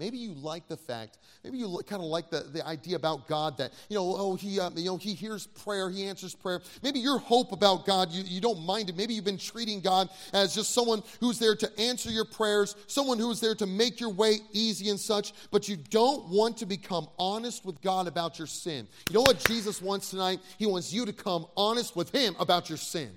Maybe 0.00 0.16
you 0.16 0.32
like 0.32 0.66
the 0.66 0.78
fact, 0.78 1.18
maybe 1.44 1.58
you 1.58 1.78
kind 1.86 2.00
of 2.00 2.08
like 2.08 2.30
the, 2.30 2.40
the 2.40 2.66
idea 2.66 2.96
about 2.96 3.28
God 3.28 3.58
that, 3.58 3.70
you 3.90 3.96
know, 3.96 4.14
oh, 4.16 4.34
he, 4.34 4.58
um, 4.58 4.72
you 4.74 4.86
know, 4.86 4.96
he 4.96 5.12
hears 5.12 5.46
prayer, 5.46 5.90
he 5.90 6.06
answers 6.06 6.34
prayer. 6.34 6.62
Maybe 6.82 7.00
your 7.00 7.18
hope 7.18 7.52
about 7.52 7.84
God, 7.84 8.10
you, 8.10 8.22
you 8.24 8.40
don't 8.40 8.64
mind 8.64 8.88
it. 8.88 8.96
Maybe 8.96 9.12
you've 9.12 9.26
been 9.26 9.36
treating 9.36 9.82
God 9.82 10.08
as 10.32 10.54
just 10.54 10.70
someone 10.70 11.02
who's 11.20 11.38
there 11.38 11.54
to 11.54 11.70
answer 11.78 12.08
your 12.08 12.24
prayers, 12.24 12.76
someone 12.86 13.18
who's 13.18 13.40
there 13.40 13.54
to 13.56 13.66
make 13.66 14.00
your 14.00 14.08
way 14.08 14.38
easy 14.54 14.88
and 14.88 14.98
such, 14.98 15.34
but 15.50 15.68
you 15.68 15.76
don't 15.76 16.30
want 16.30 16.56
to 16.56 16.66
become 16.66 17.06
honest 17.18 17.66
with 17.66 17.82
God 17.82 18.08
about 18.08 18.38
your 18.38 18.48
sin. 18.48 18.88
You 19.10 19.16
know 19.16 19.20
what 19.20 19.44
Jesus 19.48 19.82
wants 19.82 20.08
tonight? 20.08 20.40
He 20.56 20.64
wants 20.64 20.94
you 20.94 21.04
to 21.04 21.12
come 21.12 21.44
honest 21.58 21.94
with 21.94 22.10
him 22.10 22.34
about 22.40 22.70
your 22.70 22.78
sin. 22.78 23.10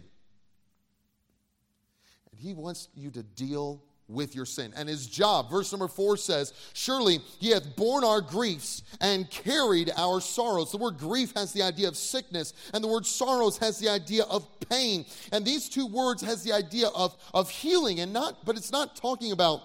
And 2.29 2.41
he 2.41 2.53
wants 2.53 2.89
you 2.93 3.09
to 3.11 3.23
deal 3.23 3.81
with 4.13 4.35
your 4.35 4.45
sin. 4.45 4.73
And 4.75 4.87
his 4.87 5.07
job, 5.07 5.49
verse 5.49 5.71
number 5.71 5.87
four 5.87 6.17
says, 6.17 6.53
Surely 6.73 7.19
he 7.39 7.49
hath 7.49 7.75
borne 7.75 8.03
our 8.03 8.21
griefs 8.21 8.83
and 9.01 9.29
carried 9.29 9.91
our 9.97 10.21
sorrows. 10.21 10.71
The 10.71 10.77
word 10.77 10.97
grief 10.97 11.33
has 11.35 11.53
the 11.53 11.63
idea 11.63 11.87
of 11.87 11.97
sickness, 11.97 12.53
and 12.73 12.83
the 12.83 12.87
word 12.87 13.05
sorrows 13.05 13.57
has 13.57 13.79
the 13.79 13.89
idea 13.89 14.23
of 14.23 14.47
pain. 14.69 15.05
And 15.31 15.45
these 15.45 15.69
two 15.69 15.87
words 15.87 16.21
has 16.21 16.43
the 16.43 16.53
idea 16.53 16.87
of, 16.89 17.15
of 17.33 17.49
healing, 17.49 17.99
and 17.99 18.13
not, 18.13 18.45
but 18.45 18.57
it's 18.57 18.71
not 18.71 18.95
talking 18.95 19.31
about 19.31 19.61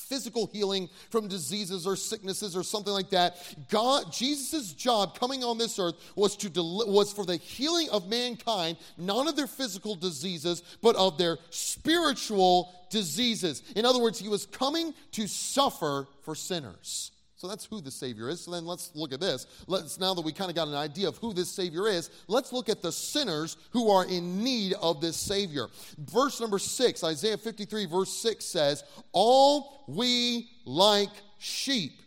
physical 0.00 0.46
healing 0.46 0.88
from 1.10 1.28
diseases 1.28 1.86
or 1.86 1.96
sicknesses 1.96 2.56
or 2.56 2.62
something 2.62 2.92
like 2.92 3.10
that. 3.10 3.36
God, 3.68 4.12
Jesus' 4.12 4.72
job 4.72 5.18
coming 5.18 5.44
on 5.44 5.58
this 5.58 5.78
earth 5.78 5.94
was 6.16 6.36
to 6.38 6.48
del- 6.48 6.86
was 6.88 7.12
for 7.12 7.24
the 7.24 7.36
healing 7.36 7.88
of 7.90 8.08
mankind, 8.08 8.76
not 8.96 9.28
of 9.28 9.36
their 9.36 9.46
physical 9.46 9.94
diseases, 9.94 10.62
but 10.82 10.96
of 10.96 11.18
their 11.18 11.38
spiritual 11.50 12.72
diseases. 12.90 13.62
In 13.76 13.84
other 13.84 14.00
words, 14.00 14.18
he 14.18 14.28
was 14.28 14.46
coming 14.46 14.94
to 15.12 15.26
suffer 15.26 16.06
for 16.22 16.34
sinners. 16.34 17.12
So 17.40 17.48
that's 17.48 17.64
who 17.64 17.80
the 17.80 17.90
Savior 17.90 18.28
is. 18.28 18.42
So 18.42 18.50
then 18.50 18.66
let's 18.66 18.90
look 18.94 19.14
at 19.14 19.20
this. 19.20 19.46
Let's 19.66 19.98
now 19.98 20.12
that 20.12 20.20
we 20.20 20.30
kind 20.30 20.50
of 20.50 20.54
got 20.54 20.68
an 20.68 20.74
idea 20.74 21.08
of 21.08 21.16
who 21.16 21.32
this 21.32 21.50
Savior 21.50 21.88
is, 21.88 22.10
let's 22.28 22.52
look 22.52 22.68
at 22.68 22.82
the 22.82 22.92
sinners 22.92 23.56
who 23.70 23.90
are 23.90 24.04
in 24.04 24.44
need 24.44 24.74
of 24.74 25.00
this 25.00 25.16
Savior. 25.16 25.68
Verse 25.96 26.38
number 26.38 26.58
six, 26.58 27.02
Isaiah 27.02 27.38
53, 27.38 27.86
verse 27.86 28.12
6 28.20 28.44
says, 28.44 28.84
All 29.12 29.86
we 29.88 30.50
like 30.66 31.08
sheep 31.38 32.02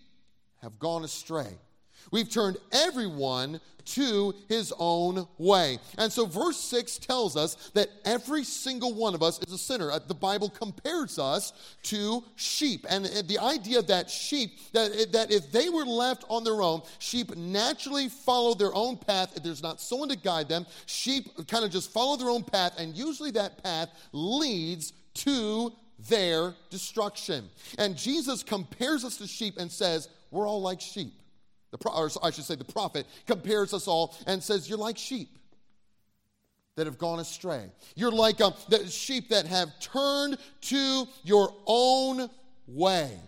have 0.62 0.78
gone 0.78 1.04
astray. 1.04 1.58
We've 2.14 2.30
turned 2.30 2.58
everyone 2.72 3.60
to 3.86 4.36
his 4.48 4.72
own 4.78 5.28
way. 5.40 5.80
And 5.98 6.14
so, 6.14 6.28
verse 6.28 6.58
6 6.58 7.00
tells 7.00 7.36
us 7.36 7.56
that 7.74 7.90
every 8.06 8.44
single 8.44 8.94
one 8.94 9.16
of 9.16 9.24
us 9.24 9.40
is 9.40 9.52
a 9.52 9.58
sinner. 9.58 9.92
Uh, 9.92 9.98
the 9.98 10.14
Bible 10.14 10.48
compares 10.50 11.18
us 11.18 11.54
to 11.84 12.24
sheep. 12.36 12.86
And 12.88 13.06
the 13.06 13.40
idea 13.40 13.82
that 13.82 14.12
sheep, 14.12 14.52
that, 14.74 15.12
that 15.12 15.32
if 15.32 15.52
they 15.52 15.70
were 15.70 15.86
left 15.86 16.24
on 16.30 16.44
their 16.44 16.62
own, 16.62 16.84
sheep 17.00 17.36
naturally 17.36 18.10
follow 18.10 18.54
their 18.54 18.76
own 18.76 18.96
path. 18.96 19.36
If 19.36 19.42
there's 19.42 19.64
not 19.64 19.82
someone 19.82 20.10
to 20.10 20.18
guide 20.18 20.48
them, 20.48 20.68
sheep 20.86 21.32
kind 21.48 21.66
of 21.66 21.72
just 21.72 21.92
follow 21.92 22.16
their 22.16 22.30
own 22.30 22.44
path. 22.44 22.76
And 22.78 22.96
usually 22.96 23.32
that 23.32 23.64
path 23.64 23.90
leads 24.12 24.94
to 25.16 25.74
their 26.10 26.54
destruction. 26.70 27.50
And 27.80 27.98
Jesus 27.98 28.44
compares 28.44 29.04
us 29.04 29.18
to 29.18 29.26
sheep 29.26 29.58
and 29.58 29.72
says, 29.72 30.10
We're 30.30 30.48
all 30.48 30.62
like 30.62 30.80
sheep. 30.80 31.14
The, 31.74 31.90
or 31.90 32.10
I 32.22 32.30
should 32.30 32.44
say, 32.44 32.56
the 32.56 32.64
prophet 32.64 33.08
compares 33.26 33.74
us 33.74 33.88
all 33.88 34.16
and 34.28 34.42
says, 34.42 34.70
You're 34.70 34.78
like 34.78 34.98
sheep 34.98 35.40
that 36.76 36.86
have 36.86 36.98
gone 36.98 37.20
astray. 37.20 37.66
You're 37.96 38.12
like 38.12 38.42
um, 38.42 38.54
the 38.70 38.88
sheep 38.88 39.30
that 39.30 39.48
have 39.48 39.80
turned 39.80 40.38
to 40.62 41.08
your 41.24 41.54
own 41.66 42.30
way. 42.68 43.20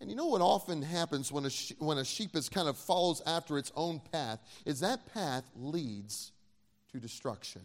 And 0.00 0.08
you 0.08 0.16
know 0.16 0.26
what 0.26 0.40
often 0.40 0.82
happens 0.82 1.30
when 1.30 1.44
a, 1.44 1.50
when 1.78 1.98
a 1.98 2.04
sheep 2.04 2.34
is 2.34 2.48
kind 2.48 2.68
of 2.68 2.76
follows 2.76 3.20
after 3.26 3.58
its 3.58 3.70
own 3.76 4.00
path 4.12 4.40
is 4.64 4.80
that 4.80 5.12
path 5.12 5.44
leads 5.56 6.32
to 6.92 6.98
destruction. 6.98 7.62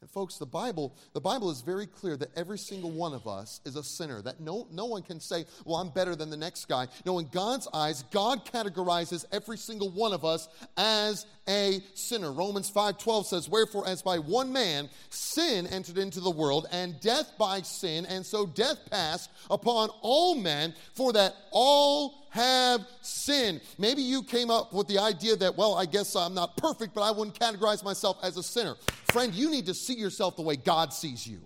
And 0.00 0.08
folks, 0.08 0.36
the 0.36 0.46
Bible, 0.46 0.94
the 1.12 1.20
Bible 1.20 1.50
is 1.50 1.60
very 1.60 1.86
clear 1.86 2.16
that 2.18 2.30
every 2.36 2.58
single 2.58 2.92
one 2.92 3.12
of 3.12 3.26
us 3.26 3.60
is 3.64 3.74
a 3.74 3.82
sinner. 3.82 4.22
That 4.22 4.38
no, 4.38 4.68
no 4.70 4.84
one 4.84 5.02
can 5.02 5.18
say, 5.18 5.44
well, 5.64 5.78
I'm 5.78 5.88
better 5.88 6.14
than 6.14 6.30
the 6.30 6.36
next 6.36 6.66
guy. 6.66 6.86
No, 7.04 7.18
in 7.18 7.26
God's 7.32 7.66
eyes, 7.74 8.04
God 8.12 8.46
categorizes 8.46 9.24
every 9.32 9.58
single 9.58 9.90
one 9.90 10.12
of 10.12 10.24
us 10.24 10.48
as 10.76 11.26
a 11.48 11.80
sinner. 11.94 12.30
Romans 12.30 12.70
5:12 12.70 13.24
says, 13.26 13.48
Wherefore, 13.48 13.88
as 13.88 14.02
by 14.02 14.20
one 14.20 14.52
man 14.52 14.88
sin 15.10 15.66
entered 15.66 15.98
into 15.98 16.20
the 16.20 16.30
world, 16.30 16.68
and 16.70 17.00
death 17.00 17.32
by 17.36 17.62
sin, 17.62 18.06
and 18.06 18.24
so 18.24 18.46
death 18.46 18.78
passed 18.92 19.30
upon 19.50 19.90
all 20.02 20.36
men, 20.36 20.74
for 20.94 21.12
that 21.14 21.34
all 21.50 22.27
have 22.38 22.86
sinned. 23.02 23.60
Maybe 23.78 24.00
you 24.00 24.22
came 24.22 24.50
up 24.50 24.72
with 24.72 24.86
the 24.86 24.98
idea 24.98 25.34
that, 25.36 25.56
well, 25.56 25.74
I 25.74 25.86
guess 25.86 26.14
I'm 26.14 26.34
not 26.34 26.56
perfect, 26.56 26.94
but 26.94 27.02
I 27.02 27.10
wouldn't 27.10 27.38
categorize 27.38 27.82
myself 27.82 28.18
as 28.22 28.36
a 28.36 28.42
sinner. 28.42 28.76
Friend, 29.12 29.34
you 29.34 29.50
need 29.50 29.66
to 29.66 29.74
see 29.74 29.94
yourself 29.94 30.36
the 30.36 30.42
way 30.42 30.56
God 30.56 30.92
sees 30.92 31.26
you. 31.26 31.40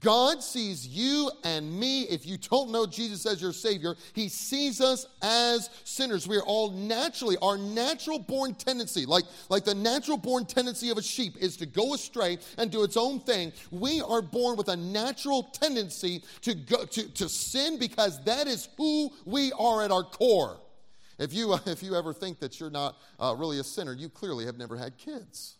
God 0.00 0.42
sees 0.42 0.86
you 0.86 1.30
and 1.44 1.78
me. 1.78 2.02
If 2.02 2.26
you 2.26 2.38
don't 2.38 2.70
know 2.70 2.86
Jesus 2.86 3.26
as 3.26 3.42
your 3.42 3.52
Savior, 3.52 3.94
He 4.14 4.28
sees 4.28 4.80
us 4.80 5.06
as 5.20 5.68
sinners. 5.84 6.26
We 6.26 6.36
are 6.38 6.42
all 6.42 6.70
naturally, 6.70 7.36
our 7.42 7.58
natural 7.58 8.18
born 8.18 8.54
tendency, 8.54 9.04
like, 9.04 9.24
like 9.50 9.64
the 9.64 9.74
natural 9.74 10.16
born 10.16 10.46
tendency 10.46 10.90
of 10.90 10.98
a 10.98 11.02
sheep, 11.02 11.36
is 11.38 11.56
to 11.58 11.66
go 11.66 11.94
astray 11.94 12.38
and 12.56 12.70
do 12.70 12.84
its 12.84 12.96
own 12.96 13.20
thing. 13.20 13.52
We 13.70 14.00
are 14.00 14.22
born 14.22 14.56
with 14.56 14.68
a 14.68 14.76
natural 14.76 15.44
tendency 15.44 16.22
to, 16.42 16.54
go, 16.54 16.84
to, 16.84 17.08
to 17.14 17.28
sin 17.28 17.78
because 17.78 18.22
that 18.24 18.46
is 18.46 18.68
who 18.76 19.10
we 19.26 19.52
are 19.58 19.82
at 19.82 19.90
our 19.90 20.04
core. 20.04 20.58
If 21.18 21.34
you, 21.34 21.54
if 21.66 21.82
you 21.82 21.94
ever 21.96 22.14
think 22.14 22.40
that 22.40 22.58
you're 22.58 22.70
not 22.70 22.96
uh, 23.20 23.34
really 23.36 23.58
a 23.58 23.64
sinner, 23.64 23.92
you 23.92 24.08
clearly 24.08 24.46
have 24.46 24.56
never 24.56 24.76
had 24.76 24.96
kids 24.96 25.56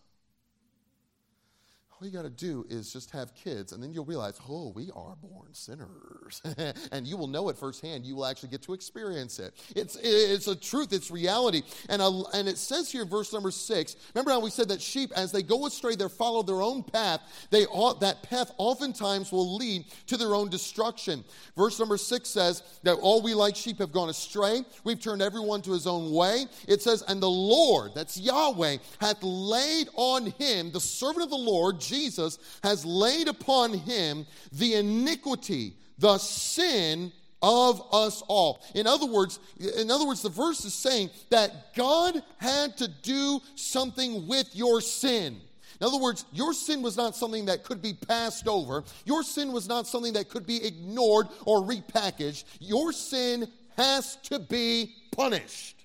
all 2.03 2.09
you 2.09 2.13
got 2.13 2.23
to 2.23 2.29
do 2.29 2.65
is 2.69 2.91
just 2.91 3.11
have 3.11 3.33
kids, 3.33 3.71
and 3.71 3.81
then 3.81 3.93
you'll 3.93 4.03
realize, 4.03 4.37
oh, 4.49 4.73
we 4.75 4.91
are 4.93 5.15
born 5.21 5.53
sinners. 5.53 6.41
and 6.91 7.07
you 7.07 7.15
will 7.15 7.27
know 7.27 7.47
it 7.47 7.57
firsthand. 7.57 8.05
You 8.05 8.17
will 8.17 8.25
actually 8.25 8.49
get 8.49 8.61
to 8.63 8.73
experience 8.73 9.39
it. 9.39 9.53
It's, 9.73 9.97
it's 10.01 10.47
a 10.47 10.55
truth, 10.55 10.91
it's 10.91 11.09
reality. 11.09 11.61
And, 11.87 12.01
a, 12.01 12.23
and 12.33 12.49
it 12.49 12.57
says 12.57 12.91
here 12.91 13.05
verse 13.05 13.31
number 13.31 13.51
six 13.51 13.95
remember 14.13 14.31
how 14.31 14.41
we 14.41 14.49
said 14.49 14.67
that 14.69 14.81
sheep, 14.81 15.11
as 15.15 15.31
they 15.31 15.43
go 15.43 15.65
astray, 15.65 15.95
they 15.95 16.09
follow 16.09 16.43
their 16.43 16.61
own 16.61 16.83
path. 16.83 17.21
They 17.51 17.65
ought, 17.67 18.01
that 18.01 18.23
path 18.23 18.51
oftentimes 18.57 19.31
will 19.31 19.55
lead 19.55 19.85
to 20.07 20.17
their 20.17 20.35
own 20.35 20.49
destruction. 20.49 21.23
Verse 21.55 21.79
number 21.79 21.97
six 21.97 22.29
says 22.29 22.63
that 22.83 22.95
all 22.95 23.21
we 23.21 23.33
like 23.33 23.55
sheep 23.55 23.79
have 23.79 23.93
gone 23.93 24.09
astray. 24.09 24.63
We've 24.83 24.99
turned 24.99 25.21
everyone 25.21 25.61
to 25.63 25.71
his 25.71 25.87
own 25.87 26.11
way. 26.11 26.45
It 26.67 26.81
says, 26.81 27.03
and 27.07 27.21
the 27.21 27.29
Lord, 27.29 27.91
that's 27.95 28.19
Yahweh, 28.19 28.77
hath 28.99 29.23
laid 29.23 29.87
on 29.93 30.27
him, 30.31 30.71
the 30.71 30.81
servant 30.81 31.23
of 31.23 31.29
the 31.29 31.37
Lord, 31.37 31.79
Jesus 31.93 32.39
has 32.63 32.85
laid 32.85 33.27
upon 33.27 33.73
him 33.73 34.25
the 34.51 34.75
iniquity, 34.75 35.75
the 35.99 36.17
sin 36.17 37.11
of 37.41 37.93
us 37.93 38.23
all. 38.27 38.63
In 38.73 38.87
other 38.87 39.05
words, 39.05 39.39
in 39.59 39.91
other 39.91 40.07
words, 40.07 40.21
the 40.21 40.29
verse 40.29 40.65
is 40.65 40.73
saying 40.73 41.11
that 41.29 41.75
God 41.75 42.23
had 42.37 42.77
to 42.77 42.87
do 42.87 43.41
something 43.55 44.27
with 44.27 44.49
your 44.53 44.81
sin. 44.81 45.39
In 45.79 45.87
other 45.87 45.99
words, 45.99 46.25
your 46.31 46.53
sin 46.53 46.81
was 46.81 46.95
not 46.95 47.15
something 47.15 47.45
that 47.45 47.63
could 47.63 47.81
be 47.81 47.93
passed 47.93 48.47
over. 48.47 48.83
Your 49.05 49.23
sin 49.23 49.51
was 49.51 49.67
not 49.67 49.85
something 49.85 50.13
that 50.13 50.29
could 50.29 50.47
be 50.47 50.65
ignored 50.65 51.27
or 51.45 51.61
repackaged. 51.61 52.45
Your 52.59 52.93
sin 52.93 53.47
has 53.75 54.15
to 54.23 54.39
be 54.39 54.95
punished. 55.11 55.83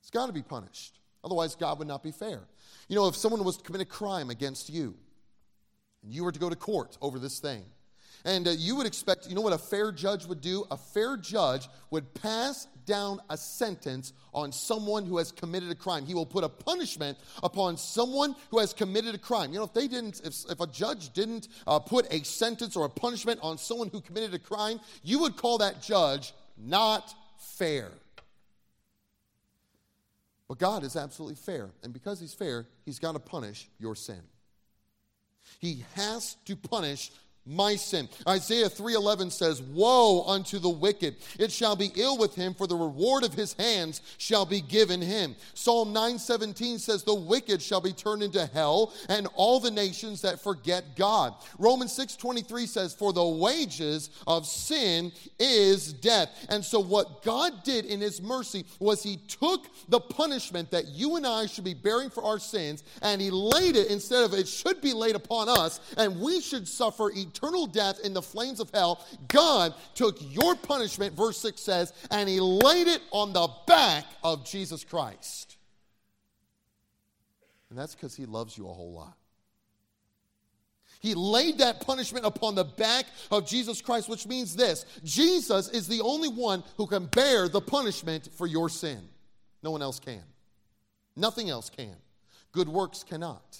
It's 0.00 0.10
got 0.10 0.26
to 0.26 0.32
be 0.32 0.42
punished. 0.42 0.98
Otherwise, 1.22 1.54
God 1.54 1.78
would 1.78 1.88
not 1.88 2.02
be 2.02 2.12
fair. 2.12 2.40
You 2.88 2.96
know, 2.96 3.06
if 3.06 3.16
someone 3.16 3.44
was 3.44 3.58
to 3.58 3.62
commit 3.62 3.82
a 3.82 3.86
crime 3.86 4.30
against 4.30 4.70
you, 4.70 4.94
and 6.02 6.12
you 6.12 6.24
were 6.24 6.32
to 6.32 6.38
go 6.38 6.48
to 6.48 6.56
court 6.56 6.96
over 7.00 7.18
this 7.18 7.38
thing, 7.38 7.64
and 8.24 8.48
uh, 8.48 8.50
you 8.50 8.76
would 8.76 8.86
expect, 8.86 9.28
you 9.28 9.34
know 9.34 9.40
what 9.40 9.52
a 9.52 9.58
fair 9.58 9.92
judge 9.92 10.26
would 10.26 10.40
do? 10.40 10.64
A 10.70 10.76
fair 10.76 11.16
judge 11.16 11.68
would 11.90 12.12
pass 12.14 12.66
down 12.84 13.20
a 13.28 13.36
sentence 13.36 14.12
on 14.32 14.50
someone 14.50 15.04
who 15.04 15.18
has 15.18 15.30
committed 15.30 15.70
a 15.70 15.74
crime. 15.74 16.06
He 16.06 16.14
will 16.14 16.26
put 16.26 16.42
a 16.42 16.48
punishment 16.48 17.18
upon 17.42 17.76
someone 17.76 18.34
who 18.50 18.58
has 18.58 18.72
committed 18.72 19.14
a 19.14 19.18
crime. 19.18 19.52
You 19.52 19.58
know, 19.58 19.64
if 19.64 19.74
they 19.74 19.86
didn't, 19.86 20.20
if, 20.24 20.50
if 20.50 20.60
a 20.60 20.66
judge 20.66 21.12
didn't 21.12 21.48
uh, 21.66 21.78
put 21.78 22.12
a 22.12 22.24
sentence 22.24 22.74
or 22.76 22.86
a 22.86 22.90
punishment 22.90 23.40
on 23.42 23.58
someone 23.58 23.88
who 23.88 24.00
committed 24.00 24.34
a 24.34 24.38
crime, 24.38 24.80
you 25.02 25.20
would 25.20 25.36
call 25.36 25.58
that 25.58 25.82
judge 25.82 26.32
not 26.56 27.14
fair. 27.36 27.90
But 30.48 30.58
God 30.58 30.82
is 30.82 30.96
absolutely 30.96 31.36
fair. 31.36 31.70
And 31.82 31.92
because 31.92 32.20
He's 32.20 32.34
fair, 32.34 32.66
He's 32.84 32.98
got 32.98 33.12
to 33.12 33.18
punish 33.18 33.68
your 33.78 33.94
sin. 33.94 34.22
He 35.60 35.84
has 35.94 36.36
to 36.46 36.56
punish 36.56 37.10
my 37.48 37.76
sin. 37.76 38.08
Isaiah 38.28 38.68
3:11 38.68 39.30
says, 39.30 39.62
"Woe 39.62 40.22
unto 40.24 40.58
the 40.58 40.68
wicked! 40.68 41.16
It 41.38 41.50
shall 41.50 41.76
be 41.76 41.90
ill 41.94 42.18
with 42.18 42.34
him, 42.34 42.54
for 42.54 42.66
the 42.66 42.76
reward 42.76 43.24
of 43.24 43.32
his 43.32 43.54
hands 43.54 44.02
shall 44.18 44.44
be 44.44 44.60
given 44.60 45.00
him." 45.00 45.34
Psalm 45.54 45.92
9:17 45.92 46.78
says, 46.78 47.02
"The 47.02 47.14
wicked 47.14 47.62
shall 47.62 47.80
be 47.80 47.92
turned 47.92 48.22
into 48.22 48.44
hell, 48.46 48.92
and 49.08 49.26
all 49.34 49.60
the 49.60 49.70
nations 49.70 50.20
that 50.20 50.42
forget 50.42 50.94
God." 50.94 51.34
Romans 51.58 51.92
6:23 51.92 52.66
says, 52.66 52.92
"For 52.92 53.12
the 53.12 53.24
wages 53.24 54.10
of 54.26 54.46
sin 54.46 55.12
is 55.38 55.92
death." 55.94 56.30
And 56.50 56.64
so 56.64 56.80
what 56.80 57.22
God 57.22 57.64
did 57.64 57.86
in 57.86 58.00
his 58.00 58.20
mercy 58.20 58.66
was 58.78 59.02
he 59.02 59.16
took 59.16 59.66
the 59.88 60.00
punishment 60.00 60.70
that 60.70 60.88
you 60.88 61.16
and 61.16 61.26
I 61.26 61.46
should 61.46 61.64
be 61.64 61.74
bearing 61.74 62.10
for 62.10 62.22
our 62.24 62.38
sins 62.38 62.82
and 63.00 63.20
he 63.20 63.30
laid 63.30 63.76
it 63.76 63.88
instead 63.88 64.24
of 64.24 64.34
it 64.34 64.46
should 64.46 64.80
be 64.80 64.92
laid 64.92 65.16
upon 65.16 65.48
us 65.48 65.80
and 65.96 66.20
we 66.20 66.40
should 66.40 66.68
suffer 66.68 67.10
eternal 67.10 67.37
eternal 67.38 67.66
death 67.66 68.00
in 68.00 68.12
the 68.12 68.22
flames 68.22 68.60
of 68.60 68.70
hell, 68.72 69.04
God 69.28 69.74
took 69.94 70.16
your 70.20 70.54
punishment, 70.54 71.14
verse 71.14 71.38
6 71.38 71.60
says, 71.60 71.92
and 72.10 72.28
he 72.28 72.40
laid 72.40 72.86
it 72.86 73.02
on 73.10 73.32
the 73.32 73.48
back 73.66 74.04
of 74.22 74.44
Jesus 74.44 74.84
Christ. 74.84 75.56
And 77.70 77.78
that's 77.78 77.94
because 77.94 78.16
he 78.16 78.26
loves 78.26 78.56
you 78.56 78.68
a 78.68 78.72
whole 78.72 78.92
lot. 78.92 79.14
He 81.00 81.14
laid 81.14 81.58
that 81.58 81.80
punishment 81.80 82.26
upon 82.26 82.56
the 82.56 82.64
back 82.64 83.06
of 83.30 83.46
Jesus 83.46 83.80
Christ, 83.80 84.08
which 84.08 84.26
means 84.26 84.56
this 84.56 84.84
Jesus 85.04 85.68
is 85.68 85.86
the 85.86 86.00
only 86.00 86.28
one 86.28 86.64
who 86.76 86.88
can 86.88 87.06
bear 87.06 87.48
the 87.48 87.60
punishment 87.60 88.30
for 88.36 88.48
your 88.48 88.68
sin. 88.68 88.98
No 89.62 89.70
one 89.70 89.82
else 89.82 90.00
can. 90.00 90.22
Nothing 91.14 91.50
else 91.50 91.70
can. 91.70 91.94
Good 92.50 92.68
works 92.68 93.04
cannot. 93.04 93.58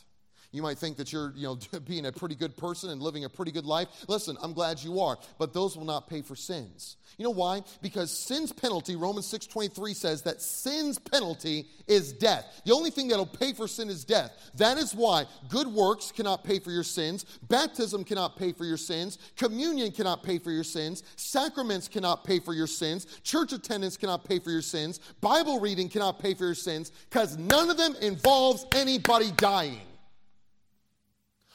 You 0.51 0.63
might 0.63 0.79
think 0.79 0.97
that 0.97 1.13
you're, 1.13 1.33
you 1.37 1.43
know, 1.43 1.59
being 1.87 2.07
a 2.07 2.13
pretty 2.13 2.35
good 2.35 2.57
person 2.57 2.91
and 2.91 3.03
living 3.03 3.25
a 3.25 3.29
pretty 3.29 3.53
good 3.53 3.67
life. 3.67 3.89
Listen, 4.09 4.37
I'm 4.43 4.55
glad 4.55 4.83
you 4.83 5.01
are, 5.01 5.19
but 5.39 5.53
those 5.53 5.77
will 5.77 5.85
not 5.85 6.09
pay 6.09 6.23
for 6.23 6.35
sins. 6.37 6.97
You 7.19 7.25
know 7.25 7.31
why? 7.31 7.63
Because 7.83 8.17
sin's 8.17 8.53
penalty, 8.53 8.97
Romans 8.97 9.27
6:23 9.27 9.95
says 9.95 10.23
that 10.23 10.41
sin's 10.41 10.99
penalty 10.99 11.67
is 11.87 12.13
death. 12.13 12.47
The 12.65 12.73
only 12.73 12.91
thing 12.91 13.09
that'll 13.09 13.27
pay 13.27 13.53
for 13.53 13.67
sin 13.67 13.91
is 13.91 14.05
death. 14.05 14.31
That 14.55 14.79
is 14.79 14.95
why 14.95 15.27
good 15.49 15.67
works 15.67 16.13
cannot 16.13 16.45
pay 16.45 16.61
for 16.61 16.71
your 16.71 16.85
sins, 16.85 17.27
baptism 17.49 18.05
cannot 18.05 18.37
pay 18.37 18.53
for 18.53 18.65
your 18.65 18.77
sins, 18.77 19.19
communion 19.37 19.91
cannot 19.91 20.23
pay 20.23 20.39
for 20.39 20.53
your 20.53 20.65
sins, 20.65 21.03
sacraments 21.17 21.89
cannot 21.89 22.25
pay 22.25 22.39
for 22.39 22.55
your 22.55 22.67
sins, 22.67 23.07
church 23.23 23.53
attendance 23.53 23.97
cannot 23.97 24.25
pay 24.25 24.39
for 24.39 24.51
your 24.51 24.63
sins, 24.63 25.01
Bible 25.21 25.61
reading 25.61 25.89
cannot 25.89 26.21
pay 26.21 26.35
for 26.35 26.45
your 26.45 26.55
sins 26.55 26.93
cuz 27.11 27.37
none 27.37 27.69
of 27.69 27.77
them 27.77 27.97
involves 28.01 28.65
anybody 28.73 29.31
dying. 29.33 29.81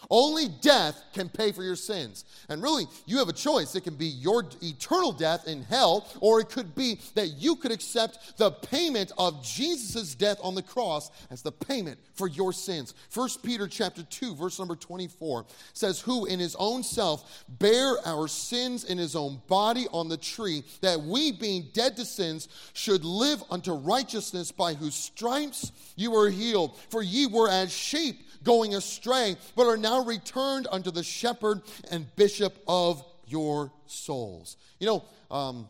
Only 0.09 0.47
death 0.61 1.01
can 1.13 1.29
pay 1.29 1.51
for 1.51 1.63
your 1.63 1.75
sins. 1.75 2.25
And 2.49 2.61
really, 2.61 2.85
you 3.05 3.17
have 3.19 3.29
a 3.29 3.33
choice. 3.33 3.75
It 3.75 3.81
can 3.81 3.95
be 3.95 4.07
your 4.07 4.45
eternal 4.61 5.11
death 5.11 5.47
in 5.47 5.63
hell, 5.63 6.07
or 6.19 6.39
it 6.39 6.49
could 6.49 6.75
be 6.75 6.99
that 7.15 7.29
you 7.29 7.55
could 7.55 7.71
accept 7.71 8.37
the 8.37 8.51
payment 8.51 9.11
of 9.17 9.43
Jesus' 9.43 10.15
death 10.15 10.39
on 10.43 10.55
the 10.55 10.61
cross 10.61 11.11
as 11.31 11.41
the 11.41 11.51
payment 11.51 11.99
for 12.13 12.27
your 12.27 12.53
sins. 12.53 12.93
1 13.13 13.29
Peter 13.43 13.67
chapter 13.67 14.03
2, 14.03 14.35
verse 14.35 14.59
number 14.59 14.75
24 14.75 15.45
says, 15.73 15.99
Who 16.01 16.25
in 16.25 16.39
his 16.39 16.55
own 16.57 16.83
self 16.83 17.43
bare 17.47 17.95
our 18.05 18.27
sins 18.27 18.83
in 18.83 18.97
his 18.97 19.15
own 19.15 19.41
body 19.47 19.87
on 19.91 20.09
the 20.09 20.17
tree, 20.17 20.63
that 20.81 21.01
we, 21.01 21.31
being 21.31 21.67
dead 21.73 21.95
to 21.97 22.05
sins, 22.05 22.47
should 22.73 23.03
live 23.05 23.43
unto 23.49 23.73
righteousness, 23.73 24.51
by 24.51 24.73
whose 24.73 24.95
stripes 24.95 25.71
you 25.95 26.11
were 26.11 26.29
healed. 26.29 26.77
For 26.89 27.01
ye 27.01 27.27
were 27.27 27.49
as 27.49 27.71
sheep 27.71 28.21
going 28.43 28.75
astray, 28.75 29.35
but 29.55 29.67
are 29.67 29.77
now 29.77 30.03
returned 30.03 30.67
unto 30.71 30.91
the 30.91 31.03
shepherd 31.03 31.61
and 31.91 32.13
bishop 32.15 32.57
of 32.67 33.03
your 33.25 33.71
souls. 33.85 34.57
You 34.79 34.87
know, 34.87 35.05
um, 35.31 35.67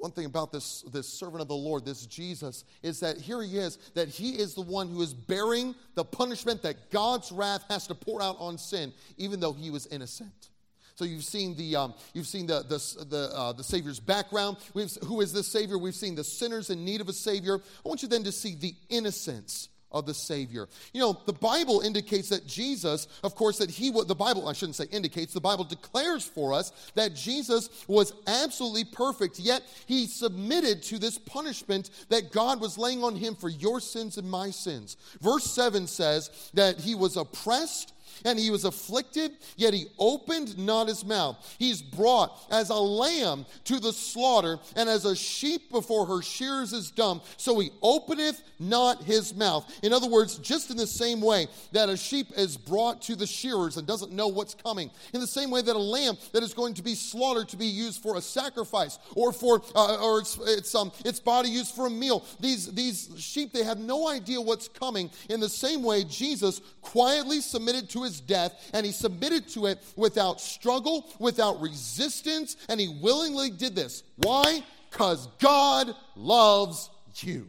one 0.00 0.10
thing 0.10 0.24
about 0.24 0.50
this, 0.50 0.82
this 0.92 1.06
servant 1.06 1.42
of 1.42 1.48
the 1.48 1.54
Lord, 1.54 1.84
this 1.84 2.06
Jesus, 2.06 2.64
is 2.82 3.00
that 3.00 3.18
here 3.18 3.42
he 3.42 3.58
is, 3.58 3.76
that 3.94 4.08
he 4.08 4.30
is 4.30 4.54
the 4.54 4.62
one 4.62 4.88
who 4.88 5.02
is 5.02 5.12
bearing 5.12 5.74
the 5.94 6.04
punishment 6.04 6.62
that 6.62 6.90
God's 6.90 7.30
wrath 7.30 7.64
has 7.68 7.86
to 7.88 7.94
pour 7.94 8.22
out 8.22 8.36
on 8.38 8.56
sin, 8.56 8.92
even 9.18 9.40
though 9.40 9.52
he 9.52 9.70
was 9.70 9.86
innocent. 9.86 10.48
So 10.94 11.04
you've 11.04 11.24
seen 11.24 11.54
the 11.56 11.76
um, 11.76 11.94
you've 12.12 12.26
seen 12.26 12.46
the 12.46 12.62
the 12.62 13.04
the, 13.04 13.30
uh, 13.34 13.52
the 13.52 13.64
Savior's 13.64 13.98
background. 13.98 14.58
We've, 14.74 14.90
who 15.06 15.22
is 15.22 15.32
this 15.32 15.46
Savior? 15.46 15.78
We've 15.78 15.94
seen 15.94 16.14
the 16.14 16.24
sinners 16.24 16.68
in 16.68 16.84
need 16.84 17.00
of 17.00 17.08
a 17.08 17.12
Savior. 17.14 17.56
I 17.56 17.88
want 17.88 18.02
you 18.02 18.08
then 18.08 18.24
to 18.24 18.32
see 18.32 18.54
the 18.54 18.74
innocence 18.90 19.70
of 19.92 20.06
the 20.06 20.14
Savior. 20.14 20.68
You 20.92 21.00
know, 21.00 21.20
the 21.26 21.32
Bible 21.32 21.80
indicates 21.80 22.28
that 22.30 22.46
Jesus, 22.46 23.08
of 23.22 23.34
course, 23.34 23.58
that 23.58 23.70
he 23.70 23.90
the 23.90 24.14
Bible, 24.14 24.48
I 24.48 24.52
shouldn't 24.52 24.76
say 24.76 24.86
indicates, 24.90 25.32
the 25.32 25.40
Bible 25.40 25.64
declares 25.64 26.24
for 26.24 26.52
us 26.52 26.72
that 26.94 27.14
Jesus 27.14 27.84
was 27.88 28.12
absolutely 28.26 28.84
perfect, 28.84 29.38
yet 29.38 29.62
he 29.86 30.06
submitted 30.06 30.82
to 30.84 30.98
this 30.98 31.18
punishment 31.18 31.90
that 32.08 32.32
God 32.32 32.60
was 32.60 32.78
laying 32.78 33.02
on 33.02 33.16
him 33.16 33.34
for 33.34 33.48
your 33.48 33.80
sins 33.80 34.16
and 34.18 34.30
my 34.30 34.50
sins. 34.50 34.96
Verse 35.20 35.44
7 35.44 35.86
says 35.86 36.50
that 36.54 36.80
he 36.80 36.94
was 36.94 37.16
oppressed 37.16 37.92
and 38.24 38.38
he 38.38 38.50
was 38.50 38.64
afflicted, 38.64 39.32
yet 39.56 39.74
he 39.74 39.86
opened 39.98 40.58
not 40.58 40.88
his 40.88 41.04
mouth. 41.04 41.56
He's 41.58 41.82
brought 41.82 42.38
as 42.50 42.70
a 42.70 42.74
lamb 42.74 43.46
to 43.64 43.78
the 43.78 43.92
slaughter, 43.92 44.58
and 44.76 44.88
as 44.88 45.04
a 45.04 45.16
sheep 45.16 45.70
before 45.70 46.06
her 46.06 46.22
shears 46.22 46.72
is 46.72 46.90
dumb, 46.90 47.20
so 47.36 47.58
he 47.58 47.70
openeth 47.82 48.42
not 48.58 49.02
his 49.04 49.34
mouth. 49.34 49.70
In 49.82 49.92
other 49.92 50.08
words, 50.08 50.38
just 50.38 50.70
in 50.70 50.76
the 50.76 50.86
same 50.86 51.20
way 51.20 51.46
that 51.72 51.88
a 51.88 51.96
sheep 51.96 52.28
is 52.36 52.56
brought 52.56 53.02
to 53.02 53.16
the 53.16 53.26
shearers 53.26 53.76
and 53.76 53.86
doesn't 53.86 54.12
know 54.12 54.28
what's 54.28 54.54
coming, 54.54 54.90
in 55.14 55.20
the 55.20 55.26
same 55.26 55.50
way 55.50 55.62
that 55.62 55.76
a 55.76 55.78
lamb 55.78 56.16
that 56.32 56.42
is 56.42 56.54
going 56.54 56.74
to 56.74 56.82
be 56.82 56.94
slaughtered 56.94 57.48
to 57.48 57.56
be 57.56 57.66
used 57.66 58.02
for 58.02 58.16
a 58.16 58.20
sacrifice 58.20 58.98
or 59.16 59.32
for 59.32 59.62
uh, 59.74 59.96
or 60.02 60.20
its 60.20 60.38
its, 60.46 60.74
um, 60.74 60.92
its 61.04 61.20
body 61.20 61.48
used 61.48 61.74
for 61.74 61.86
a 61.86 61.90
meal, 61.90 62.24
these 62.40 62.72
these 62.72 63.10
sheep 63.18 63.52
they 63.52 63.64
have 63.64 63.78
no 63.78 64.08
idea 64.08 64.40
what's 64.40 64.68
coming. 64.68 65.10
In 65.28 65.40
the 65.40 65.48
same 65.48 65.82
way, 65.82 66.04
Jesus 66.04 66.60
quietly 66.80 67.40
submitted 67.40 67.88
to 67.90 68.02
his 68.02 68.09
death, 68.18 68.70
and 68.72 68.86
he 68.86 68.92
submitted 68.92 69.46
to 69.48 69.66
it 69.66 69.78
without 69.94 70.40
struggle, 70.40 71.06
without 71.18 71.60
resistance, 71.60 72.56
and 72.70 72.80
he 72.80 72.88
willingly 72.88 73.50
did 73.50 73.76
this. 73.76 74.02
Why? 74.16 74.62
Because 74.90 75.28
God 75.38 75.94
loves 76.16 76.88
you. 77.16 77.46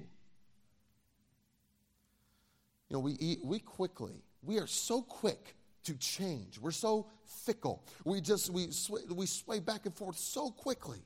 You 2.90 2.98
know, 2.98 3.00
we, 3.00 3.14
eat, 3.14 3.40
we 3.46 3.60
quickly, 3.60 4.22
we 4.44 4.60
are 4.60 4.68
so 4.68 5.02
quick 5.02 5.56
to 5.86 5.96
change. 5.96 6.60
We're 6.60 6.72
so 6.72 7.08
fickle. 7.46 7.84
We 8.04 8.20
just, 8.20 8.50
we 8.50 8.72
sway, 8.72 9.02
we 9.10 9.26
sway 9.26 9.60
back 9.60 9.86
and 9.86 9.96
forth 9.96 10.18
so 10.18 10.52
quickly. 10.52 11.00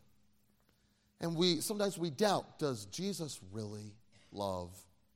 And 1.22 1.36
we, 1.36 1.62
sometimes 1.62 1.98
we 1.98 2.10
doubt, 2.10 2.60
does 2.60 2.86
Jesus 2.88 3.40
really 3.52 3.94
love 4.32 4.72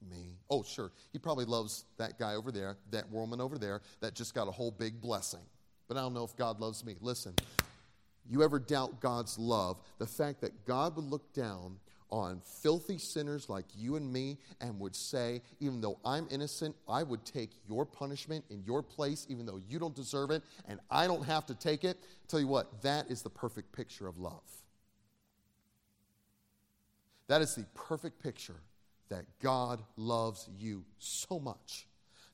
me. 0.07 0.37
Oh, 0.49 0.63
sure. 0.63 0.91
He 1.11 1.19
probably 1.19 1.45
loves 1.45 1.85
that 1.97 2.17
guy 2.19 2.35
over 2.35 2.51
there, 2.51 2.77
that 2.91 3.09
woman 3.11 3.41
over 3.41 3.57
there 3.57 3.81
that 4.01 4.13
just 4.13 4.33
got 4.33 4.47
a 4.47 4.51
whole 4.51 4.71
big 4.71 5.01
blessing. 5.01 5.41
But 5.87 5.97
I 5.97 6.01
don't 6.01 6.13
know 6.13 6.23
if 6.23 6.35
God 6.35 6.59
loves 6.59 6.85
me. 6.85 6.95
Listen, 7.01 7.33
you 8.29 8.43
ever 8.43 8.59
doubt 8.59 8.99
God's 8.99 9.39
love? 9.39 9.81
The 9.97 10.05
fact 10.05 10.41
that 10.41 10.65
God 10.65 10.95
would 10.95 11.05
look 11.05 11.33
down 11.33 11.77
on 12.11 12.41
filthy 12.61 12.97
sinners 12.97 13.49
like 13.49 13.65
you 13.75 13.95
and 13.95 14.11
me 14.11 14.37
and 14.61 14.79
would 14.79 14.95
say, 14.95 15.41
even 15.59 15.81
though 15.81 15.99
I'm 16.03 16.27
innocent, 16.31 16.75
I 16.87 17.03
would 17.03 17.23
take 17.25 17.51
your 17.67 17.85
punishment 17.85 18.45
in 18.49 18.63
your 18.63 18.81
place, 18.81 19.27
even 19.29 19.45
though 19.45 19.59
you 19.67 19.79
don't 19.79 19.95
deserve 19.95 20.31
it 20.31 20.43
and 20.67 20.79
I 20.89 21.07
don't 21.07 21.23
have 21.25 21.45
to 21.47 21.55
take 21.55 21.83
it. 21.83 21.97
Tell 22.27 22.39
you 22.39 22.47
what, 22.47 22.81
that 22.81 23.09
is 23.11 23.21
the 23.21 23.29
perfect 23.29 23.71
picture 23.71 24.07
of 24.07 24.17
love. 24.17 24.43
That 27.27 27.41
is 27.41 27.53
the 27.53 27.65
perfect 27.75 28.21
picture 28.21 28.55
that 29.09 29.25
God 29.41 29.81
loves 29.97 30.47
you 30.57 30.83
so 30.97 31.39
much 31.39 31.87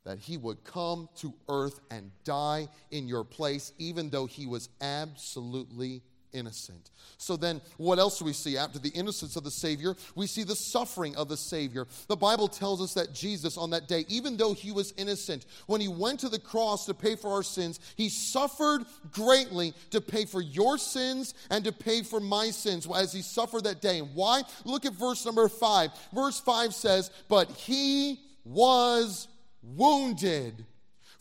that 0.06 0.20
he 0.20 0.38
would 0.38 0.64
come 0.64 1.10
to 1.18 1.34
earth 1.50 1.80
and 1.90 2.12
die 2.24 2.68
in 2.92 3.08
your 3.08 3.24
place, 3.24 3.74
even 3.80 4.10
though 4.10 4.28
he 4.28 4.46
was 4.46 4.70
absolutely 4.80 6.02
innocent. 6.36 6.92
So 7.18 7.38
then, 7.38 7.62
what 7.78 7.98
else 7.98 8.20
do 8.20 8.26
we 8.26 8.34
see? 8.34 8.58
After 8.58 8.78
the 8.78 8.90
innocence 8.90 9.36
of 9.36 9.44
the 9.44 9.52
Savior, 9.52 9.96
we 10.16 10.28
see 10.28 10.44
the 10.44 10.56
suffering 10.56 11.16
of 11.16 11.30
the 11.30 11.38
Savior. 11.38 11.88
The 12.08 12.16
Bible 12.16 12.48
tells 12.48 12.82
us 12.82 12.94
that 12.96 13.14
Jesus, 13.14 13.58
on 13.58 13.70
that 13.72 13.88
day, 13.88 14.06
even 14.10 14.38
though 14.38 14.54
he 14.54 14.72
was 14.72 14.94
innocent, 14.98 15.46
when 15.68 15.82
he 15.82 15.88
went 15.88 16.20
to 16.20 16.30
the 16.30 16.40
cross 16.40 16.86
to 16.86 16.94
pay 16.94 17.16
for 17.16 17.32
our 17.32 17.44
sins, 17.44 17.80
he 17.96 18.10
suffered 18.10 18.84
greatly 19.12 19.74
to 19.92 20.02
pay 20.02 20.26
for 20.26 20.42
your 20.42 20.78
sins 20.78 21.34
and 21.50 21.64
to 21.64 21.72
pay 21.72 22.04
for 22.04 22.20
my 22.20 22.52
sins 22.52 22.88
as 22.96 23.14
he 23.14 23.22
suffered 23.22 23.64
that 23.64 23.82
day. 23.82 24.00
And 24.00 24.14
why? 24.14 24.44
Look 24.66 24.86
at 24.86 24.94
verse 24.94 25.26
number 25.26 25.48
five. 25.48 25.92
Verse 26.14 26.40
five 26.40 26.74
says, 26.74 27.10
But 27.30 27.50
he 27.52 28.20
was 28.44 29.28
wounded 29.64 30.66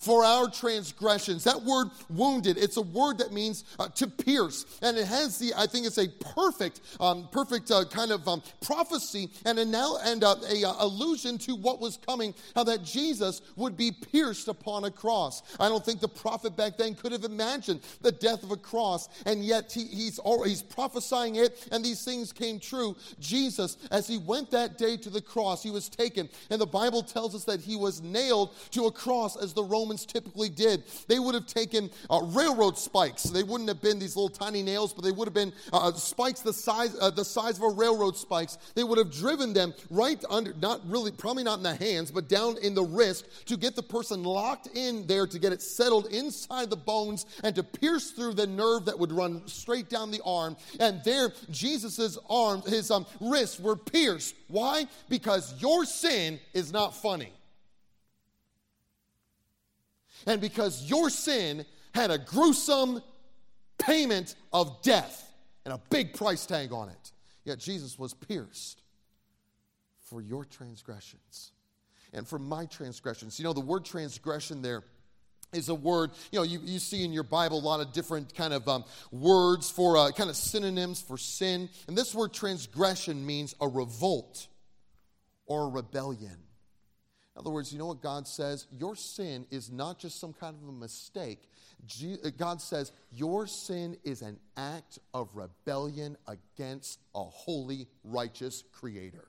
for 0.05 0.25
our 0.25 0.51
transgressions. 0.51 1.45
That 1.45 1.63
word 1.63 1.89
wounded, 2.11 2.59
it's 2.59 2.77
a 2.77 2.83
word 2.83 3.19
that 3.19 3.33
means 3.33 3.65
uh, 3.79 3.89
to 3.89 4.07
pierce. 4.07 4.67
And 4.83 4.99
it 4.99 5.07
has 5.07 5.39
the, 5.39 5.53
I 5.57 5.67
think 5.67 5.87
it's 5.87 5.99
a 5.99 6.09
perfect, 6.09 6.81
um, 7.01 7.29
perfect 7.33 7.71
uh, 7.71 7.85
kind 7.87 8.13
of 8.13 8.29
um, 8.29 8.43
prophecy 8.65 9.31
and 9.47 9.59
a, 9.59 9.65
now, 9.65 9.97
and 10.05 10.23
uh, 10.23 10.37
a, 10.51 10.65
uh, 10.65 10.75
allusion 10.81 11.39
to 11.39 11.57
what 11.57 11.81
was 11.81 11.99
coming, 12.07 12.35
how 12.55 12.65
that 12.65 12.85
Jesus 12.85 13.41
would 13.57 13.77
be 13.77 13.91
pierced 13.91 14.49
upon 14.49 14.85
a 14.85 14.91
cross. 14.91 15.43
I 15.59 15.69
don't 15.69 15.85
think 15.85 16.01
the 16.01 16.09
prophet 16.09 16.57
back 16.57 16.77
then 16.77 16.95
could 16.95 17.13
have 17.13 17.25
imagined 17.25 17.81
the 18.03 18.13
death 18.13 18.43
of 18.43 18.51
a 18.51 18.57
cross, 18.57 19.09
and 19.25 19.43
yet 19.43 19.73
he, 19.73 19.85
he's, 19.87 20.21
he's 20.45 20.63
prophesying 20.63 21.37
it, 21.37 21.67
and 21.73 21.83
these 21.83 22.05
things 22.05 22.33
came 22.33 22.61
true. 22.61 22.95
Jesus, 23.19 23.79
as 23.91 24.07
he 24.07 24.19
went 24.19 24.51
that 24.51 24.77
day 24.77 24.99
to 24.99 25.09
the 25.09 25.23
cross, 25.23 25.63
he 25.63 25.71
was 25.71 25.89
taken, 25.89 26.29
and 26.51 26.61
the 26.61 26.67
Bible 26.67 27.03
tells 27.03 27.35
us 27.35 27.45
that 27.45 27.61
he 27.61 27.77
was 27.77 28.03
nailed 28.03 28.55
to 28.73 28.85
a 28.85 28.93
cross 28.93 29.37
as 29.37 29.55
the 29.55 29.65
Roman 29.65 29.94
Romans 29.95 30.07
typically 30.07 30.49
did. 30.49 30.83
They 31.07 31.21
would 31.21 31.35
have 31.35 31.47
taken 31.47 31.89
uh, 32.11 32.21
railroad 32.25 32.77
spikes. 32.77 33.23
They 33.23 33.45
wouldn't 33.45 33.69
have 33.69 33.81
been 33.81 34.01
these 34.01 34.17
little 34.17 34.29
tiny 34.29 34.63
nails, 34.63 34.93
but 34.93 35.05
they 35.05 35.13
would 35.13 35.29
have 35.29 35.35
been 35.35 35.53
uh, 35.73 35.93
spikes 35.93 36.41
the 36.41 36.53
size, 36.53 36.97
uh, 37.01 37.11
the 37.11 37.25
size 37.25 37.59
of 37.59 37.63
a 37.63 37.69
railroad 37.69 38.17
spikes. 38.17 38.59
They 38.75 38.83
would 38.83 38.99
have 38.99 39.13
driven 39.13 39.53
them 39.53 39.73
right 39.91 40.23
under, 40.29 40.53
not 40.55 40.81
really, 40.85 41.13
probably 41.13 41.45
not 41.45 41.59
in 41.59 41.63
the 41.63 41.77
hands, 41.77 42.11
but 42.11 42.29
down 42.29 42.57
in 42.59 42.75
the 42.75 42.83
wrist 42.83 43.47
to 43.47 43.57
get 43.57 43.77
the 43.77 43.83
person 43.85 44.25
locked 44.25 44.69
in 44.75 45.07
there 45.07 45.29
to 45.29 45.39
get 45.39 45.53
it 45.53 45.63
settled 45.63 46.07
inside 46.07 46.71
the 46.71 46.77
bones 46.77 47.27
and 47.45 47.55
to 47.55 47.63
pierce 47.63 48.11
through 48.11 48.35
the 48.35 48.47
nerve 48.49 48.87
that 48.87 48.99
would 48.99 49.13
run 49.13 49.47
straight 49.47 49.89
down 49.89 50.11
the 50.11 50.23
arm. 50.25 50.57
And 50.81 51.03
there, 51.05 51.33
Jesus's 51.51 52.19
arms, 52.29 52.69
his 52.69 52.91
um, 52.91 53.07
wrists 53.21 53.61
were 53.61 53.77
pierced. 53.77 54.35
Why? 54.49 54.87
Because 55.09 55.55
your 55.61 55.85
sin 55.85 56.41
is 56.53 56.73
not 56.73 56.97
funny 56.97 57.33
and 60.27 60.41
because 60.41 60.85
your 60.85 61.11
sin 61.11 61.65
had 61.95 62.11
a 62.11 62.19
gruesome 62.19 63.03
payment 63.79 64.35
of 64.53 64.83
death 64.83 65.33
and 65.65 65.75
a 65.75 65.81
big 65.91 66.15
price 66.15 66.47
tag 66.47 66.73
on 66.73 66.89
it. 66.89 67.13
Yet 67.45 67.59
Jesus 67.59 67.99
was 67.99 68.15
pierced 68.15 68.83
for 70.01 70.21
your 70.21 70.45
transgressions. 70.45 71.53
and 72.13 72.29
for 72.29 72.39
my 72.39 72.65
transgressions. 72.67 73.41
You 73.41 73.45
know, 73.45 73.53
the 73.53 73.61
word 73.61 73.85
transgression 73.85 74.63
there 74.63 74.85
is 75.53 75.69
a 75.69 75.75
word 75.75 76.11
you 76.33 76.39
know 76.39 76.43
you, 76.43 76.61
you 76.65 76.79
see 76.79 77.05
in 77.05 77.13
your 77.13 77.23
bible 77.23 77.59
a 77.59 77.61
lot 77.61 77.81
of 77.81 77.93
different 77.93 78.35
kind 78.35 78.53
of 78.53 78.69
um, 78.69 78.85
words 79.13 79.71
for 79.71 79.97
uh, 79.97 80.11
kind 80.11 80.29
of 80.29 80.37
synonyms 80.37 81.01
for 81.01 81.17
sin 81.17 81.69
and 81.87 81.97
this 81.97 82.15
word 82.15 82.33
transgression 82.33 83.25
means 83.25 83.55
a 83.61 83.69
revolt 83.69 84.49
or 85.47 85.67
a 85.67 85.69
rebellion 85.69 86.44
in 87.35 87.41
other 87.41 87.51
words 87.51 87.73
you 87.73 87.79
know 87.79 87.87
what 87.87 88.01
god 88.01 88.27
says? 88.29 88.67
Your 88.71 88.95
sin 88.95 89.47
is 89.51 89.71
not 89.71 89.99
just 89.99 90.21
some 90.21 90.33
kind 90.33 90.57
of 90.63 90.69
a 90.69 90.73
mistake. 90.73 91.41
Uh, 92.03 92.31
god 92.39 92.61
says 92.63 92.93
your 93.13 93.47
sin 93.47 93.97
is 94.05 94.23
an 94.23 94.39
act 94.57 94.99
of 95.13 95.29
rebellion 95.35 96.17
against 96.27 97.01
a 97.15 97.23
holy 97.23 97.87
righteous 98.05 98.65
creator 98.73 99.29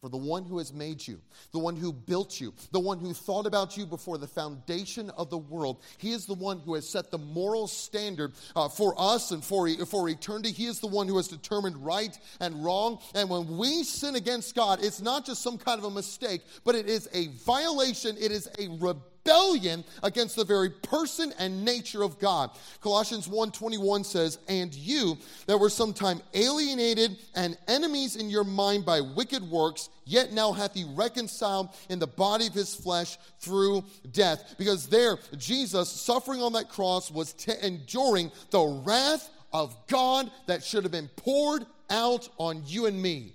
for 0.00 0.08
the 0.08 0.16
one 0.16 0.44
who 0.44 0.58
has 0.58 0.72
made 0.72 1.06
you, 1.06 1.20
the 1.52 1.58
one 1.58 1.76
who 1.76 1.92
built 1.92 2.40
you, 2.40 2.54
the 2.72 2.80
one 2.80 2.98
who 2.98 3.12
thought 3.12 3.46
about 3.46 3.76
you 3.76 3.84
before 3.84 4.18
the 4.18 4.26
foundation 4.26 5.10
of 5.10 5.30
the 5.30 5.38
world. 5.38 5.82
He 5.98 6.12
is 6.12 6.26
the 6.26 6.34
one 6.34 6.60
who 6.60 6.74
has 6.74 6.88
set 6.88 7.10
the 7.10 7.18
moral 7.18 7.66
standard 7.66 8.32
uh, 8.54 8.68
for 8.68 8.94
us 8.96 9.30
and 9.32 9.44
for, 9.44 9.68
for 9.86 10.08
eternity. 10.08 10.52
He 10.52 10.66
is 10.66 10.80
the 10.80 10.86
one 10.86 11.08
who 11.08 11.16
has 11.16 11.28
determined 11.28 11.84
right 11.84 12.16
and 12.40 12.64
wrong. 12.64 12.98
And 13.14 13.28
when 13.28 13.56
we 13.56 13.82
sin 13.82 14.16
against 14.16 14.54
God, 14.54 14.78
it's 14.82 15.00
not 15.00 15.26
just 15.26 15.42
some 15.42 15.58
kind 15.58 15.78
of 15.78 15.84
a 15.84 15.90
mistake, 15.90 16.42
but 16.64 16.74
it 16.74 16.88
is 16.88 17.08
a 17.12 17.28
violation, 17.44 18.16
it 18.18 18.30
is 18.30 18.48
a 18.58 18.68
rebellion 18.68 19.02
rebellion 19.28 19.84
against 20.02 20.36
the 20.36 20.44
very 20.44 20.70
person 20.70 21.32
and 21.38 21.64
nature 21.64 22.02
of 22.02 22.18
God. 22.18 22.50
Colossians 22.80 23.28
1:21 23.28 24.04
says, 24.04 24.38
"And 24.48 24.74
you 24.74 25.18
that 25.46 25.58
were 25.58 25.70
sometime 25.70 26.22
alienated 26.34 27.18
and 27.34 27.58
enemies 27.66 28.16
in 28.16 28.30
your 28.30 28.44
mind 28.44 28.84
by 28.84 29.00
wicked 29.00 29.50
works, 29.50 29.90
yet 30.04 30.32
now 30.32 30.52
hath 30.52 30.74
he 30.74 30.84
reconciled 30.84 31.68
in 31.88 31.98
the 31.98 32.06
body 32.06 32.46
of 32.46 32.54
his 32.54 32.74
flesh 32.74 33.18
through 33.40 33.84
death." 34.10 34.54
Because 34.56 34.86
there 34.86 35.18
Jesus 35.36 35.90
suffering 35.90 36.42
on 36.42 36.54
that 36.54 36.70
cross 36.70 37.10
was 37.10 37.34
t- 37.34 37.52
enduring 37.60 38.32
the 38.50 38.64
wrath 38.64 39.28
of 39.52 39.76
God 39.88 40.30
that 40.46 40.64
should 40.64 40.84
have 40.84 40.92
been 40.92 41.08
poured 41.16 41.66
out 41.90 42.28
on 42.38 42.62
you 42.66 42.86
and 42.86 43.00
me. 43.00 43.34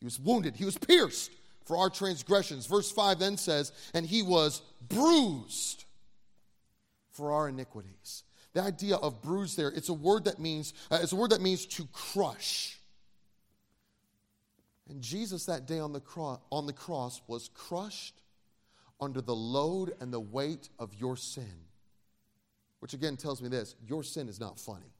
He 0.00 0.04
was 0.04 0.18
wounded, 0.18 0.56
he 0.56 0.64
was 0.64 0.78
pierced 0.78 1.30
for 1.66 1.76
our 1.76 1.90
transgressions. 1.90 2.66
Verse 2.66 2.90
5 2.90 3.18
then 3.18 3.36
says, 3.36 3.72
And 3.92 4.06
he 4.06 4.22
was 4.22 4.62
bruised 4.88 5.84
for 7.12 7.32
our 7.32 7.48
iniquities. 7.48 8.24
The 8.52 8.62
idea 8.62 8.96
of 8.96 9.22
bruised 9.22 9.56
there, 9.56 9.68
it's 9.68 9.88
a 9.88 9.94
word 9.94 10.24
that 10.24 10.38
means, 10.38 10.72
uh, 10.90 10.98
it's 11.02 11.12
a 11.12 11.16
word 11.16 11.30
that 11.30 11.40
means 11.40 11.66
to 11.66 11.86
crush. 11.92 12.78
And 14.88 15.02
Jesus 15.02 15.46
that 15.46 15.66
day 15.66 15.78
on 15.78 15.92
the, 15.92 16.00
cro- 16.00 16.40
on 16.50 16.66
the 16.66 16.72
cross 16.72 17.20
was 17.26 17.50
crushed 17.54 18.22
under 19.00 19.20
the 19.20 19.34
load 19.34 19.92
and 20.00 20.12
the 20.12 20.20
weight 20.20 20.68
of 20.78 20.94
your 20.94 21.16
sin. 21.16 21.66
Which 22.80 22.94
again 22.94 23.16
tells 23.16 23.42
me 23.42 23.48
this 23.48 23.74
your 23.86 24.02
sin 24.02 24.28
is 24.28 24.38
not 24.38 24.58
funny. 24.58 24.92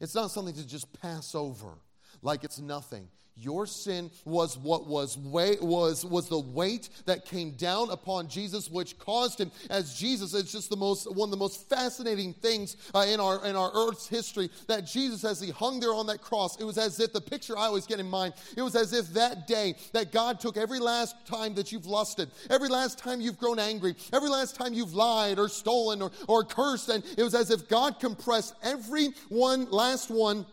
It's 0.00 0.14
not 0.14 0.30
something 0.30 0.54
to 0.54 0.66
just 0.66 0.92
pass 1.00 1.34
over 1.34 1.78
like 2.22 2.44
it's 2.44 2.58
nothing. 2.58 3.08
Your 3.40 3.66
sin 3.66 4.10
was 4.24 4.58
what 4.58 4.86
was 4.86 5.16
was 5.16 6.04
was 6.04 6.28
the 6.28 6.40
weight 6.40 6.88
that 7.06 7.24
came 7.24 7.52
down 7.52 7.90
upon 7.90 8.28
Jesus, 8.28 8.68
which 8.68 8.98
caused 8.98 9.40
him. 9.40 9.52
As 9.70 9.94
Jesus, 9.94 10.34
it's 10.34 10.50
just 10.50 10.70
the 10.70 10.76
most 10.76 11.12
one 11.14 11.28
of 11.28 11.30
the 11.30 11.36
most 11.36 11.68
fascinating 11.68 12.32
things 12.32 12.76
uh, 12.94 13.06
in 13.08 13.20
our 13.20 13.44
in 13.46 13.54
our 13.54 13.70
Earth's 13.74 14.08
history. 14.08 14.50
That 14.66 14.86
Jesus, 14.86 15.24
as 15.24 15.40
he 15.40 15.52
hung 15.52 15.78
there 15.78 15.94
on 15.94 16.06
that 16.06 16.20
cross, 16.20 16.60
it 16.60 16.64
was 16.64 16.78
as 16.78 16.98
if 16.98 17.12
the 17.12 17.20
picture 17.20 17.56
I 17.56 17.66
always 17.66 17.86
get 17.86 18.00
in 18.00 18.10
mind. 18.10 18.34
It 18.56 18.62
was 18.62 18.74
as 18.74 18.92
if 18.92 19.06
that 19.14 19.46
day 19.46 19.76
that 19.92 20.10
God 20.10 20.40
took 20.40 20.56
every 20.56 20.80
last 20.80 21.14
time 21.24 21.54
that 21.54 21.70
you've 21.70 21.86
lusted, 21.86 22.30
every 22.50 22.68
last 22.68 22.98
time 22.98 23.20
you've 23.20 23.38
grown 23.38 23.60
angry, 23.60 23.94
every 24.12 24.30
last 24.30 24.56
time 24.56 24.74
you've 24.74 24.94
lied 24.94 25.38
or 25.38 25.48
stolen 25.48 26.02
or, 26.02 26.10
or 26.26 26.42
cursed, 26.42 26.88
and 26.88 27.04
it 27.16 27.22
was 27.22 27.36
as 27.36 27.52
if 27.52 27.68
God 27.68 28.00
compressed 28.00 28.54
every 28.64 29.10
one 29.28 29.70
last 29.70 30.10
one 30.10 30.44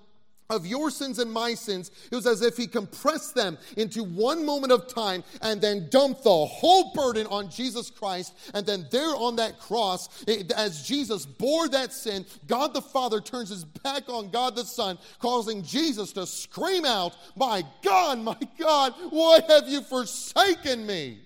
of 0.50 0.66
your 0.66 0.92
sins 0.92 1.20
and 1.20 1.32
my 1.32 1.54
sins, 1.54 1.92
it 2.12 2.16
was 2.16 2.28
as 2.28 2.42
if 2.42 2.58
he 2.58 2.68
compressed 2.68 3.36
them 3.36 3.58
into 3.78 4.04
one 4.04 4.46
moment 4.46 4.72
of 4.72 4.88
time 4.88 5.24
and 5.42 5.60
then 5.60 5.88
dumped 5.90 6.24
the 6.24 6.46
whole 6.46 6.92
burden 6.94 7.26
on 7.28 7.50
Jesus 7.50 7.90
Christ. 7.90 8.34
And 8.54 8.66
then 8.66 8.86
there 8.92 9.16
on 9.16 9.36
that 9.38 9.60
cross, 9.60 10.24
it, 10.28 10.52
as 10.52 10.84
Jesus 10.88 11.26
bore 11.26 11.68
that 11.70 11.94
sin, 11.94 12.26
God 12.48 12.74
the 12.74 12.82
Father 12.82 13.22
turns 13.22 13.50
his 13.50 13.66
back 13.66 14.04
on 14.08 14.30
God 14.30 14.56
the 14.56 14.66
Son, 14.66 14.98
causing 15.20 15.64
Jesus 15.64 16.12
to 16.14 16.28
scream 16.28 16.86
out, 16.86 17.16
My 17.36 17.64
God, 17.82 18.20
my 18.20 18.38
God, 18.60 18.94
why 19.10 19.40
have 19.48 19.68
you 19.68 19.82
forsaken 19.82 20.86
me? 20.86 21.25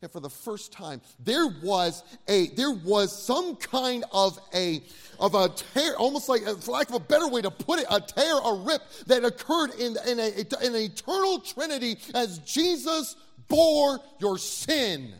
And 0.00 0.10
for 0.12 0.20
the 0.20 0.30
first 0.30 0.72
time, 0.72 1.00
there 1.18 1.48
was 1.62 2.04
a 2.28 2.48
there 2.48 2.70
was 2.70 3.24
some 3.24 3.56
kind 3.56 4.04
of 4.12 4.38
a 4.54 4.80
of 5.18 5.34
a 5.34 5.48
tear, 5.48 5.96
almost 5.96 6.28
like, 6.28 6.46
uh, 6.46 6.54
for 6.54 6.70
lack 6.70 6.88
of 6.88 6.94
a 6.94 7.00
better 7.00 7.26
way 7.26 7.42
to 7.42 7.50
put 7.50 7.80
it, 7.80 7.86
a 7.90 8.00
tear, 8.00 8.38
a 8.38 8.54
rip 8.54 8.82
that 9.06 9.24
occurred 9.24 9.72
in, 9.74 9.96
in, 10.06 10.20
in 10.20 10.46
an 10.62 10.76
eternal 10.76 11.40
Trinity 11.40 11.98
as 12.14 12.38
Jesus 12.38 13.16
bore 13.48 13.98
your 14.20 14.38
sin. 14.38 15.12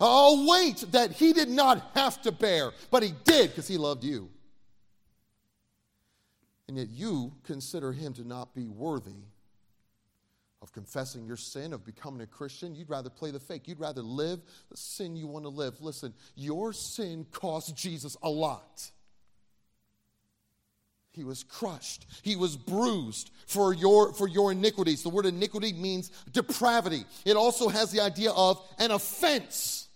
A 0.00 0.46
weight 0.48 0.84
that 0.90 1.12
he 1.12 1.32
did 1.32 1.48
not 1.48 1.92
have 1.94 2.20
to 2.22 2.32
bear, 2.32 2.72
but 2.90 3.04
he 3.04 3.12
did 3.22 3.50
because 3.50 3.68
he 3.68 3.78
loved 3.78 4.02
you. 4.02 4.28
And 6.66 6.76
yet 6.76 6.88
you 6.88 7.32
consider 7.44 7.92
him 7.92 8.12
to 8.14 8.26
not 8.26 8.54
be 8.56 8.66
worthy 8.66 9.22
of 10.64 10.72
confessing 10.72 11.26
your 11.26 11.36
sin, 11.36 11.74
of 11.74 11.84
becoming 11.84 12.22
a 12.22 12.26
Christian. 12.26 12.74
You'd 12.74 12.88
rather 12.88 13.10
play 13.10 13.30
the 13.30 13.38
fake. 13.38 13.68
You'd 13.68 13.78
rather 13.78 14.00
live 14.00 14.40
the 14.70 14.76
sin 14.78 15.14
you 15.14 15.26
want 15.26 15.44
to 15.44 15.50
live. 15.50 15.80
Listen, 15.80 16.14
your 16.34 16.72
sin 16.72 17.26
cost 17.30 17.76
Jesus 17.76 18.16
a 18.22 18.30
lot. 18.30 18.90
He 21.12 21.22
was 21.22 21.44
crushed. 21.44 22.06
He 22.22 22.34
was 22.34 22.56
bruised 22.56 23.30
for 23.46 23.74
your, 23.74 24.14
for 24.14 24.26
your 24.26 24.50
iniquities. 24.50 25.02
The 25.02 25.10
word 25.10 25.26
iniquity 25.26 25.74
means 25.74 26.10
depravity. 26.32 27.04
It 27.26 27.36
also 27.36 27.68
has 27.68 27.92
the 27.92 28.00
idea 28.00 28.32
of 28.32 28.66
an 28.78 28.90
offense. 28.90 29.88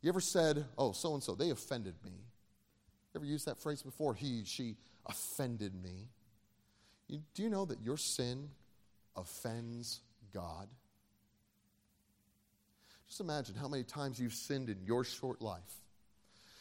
You 0.00 0.08
ever 0.08 0.20
said, 0.20 0.64
oh, 0.78 0.92
so 0.92 1.12
and 1.14 1.22
so, 1.22 1.34
they 1.34 1.50
offended 1.50 1.96
me? 2.04 2.12
You 2.12 3.18
ever 3.18 3.26
used 3.26 3.46
that 3.46 3.58
phrase 3.58 3.82
before? 3.82 4.14
He, 4.14 4.44
she 4.46 4.76
offended 5.04 5.74
me. 5.74 6.08
You, 7.08 7.20
do 7.34 7.42
you 7.42 7.50
know 7.50 7.64
that 7.64 7.82
your 7.82 7.96
sin 7.96 8.48
offends 9.16 10.00
God? 10.32 10.68
Just 13.08 13.20
imagine 13.20 13.54
how 13.54 13.68
many 13.68 13.84
times 13.84 14.18
you've 14.18 14.34
sinned 14.34 14.68
in 14.68 14.78
your 14.84 15.04
short 15.04 15.40
life. 15.40 15.62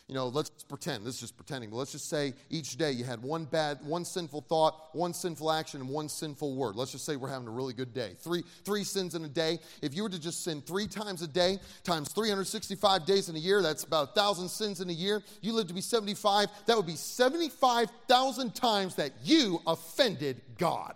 You 0.07 0.13
know, 0.13 0.27
let's 0.27 0.51
pretend, 0.63 1.03
this 1.03 1.15
is 1.15 1.19
just 1.19 1.35
pretending, 1.35 1.71
but 1.71 1.77
let's 1.77 1.91
just 1.91 2.07
say 2.07 2.33
each 2.51 2.77
day 2.77 2.91
you 2.91 3.03
had 3.03 3.23
one 3.23 3.45
bad, 3.45 3.79
one 3.83 4.05
sinful 4.05 4.41
thought, 4.41 4.89
one 4.93 5.15
sinful 5.15 5.51
action, 5.51 5.81
and 5.81 5.89
one 5.89 6.09
sinful 6.09 6.55
word. 6.55 6.75
Let's 6.75 6.91
just 6.91 7.07
say 7.07 7.15
we're 7.15 7.31
having 7.31 7.47
a 7.47 7.51
really 7.51 7.73
good 7.73 7.91
day. 7.91 8.11
Three, 8.19 8.43
three 8.65 8.83
sins 8.83 9.15
in 9.15 9.25
a 9.25 9.27
day. 9.27 9.57
If 9.81 9.95
you 9.95 10.03
were 10.03 10.09
to 10.09 10.19
just 10.19 10.43
sin 10.43 10.61
three 10.61 10.85
times 10.85 11.23
a 11.23 11.27
day, 11.27 11.57
times 11.83 12.13
365 12.13 13.07
days 13.07 13.29
in 13.29 13.35
a 13.35 13.39
year, 13.39 13.63
that's 13.63 13.83
about 13.83 14.09
a 14.09 14.11
thousand 14.13 14.49
sins 14.49 14.79
in 14.79 14.91
a 14.91 14.93
year. 14.93 15.23
You 15.41 15.53
live 15.53 15.67
to 15.67 15.73
be 15.73 15.81
75, 15.81 16.49
that 16.67 16.77
would 16.77 16.85
be 16.85 16.95
75,000 16.95 18.53
times 18.53 18.95
that 18.95 19.11
you 19.23 19.59
offended 19.65 20.39
God. 20.59 20.93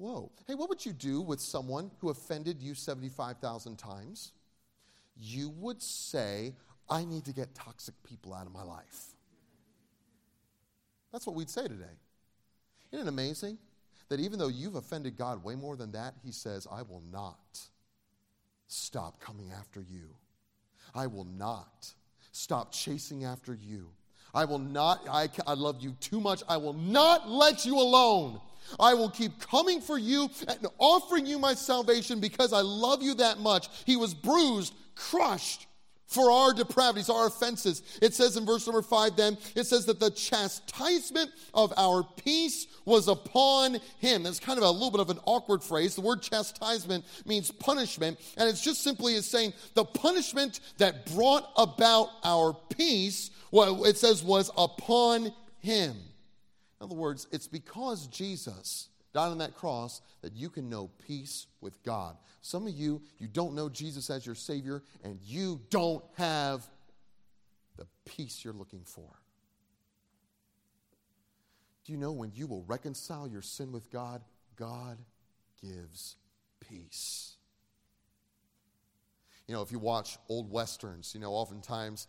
Whoa. 0.00 0.32
Hey, 0.48 0.54
what 0.54 0.70
would 0.70 0.86
you 0.86 0.94
do 0.94 1.20
with 1.20 1.40
someone 1.40 1.90
who 1.98 2.08
offended 2.08 2.62
you 2.62 2.74
75,000 2.74 3.76
times? 3.76 4.32
You 5.20 5.50
would 5.50 5.82
say, 5.82 6.54
I 6.88 7.04
need 7.04 7.26
to 7.26 7.34
get 7.34 7.54
toxic 7.54 7.94
people 8.02 8.32
out 8.32 8.46
of 8.46 8.52
my 8.52 8.62
life. 8.62 9.08
That's 11.12 11.26
what 11.26 11.36
we'd 11.36 11.50
say 11.50 11.64
today. 11.64 11.98
Isn't 12.90 13.06
it 13.06 13.10
amazing 13.10 13.58
that 14.08 14.20
even 14.20 14.38
though 14.38 14.48
you've 14.48 14.76
offended 14.76 15.18
God 15.18 15.44
way 15.44 15.54
more 15.54 15.76
than 15.76 15.92
that, 15.92 16.14
He 16.24 16.32
says, 16.32 16.66
I 16.72 16.80
will 16.80 17.02
not 17.12 17.60
stop 18.68 19.20
coming 19.20 19.52
after 19.52 19.82
you. 19.82 20.14
I 20.94 21.08
will 21.08 21.26
not 21.26 21.92
stop 22.32 22.72
chasing 22.72 23.24
after 23.24 23.52
you. 23.52 23.90
I 24.32 24.46
will 24.46 24.60
not, 24.60 25.06
I, 25.10 25.28
I 25.46 25.52
love 25.52 25.82
you 25.82 25.94
too 26.00 26.20
much. 26.20 26.42
I 26.48 26.56
will 26.56 26.72
not 26.72 27.28
let 27.28 27.66
you 27.66 27.76
alone. 27.78 28.40
I 28.78 28.94
will 28.94 29.10
keep 29.10 29.40
coming 29.40 29.80
for 29.80 29.98
you 29.98 30.30
and 30.46 30.66
offering 30.78 31.26
you 31.26 31.38
my 31.38 31.54
salvation 31.54 32.20
because 32.20 32.52
I 32.52 32.60
love 32.60 33.02
you 33.02 33.14
that 33.14 33.38
much. 33.38 33.68
He 33.86 33.96
was 33.96 34.14
bruised, 34.14 34.74
crushed 34.94 35.66
for 36.10 36.32
our 36.32 36.52
depravities, 36.52 37.08
our 37.08 37.28
offenses. 37.28 37.82
It 38.02 38.14
says 38.14 38.36
in 38.36 38.44
verse 38.44 38.66
number 38.66 38.82
five, 38.82 39.14
then, 39.14 39.38
it 39.54 39.64
says 39.64 39.86
that 39.86 40.00
the 40.00 40.10
chastisement 40.10 41.30
of 41.54 41.72
our 41.76 42.02
peace 42.02 42.66
was 42.84 43.06
upon 43.06 43.78
him. 44.00 44.24
That's 44.24 44.40
kind 44.40 44.58
of 44.58 44.64
a 44.64 44.70
little 44.70 44.90
bit 44.90 44.98
of 44.98 45.10
an 45.10 45.20
awkward 45.24 45.62
phrase. 45.62 45.94
The 45.94 46.00
word 46.00 46.20
chastisement 46.20 47.04
means 47.26 47.52
punishment, 47.52 48.18
and 48.36 48.48
it's 48.48 48.60
just 48.60 48.82
simply 48.82 49.14
is 49.14 49.30
saying 49.30 49.52
the 49.74 49.84
punishment 49.84 50.58
that 50.78 51.06
brought 51.14 51.48
about 51.56 52.08
our 52.24 52.56
peace, 52.70 53.30
what 53.50 53.88
it 53.88 53.96
says 53.96 54.24
was 54.24 54.50
upon 54.58 55.32
him. 55.60 55.96
In 56.80 56.84
other 56.84 56.94
words, 56.94 57.26
it's 57.30 57.46
because 57.46 58.06
Jesus 58.06 58.88
died 59.12 59.28
on 59.28 59.38
that 59.38 59.54
cross 59.54 60.00
that 60.22 60.34
you 60.34 60.48
can 60.48 60.70
know 60.70 60.90
peace 61.06 61.46
with 61.60 61.82
God. 61.82 62.16
Some 62.40 62.66
of 62.66 62.72
you, 62.72 63.02
you 63.18 63.28
don't 63.28 63.54
know 63.54 63.68
Jesus 63.68 64.08
as 64.08 64.24
your 64.24 64.34
Savior, 64.34 64.82
and 65.04 65.18
you 65.22 65.60
don't 65.68 66.04
have 66.16 66.66
the 67.76 67.86
peace 68.06 68.44
you're 68.44 68.54
looking 68.54 68.82
for. 68.84 69.08
Do 71.84 71.92
you 71.92 71.98
know 71.98 72.12
when 72.12 72.30
you 72.34 72.46
will 72.46 72.62
reconcile 72.62 73.28
your 73.28 73.42
sin 73.42 73.72
with 73.72 73.90
God, 73.90 74.22
God 74.56 74.98
gives 75.60 76.16
peace? 76.60 77.34
You 79.46 79.54
know, 79.54 79.62
if 79.62 79.72
you 79.72 79.80
watch 79.80 80.16
old 80.28 80.50
westerns, 80.50 81.12
you 81.14 81.20
know, 81.20 81.32
oftentimes, 81.32 82.06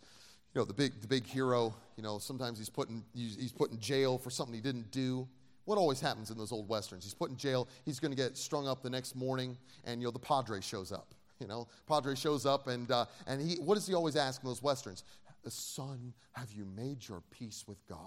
you 0.54 0.60
know, 0.60 0.64
the 0.64 0.74
big, 0.74 1.00
the 1.00 1.06
big 1.06 1.26
hero, 1.26 1.74
you 1.96 2.02
know, 2.02 2.18
sometimes 2.18 2.58
he's 2.58 2.68
put, 2.68 2.88
in, 2.88 3.02
he's 3.14 3.52
put 3.52 3.70
in 3.70 3.78
jail 3.78 4.18
for 4.18 4.30
something 4.30 4.54
he 4.54 4.60
didn't 4.60 4.90
do. 4.90 5.26
What 5.64 5.78
always 5.78 6.00
happens 6.00 6.30
in 6.30 6.36
those 6.36 6.52
old 6.52 6.68
westerns? 6.68 7.04
He's 7.04 7.14
put 7.14 7.30
in 7.30 7.36
jail, 7.36 7.68
he's 7.84 8.00
going 8.00 8.10
to 8.10 8.16
get 8.16 8.36
strung 8.36 8.68
up 8.68 8.82
the 8.82 8.90
next 8.90 9.14
morning, 9.14 9.56
and, 9.84 10.00
you 10.00 10.08
know, 10.08 10.10
the 10.10 10.18
padre 10.18 10.60
shows 10.60 10.92
up. 10.92 11.14
You 11.38 11.46
know, 11.48 11.66
padre 11.88 12.14
shows 12.14 12.46
up, 12.46 12.68
and, 12.68 12.90
uh, 12.90 13.06
and 13.26 13.40
he, 13.40 13.56
what 13.56 13.74
does 13.74 13.86
he 13.86 13.94
always 13.94 14.14
ask 14.14 14.42
in 14.42 14.48
those 14.48 14.62
westerns? 14.62 15.04
Son, 15.48 16.12
have 16.32 16.52
you 16.52 16.64
made 16.64 17.08
your 17.08 17.22
peace 17.30 17.64
with 17.66 17.84
God? 17.88 17.98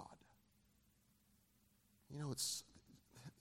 You 2.10 2.20
know, 2.20 2.30
it's, 2.30 2.62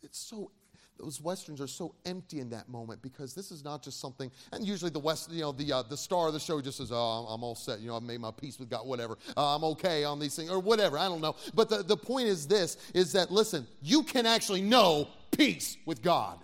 it's 0.01 0.17
so 0.17 0.51
those 0.97 1.21
westerns 1.21 1.61
are 1.61 1.67
so 1.67 1.93
empty 2.05 2.39
in 2.39 2.49
that 2.49 2.69
moment 2.69 3.01
because 3.01 3.33
this 3.33 3.51
is 3.51 3.63
not 3.63 3.83
just 3.83 3.99
something 3.99 4.31
and 4.51 4.65
usually 4.65 4.91
the 4.91 4.99
west 4.99 5.31
you 5.31 5.41
know 5.41 5.51
the 5.51 5.71
uh, 5.71 5.81
the 5.83 5.97
star 5.97 6.27
of 6.27 6.33
the 6.33 6.39
show 6.39 6.61
just 6.61 6.77
says 6.77 6.91
oh 6.91 7.25
i'm 7.29 7.43
all 7.43 7.55
set 7.55 7.79
you 7.79 7.87
know 7.87 7.95
i've 7.95 8.03
made 8.03 8.19
my 8.19 8.31
peace 8.31 8.59
with 8.59 8.69
god 8.69 8.85
whatever 8.85 9.17
uh, 9.37 9.55
i'm 9.55 9.63
okay 9.63 10.03
on 10.03 10.19
these 10.19 10.35
things 10.35 10.49
or 10.49 10.59
whatever 10.59 10.97
i 10.97 11.07
don't 11.07 11.21
know 11.21 11.35
but 11.53 11.69
the, 11.69 11.83
the 11.83 11.97
point 11.97 12.27
is 12.27 12.47
this 12.47 12.77
is 12.93 13.11
that 13.11 13.31
listen 13.31 13.67
you 13.81 14.03
can 14.03 14.25
actually 14.25 14.61
know 14.61 15.07
peace 15.31 15.77
with 15.85 16.01
god 16.01 16.39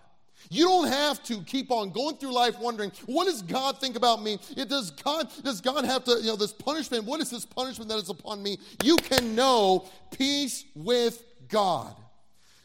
you 0.49 0.65
don't 0.65 0.87
have 0.87 1.23
to 1.23 1.41
keep 1.43 1.71
on 1.71 1.91
going 1.91 2.17
through 2.17 2.33
life 2.33 2.59
wondering, 2.59 2.91
what 3.05 3.25
does 3.25 3.41
God 3.41 3.79
think 3.79 3.95
about 3.95 4.21
me? 4.21 4.39
It 4.57 4.69
does 4.69 4.91
God 4.91 5.29
does 5.43 5.61
God 5.61 5.85
have 5.85 6.03
to, 6.05 6.17
you 6.19 6.27
know, 6.27 6.35
this 6.35 6.51
punishment, 6.51 7.05
what 7.05 7.21
is 7.21 7.29
this 7.29 7.45
punishment 7.45 7.89
that 7.89 7.97
is 7.97 8.09
upon 8.09 8.41
me? 8.41 8.57
You 8.83 8.97
can 8.97 9.35
know 9.35 9.87
peace 10.11 10.65
with 10.75 11.23
God. 11.47 11.95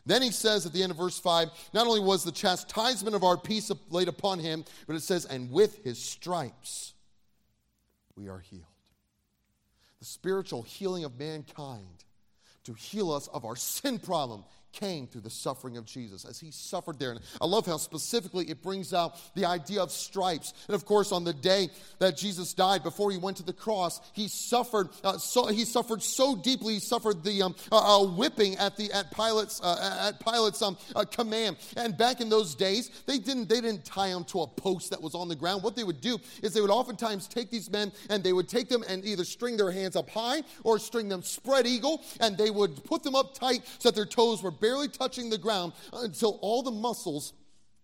Then 0.07 0.23
he 0.23 0.31
says 0.31 0.65
at 0.65 0.73
the 0.73 0.83
end 0.83 0.93
of 0.93 0.99
verse 0.99 1.19
5 1.19 1.51
not 1.75 1.87
only 1.87 2.01
was 2.01 2.23
the 2.23 2.33
chastisement 2.33 3.17
of 3.17 3.25
our 3.25 3.37
peace 3.37 3.71
laid 3.91 4.09
upon 4.09 4.39
him, 4.39 4.65
but 4.87 4.95
it 4.95 5.03
says, 5.03 5.25
and 5.25 5.51
with 5.51 5.85
his 5.85 5.99
stripes 5.99 6.95
we 8.15 8.29
are 8.29 8.39
healed. 8.39 8.65
The 9.99 10.05
spiritual 10.05 10.63
healing 10.63 11.05
of 11.05 11.19
mankind 11.19 12.05
to 12.65 12.75
heal 12.75 13.13
us 13.13 13.27
of 13.29 13.45
our 13.45 13.57
sin 13.57 13.99
problem 13.99 14.45
came 14.79 15.07
through 15.07 15.23
the 15.23 15.31
suffering 15.31 15.77
of 15.77 15.87
Jesus 15.87 16.25
as 16.25 16.39
he 16.39 16.51
suffered 16.51 16.99
there. 16.99 17.13
And 17.13 17.21
I 17.41 17.47
love 17.47 17.67
how 17.67 17.79
specifically 17.79 18.45
it 18.51 18.63
brings 18.63 18.93
out 18.93 19.19
the 19.35 19.47
idea 19.47 19.83
of 19.83 19.91
stripes. 19.91 20.53
And 20.69 20.75
of 20.75 20.85
course, 20.85 21.13
on 21.13 21.25
the 21.25 21.33
day 21.33 21.71
that 21.99 22.17
Jesus 22.17 22.53
died, 22.53 22.83
before 22.83 23.11
he 23.11 23.19
went 23.19 23.39
to 23.39 23.43
the 23.43 23.53
cross, 23.53 24.01
he 24.13 24.29
suffered. 24.29 24.89
Uh, 25.03 25.19
so 25.19 25.47
he 25.47 25.65
suffered 25.65 26.03
so 26.03 26.37
deeply. 26.37 26.75
He 26.75 26.81
suffered 26.81 27.25
the 27.25 27.43
um, 27.43 27.57
uh, 27.73 28.03
uh, 28.03 28.07
whipping 28.07 28.57
at 28.57 28.77
the 28.77 28.93
at 28.93 29.11
Pilate's 29.11 29.61
uh, 29.63 30.09
at 30.09 30.21
Pilate's 30.21 30.61
um, 30.61 30.77
uh, 30.95 31.05
command. 31.05 31.57
And 31.77 31.97
back 31.97 32.21
in 32.21 32.29
those 32.29 32.55
days, 32.55 32.91
they 33.07 33.19
didn't 33.19 33.49
they 33.49 33.61
didn't 33.61 33.85
tie 33.85 34.09
him 34.09 34.25
to 34.25 34.43
a 34.43 34.47
post 34.47 34.91
that 34.91 35.01
was 35.01 35.15
on 35.15 35.29
the 35.29 35.37
ground. 35.37 35.63
What 35.63 35.77
they 35.77 35.85
would 35.85 36.01
do 36.01 36.19
is 36.43 36.53
they 36.53 36.61
would 36.61 36.71
oftentimes 36.71 37.29
take 37.29 37.51
these 37.51 37.71
men 37.71 37.93
and 38.11 38.23
they 38.23 38.33
would 38.33 38.49
take 38.49 38.69
them 38.69 38.85
and 38.89 39.05
either 39.05 39.25
string 39.25 39.57
their 39.57 39.71
hands 39.71 39.97
up 39.97 40.11
high 40.11 40.43
or 40.65 40.79
string 40.79 41.09
them 41.09 41.23
spread 41.23 41.67
eagle, 41.67 42.03
and 42.21 42.37
they 42.37 42.51
would 42.51 42.85
put 42.85 43.03
them 43.03 43.15
up 43.15 43.35
tight 43.35 43.63
so 43.79 43.89
that 43.91 43.95
their 43.95 44.07
toes 44.07 44.43
were 44.43 44.51
barely 44.67 44.89
touching 44.89 45.31
the 45.31 45.39
ground 45.39 45.73
until 45.93 46.39
all 46.43 46.61
the 46.61 46.71
muscles 46.73 47.33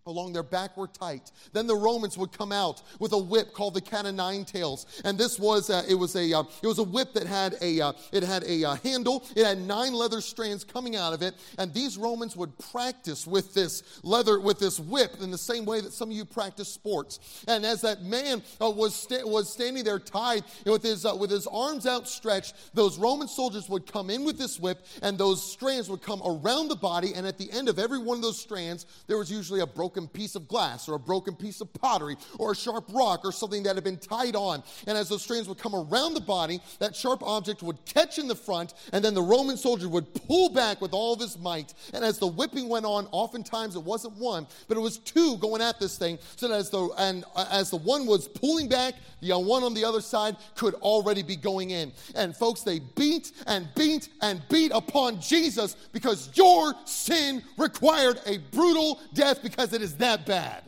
along 0.07 0.33
their 0.33 0.43
back 0.43 0.77
were 0.77 0.89
tight. 0.89 1.31
Then 1.53 1.67
the 1.67 1.77
Romans 1.77 2.19
would 2.19 2.33
come 2.33 2.53
out 2.53 2.83
with 2.99 3.13
a 3.13 3.19
whip 3.19 3.53
called 3.53 3.75
the 3.75 3.81
cat 3.81 4.05
of 4.07 4.15
nine 4.15 4.45
tails, 4.45 4.87
and 5.05 5.17
this 5.17 5.39
was 5.39 5.71
uh, 5.71 5.85
it 5.89 5.95
was 5.95 6.17
a 6.17 6.33
uh, 6.33 6.43
it 6.63 6.67
was 6.67 6.79
a 6.79 6.83
whip 6.83 7.13
that 7.15 7.27
had 7.27 7.57
a 7.61 7.81
uh, 7.81 7.93
it 8.13 8.23
had 8.23 8.43
a 8.45 8.65
uh, 8.65 8.75
handle. 8.77 9.25
It 9.37 9.45
had 9.45 9.59
nine 9.59 9.93
leather 9.93 10.21
strands 10.21 10.65
coming 10.65 10.97
out 10.97 11.13
of 11.13 11.23
it, 11.23 11.35
and 11.59 11.73
these 11.73 11.97
Romans 11.97 12.37
would 12.37 12.59
practice 12.73 13.27
with 13.27 13.55
this 13.55 14.01
leather 14.03 14.41
with 14.41 14.59
this 14.59 14.81
whip 14.81 15.13
in 15.21 15.31
the 15.31 15.39
same 15.39 15.65
way 15.65 15.81
that 15.81 15.93
some 15.93 16.11
of 16.11 16.17
you 16.17 16.25
practice 16.25 16.69
sports. 16.69 17.45
And 17.47 17.65
as 17.65 17.83
that 17.83 18.03
man 18.03 18.43
uh, 18.61 18.71
was 18.71 18.95
sta- 18.95 19.25
was 19.25 19.53
standing 19.53 19.85
there 19.85 20.01
tied 20.01 20.43
with 20.67 20.83
his 20.83 21.05
with 21.05 21.31
his 21.31 21.47
arms 21.47 21.87
outstretched, 21.87 22.55
those 22.75 22.99
Roman 22.99 23.29
soldiers 23.29 23.69
would 23.69 23.87
come 23.87 24.11
in 24.11 24.25
with 24.25 24.37
this 24.37 24.59
whip, 24.59 24.85
and 25.03 25.17
those 25.17 25.53
strands 25.53 25.89
would 25.89 26.03
come 26.03 26.23
around 26.25 26.69
the 26.69 26.77
body, 26.77 27.15
and 27.15 27.25
at 27.27 27.39
the 27.39 27.51
end 27.53 27.69
of 27.69 27.79
every 27.79 27.99
one 27.99 28.17
of 28.17 28.23
those 28.23 28.41
strands, 28.41 28.87
there 29.07 29.19
was 29.19 29.31
usually 29.31 29.61
a 29.61 29.67
broken 29.67 29.92
broken 29.93 30.09
piece 30.09 30.35
of 30.35 30.49
glass 30.49 30.89
or 30.89 30.95
a 30.95 30.99
broken 30.99 31.35
piece 31.35 31.61
of 31.61 31.71
pottery 31.75 32.17
or 32.39 32.53
a 32.53 32.57
sharp 32.57 32.87
rock 32.95 33.21
or 33.25 33.31
something 33.31 33.63
that 33.63 33.75
had 33.75 33.85
been 33.85 33.99
tied 33.99 34.35
on. 34.35 34.63
And 34.87 34.97
as 34.97 35.11
those 35.11 35.23
strands 35.23 35.49
would 35.49 35.59
come 35.59 35.75
around 35.75 36.15
the 36.15 36.21
body, 36.21 36.61
that 36.79 36.97
sharp 36.97 37.23
object 37.23 37.63
would 37.63 37.85
catch 37.85 38.19
in 38.19 38.27
the 38.27 38.35
front, 38.35 38.73
and 38.95 39.05
then 39.05 39.13
the 39.13 39.23
Roman 39.23 39.59
soldier 39.59 39.91
would 39.91 40.15
pull 40.27 40.49
back 40.49 40.81
with 40.81 40.95
all 40.95 41.13
of 41.13 41.21
his 41.21 41.39
might. 41.39 41.75
And 41.93 42.05
as 42.05 42.19
the 42.19 42.27
whipping 42.27 42.71
went 42.71 42.87
on, 42.87 43.07
oftentimes 43.11 43.77
it 43.77 43.83
wasn't 43.83 44.17
one, 44.17 44.47
but 44.67 44.79
it 44.79 44.81
was 44.81 44.97
two 44.97 45.37
going 45.39 45.61
at 45.61 45.79
this 45.79 45.99
thing. 45.99 46.19
So 46.37 46.49
that 46.49 46.55
as 46.55 46.71
the 46.71 46.89
and 46.99 47.25
as 47.51 47.69
the 47.69 47.77
one 47.77 48.07
was 48.07 48.29
pulling 48.29 48.69
back, 48.69 48.95
the 49.21 49.39
one 49.39 49.63
on 49.63 49.75
the 49.75 49.85
other 49.85 50.01
side 50.01 50.37
could 50.57 50.75
already 50.77 51.23
be 51.23 51.37
going 51.37 51.71
in. 51.71 51.93
And 52.15 52.35
folks, 52.35 52.63
they 52.63 52.79
beat 52.97 53.33
and 53.47 53.69
beat 53.77 54.09
and 54.23 54.41
beat 54.49 54.73
upon 54.75 55.21
Jesus 55.21 55.77
because 55.93 56.31
your 56.35 56.75
sin 56.87 57.43
required 57.59 58.21
a 58.25 58.39
brutal 58.39 59.01
death 59.15 59.43
because 59.43 59.73
it 59.73 59.82
is 59.83 59.97
that 59.97 60.25
bad. 60.27 60.63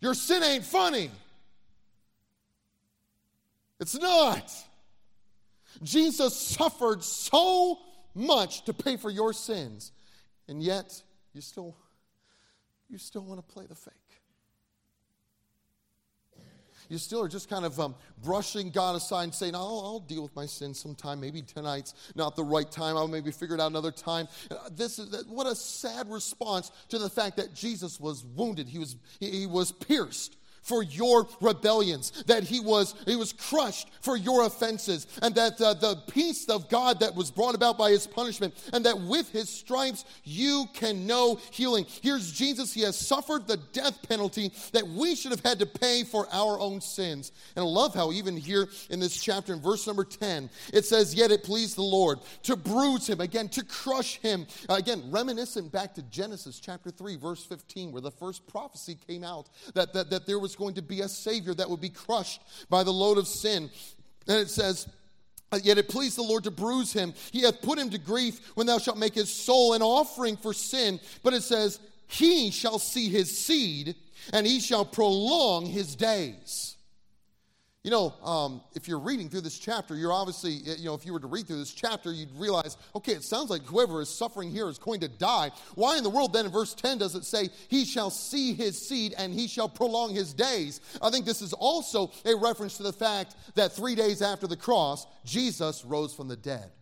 Your 0.00 0.14
sin 0.14 0.42
ain't 0.42 0.64
funny. 0.64 1.10
It's 3.80 3.98
not. 3.98 4.52
Jesus 5.82 6.36
suffered 6.36 7.02
so 7.02 7.78
much 8.14 8.64
to 8.64 8.72
pay 8.72 8.96
for 8.96 9.10
your 9.10 9.32
sins, 9.32 9.92
and 10.48 10.62
yet 10.62 11.02
you 11.34 11.40
still 11.40 11.76
you 12.88 12.98
still 12.98 13.24
want 13.24 13.46
to 13.46 13.52
play 13.52 13.66
the 13.66 13.74
fake 13.74 13.92
you 16.88 16.98
still 16.98 17.22
are 17.22 17.28
just 17.28 17.48
kind 17.48 17.64
of 17.64 17.78
um, 17.80 17.94
brushing 18.22 18.70
God 18.70 18.96
aside 18.96 19.24
and 19.24 19.34
saying, 19.34 19.54
I'll, 19.54 19.82
I'll, 19.84 20.00
deal 20.06 20.22
with 20.22 20.36
my 20.36 20.46
sin 20.46 20.72
sometime. 20.74 21.20
Maybe 21.20 21.42
tonight's 21.42 21.94
not 22.14 22.36
the 22.36 22.44
right 22.44 22.70
time. 22.70 22.96
I'll 22.96 23.08
maybe 23.08 23.32
figure 23.32 23.56
it 23.56 23.60
out 23.60 23.70
another 23.70 23.90
time. 23.90 24.28
Uh, 24.50 24.56
this 24.70 24.98
is 24.98 25.24
what 25.26 25.46
a 25.46 25.54
sad 25.54 26.10
response 26.10 26.70
to 26.90 26.98
the 26.98 27.10
fact 27.10 27.36
that 27.38 27.54
Jesus 27.54 27.98
was 27.98 28.24
wounded. 28.24 28.68
He 28.68 28.78
was, 28.78 28.96
he 29.18 29.46
was 29.46 29.72
pierced 29.72 30.36
for 30.66 30.82
your 30.82 31.28
rebellions, 31.40 32.24
that 32.26 32.42
he 32.42 32.58
was, 32.58 32.96
he 33.06 33.14
was 33.14 33.32
crushed 33.32 33.88
for 34.00 34.16
your 34.16 34.44
offenses, 34.44 35.06
and 35.22 35.32
that 35.36 35.60
uh, 35.60 35.74
the 35.74 35.96
peace 36.08 36.48
of 36.48 36.68
God 36.68 36.98
that 37.00 37.14
was 37.14 37.30
brought 37.30 37.54
about 37.54 37.78
by 37.78 37.90
his 37.90 38.04
punishment, 38.04 38.52
and 38.72 38.84
that 38.84 39.00
with 39.00 39.30
his 39.30 39.48
stripes 39.48 40.04
you 40.24 40.64
can 40.74 41.06
know 41.06 41.38
healing. 41.52 41.86
Here's 42.02 42.32
Jesus, 42.32 42.74
he 42.74 42.80
has 42.80 42.98
suffered 42.98 43.46
the 43.46 43.58
death 43.72 44.06
penalty 44.08 44.50
that 44.72 44.86
we 44.86 45.14
should 45.14 45.30
have 45.30 45.44
had 45.44 45.60
to 45.60 45.66
pay 45.66 46.02
for 46.02 46.26
our 46.32 46.58
own 46.58 46.80
sins. 46.80 47.30
And 47.54 47.64
I 47.64 47.68
love 47.68 47.94
how, 47.94 48.10
even 48.10 48.36
here 48.36 48.66
in 48.90 48.98
this 48.98 49.22
chapter, 49.22 49.52
in 49.52 49.60
verse 49.60 49.86
number 49.86 50.04
10, 50.04 50.50
it 50.74 50.84
says, 50.84 51.14
Yet 51.14 51.30
it 51.30 51.44
pleased 51.44 51.76
the 51.76 51.82
Lord 51.82 52.18
to 52.42 52.56
bruise 52.56 53.08
him, 53.08 53.20
again, 53.20 53.48
to 53.50 53.64
crush 53.64 54.18
him. 54.18 54.48
Uh, 54.68 54.74
again, 54.74 55.04
reminiscent 55.12 55.70
back 55.70 55.94
to 55.94 56.02
Genesis 56.02 56.58
chapter 56.58 56.90
3, 56.90 57.16
verse 57.16 57.44
15, 57.44 57.92
where 57.92 58.02
the 58.02 58.10
first 58.10 58.48
prophecy 58.48 58.98
came 59.06 59.22
out 59.22 59.48
that, 59.74 59.92
that, 59.92 60.10
that 60.10 60.26
there 60.26 60.40
was 60.40 60.55
going 60.56 60.74
to 60.74 60.82
be 60.82 61.00
a 61.00 61.08
Savior 61.08 61.54
that 61.54 61.68
would 61.68 61.80
be 61.80 61.90
crushed 61.90 62.40
by 62.68 62.82
the 62.82 62.92
load 62.92 63.18
of 63.18 63.28
sin. 63.28 63.70
And 64.26 64.38
it 64.38 64.50
says, 64.50 64.88
uh, 65.52 65.60
Yet 65.62 65.78
it 65.78 65.88
pleased 65.88 66.16
the 66.16 66.22
Lord 66.22 66.44
to 66.44 66.50
bruise 66.50 66.92
him. 66.92 67.14
He 67.32 67.42
hath 67.42 67.62
put 67.62 67.78
him 67.78 67.90
to 67.90 67.98
grief 67.98 68.40
when 68.54 68.66
thou 68.66 68.78
shalt 68.78 68.98
make 68.98 69.14
his 69.14 69.32
soul 69.32 69.74
an 69.74 69.82
offering 69.82 70.36
for 70.36 70.52
sin. 70.52 71.00
But 71.22 71.34
it 71.34 71.42
says, 71.42 71.78
He 72.06 72.50
shall 72.50 72.78
see 72.78 73.08
his 73.08 73.38
seed, 73.38 73.96
and 74.32 74.46
he 74.46 74.60
shall 74.60 74.84
prolong 74.84 75.66
his 75.66 75.94
days. 75.96 76.75
You 77.86 77.92
know, 77.92 78.14
um, 78.24 78.62
if 78.74 78.88
you're 78.88 78.98
reading 78.98 79.28
through 79.28 79.42
this 79.42 79.60
chapter, 79.60 79.94
you're 79.94 80.12
obviously, 80.12 80.54
you 80.76 80.86
know, 80.86 80.94
if 80.94 81.06
you 81.06 81.12
were 81.12 81.20
to 81.20 81.28
read 81.28 81.46
through 81.46 81.60
this 81.60 81.72
chapter, 81.72 82.12
you'd 82.12 82.36
realize, 82.36 82.76
okay, 82.96 83.12
it 83.12 83.22
sounds 83.22 83.48
like 83.48 83.62
whoever 83.62 84.02
is 84.02 84.08
suffering 84.08 84.50
here 84.50 84.68
is 84.68 84.76
going 84.76 84.98
to 84.98 85.08
die. 85.08 85.52
Why 85.76 85.96
in 85.96 86.02
the 86.02 86.10
world 86.10 86.32
then 86.32 86.46
in 86.46 86.50
verse 86.50 86.74
10 86.74 86.98
does 86.98 87.14
it 87.14 87.24
say, 87.24 87.48
he 87.68 87.84
shall 87.84 88.10
see 88.10 88.54
his 88.54 88.88
seed 88.88 89.14
and 89.16 89.32
he 89.32 89.46
shall 89.46 89.68
prolong 89.68 90.12
his 90.12 90.34
days? 90.34 90.80
I 91.00 91.10
think 91.10 91.26
this 91.26 91.40
is 91.40 91.52
also 91.52 92.10
a 92.24 92.34
reference 92.34 92.76
to 92.78 92.82
the 92.82 92.92
fact 92.92 93.36
that 93.54 93.70
three 93.70 93.94
days 93.94 94.20
after 94.20 94.48
the 94.48 94.56
cross, 94.56 95.06
Jesus 95.24 95.84
rose 95.84 96.12
from 96.12 96.26
the 96.26 96.36
dead. 96.36 96.72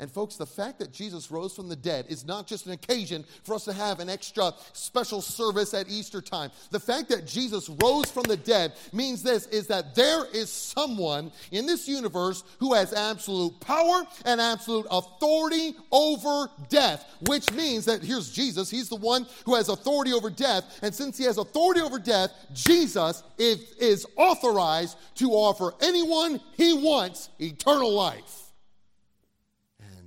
And, 0.00 0.10
folks, 0.10 0.36
the 0.36 0.46
fact 0.46 0.78
that 0.78 0.92
Jesus 0.92 1.30
rose 1.30 1.54
from 1.54 1.68
the 1.68 1.76
dead 1.76 2.06
is 2.08 2.24
not 2.24 2.46
just 2.46 2.64
an 2.64 2.72
occasion 2.72 3.22
for 3.44 3.54
us 3.54 3.66
to 3.66 3.72
have 3.74 4.00
an 4.00 4.08
extra 4.08 4.54
special 4.72 5.20
service 5.20 5.74
at 5.74 5.90
Easter 5.90 6.22
time. 6.22 6.50
The 6.70 6.80
fact 6.80 7.10
that 7.10 7.26
Jesus 7.26 7.68
rose 7.68 8.10
from 8.10 8.22
the 8.22 8.38
dead 8.38 8.72
means 8.94 9.22
this 9.22 9.46
is 9.48 9.66
that 9.66 9.94
there 9.94 10.24
is 10.32 10.50
someone 10.50 11.30
in 11.52 11.66
this 11.66 11.86
universe 11.86 12.44
who 12.60 12.72
has 12.72 12.94
absolute 12.94 13.60
power 13.60 14.04
and 14.24 14.40
absolute 14.40 14.86
authority 14.90 15.76
over 15.92 16.48
death, 16.70 17.04
which 17.26 17.52
means 17.52 17.84
that 17.84 18.02
here's 18.02 18.32
Jesus. 18.32 18.70
He's 18.70 18.88
the 18.88 18.96
one 18.96 19.26
who 19.44 19.54
has 19.54 19.68
authority 19.68 20.14
over 20.14 20.30
death. 20.30 20.78
And 20.80 20.94
since 20.94 21.18
he 21.18 21.24
has 21.24 21.36
authority 21.36 21.82
over 21.82 21.98
death, 21.98 22.32
Jesus 22.54 23.22
is, 23.36 23.72
is 23.78 24.06
authorized 24.16 24.96
to 25.16 25.32
offer 25.32 25.74
anyone 25.82 26.40
he 26.56 26.72
wants 26.72 27.28
eternal 27.38 27.92
life. 27.92 28.49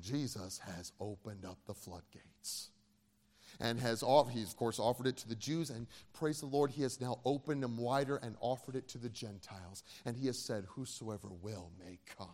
Jesus 0.04 0.60
has 0.60 0.92
opened 1.00 1.46
up 1.46 1.58
the 1.66 1.74
floodgates 1.74 2.70
and 3.60 3.80
has 3.80 4.04
offered, 4.04 4.34
he's 4.34 4.50
of 4.50 4.58
course 4.58 4.80
offered 4.80 5.08
it 5.08 5.18
to 5.18 5.30
the 5.30 5.36
Jews, 5.36 5.70
and 5.70 5.88
praise 6.14 6.40
the 6.40 6.46
Lord, 6.46 6.72
he 6.72 6.82
has 6.84 7.00
now 7.00 7.20
opened 7.24 7.64
them 7.64 7.78
wider 7.78 8.18
and 8.18 8.36
offered 8.40 8.76
it 8.76 8.88
to 8.90 8.98
the 8.98 9.10
Gentiles. 9.10 9.84
And 10.06 10.18
he 10.18 10.28
has 10.28 10.38
said, 10.38 10.66
Whosoever 10.70 11.30
will 11.30 11.72
may 11.80 12.00
come. 12.18 12.28